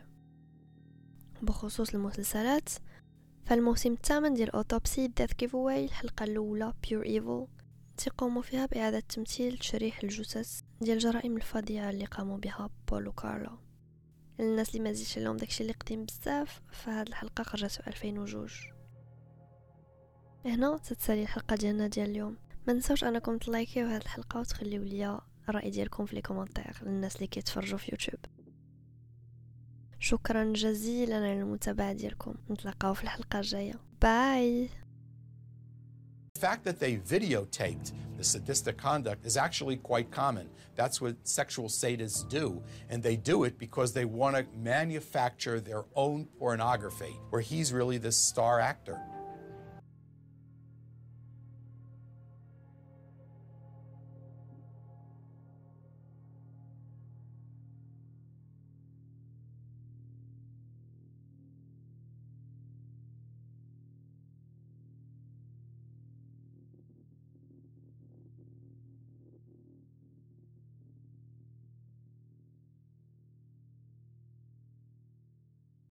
بخصوص 1.42 1.94
المسلسلات 1.94 2.68
فالموسم 3.46 3.92
الثامن 3.92 4.34
ديال 4.34 4.51
Autopsy 4.51 5.07
Dead 5.07 5.34
Giveaway 5.39 5.84
الحلقة 5.84 6.24
الأولى 6.24 6.72
Pure 6.86 7.07
Evil 7.07 7.49
تقوموا 7.96 8.42
فيها 8.42 8.66
بإعادة 8.66 9.01
تمثيل 9.01 9.59
تشريح 9.59 10.03
الجثث 10.03 10.61
ديال 10.81 10.97
الجرائم 10.97 11.37
الفظيعة 11.37 11.91
اللي 11.91 12.05
قاموا 12.05 12.39
بها 12.39 12.70
بول 12.89 13.09
وكارلا 13.09 13.59
الناس 14.41 14.70
اللي 14.70 14.83
ما 14.83 14.93
زيدش 14.93 15.18
لهم 15.18 15.37
داكشي 15.37 15.62
اللي 15.62 15.72
قديم 15.72 16.05
بزاف 16.05 16.61
فهاد 16.72 17.09
الحلقة 17.09 17.45
خرجت 17.45 17.70
في 17.70 17.87
2002 17.87 18.49
هنا 20.45 20.76
تتسالي 20.76 21.22
الحلقة 21.22 21.57
ديالنا 21.57 21.87
ديال 21.87 22.11
اليوم. 22.11 22.37
ما 22.66 22.72
نساوش 22.72 23.05
أنكم 23.05 23.39
تلايكيو 23.39 23.87
هاد 23.87 24.03
الحلقة 24.03 24.41
وتخليو 24.41 24.83
ليا 24.83 25.20
الرأي 25.49 25.70
ديالكم 25.70 26.07
في 26.07 26.14
لي 26.16 26.22
للناس 26.83 27.16
اللي 27.16 27.26
كيتفرجوا 27.26 27.79
في 27.79 27.93
يوتيوب. 27.93 28.20
شكرا 29.99 30.53
جزيلا 30.53 31.16
على 31.16 31.41
المتابعة 31.41 31.93
ديالكم. 31.93 32.35
نتلاقاو 32.51 32.95
في 32.95 33.05
الحلقة 33.05 33.39
الجاية. 33.39 33.74
bye! 34.03 34.68
The 36.39 36.47
fact 36.47 36.62
that 36.66 36.78
they 36.78 36.99
videotaped 36.99 37.91
the 38.16 38.22
sadistic 38.22 38.76
conduct 38.76 39.26
is 39.26 39.36
actually 39.36 39.74
quite 39.76 40.12
common. 40.12 40.49
That's 40.76 41.01
what 41.01 41.16
sexual 41.26 41.66
sadists 41.66 42.28
do. 42.28 42.62
And 42.89 43.03
they 43.03 43.16
do 43.16 43.43
it 43.43 43.59
because 43.59 43.93
they 43.93 44.05
want 44.05 44.36
to 44.36 44.47
manufacture 44.57 45.59
their 45.59 45.82
own 45.97 46.26
pornography, 46.39 47.18
where 47.30 47.43
he's 47.43 47.72
really 47.72 47.99
the 47.99 48.12
star 48.12 48.61
actor. 48.61 49.01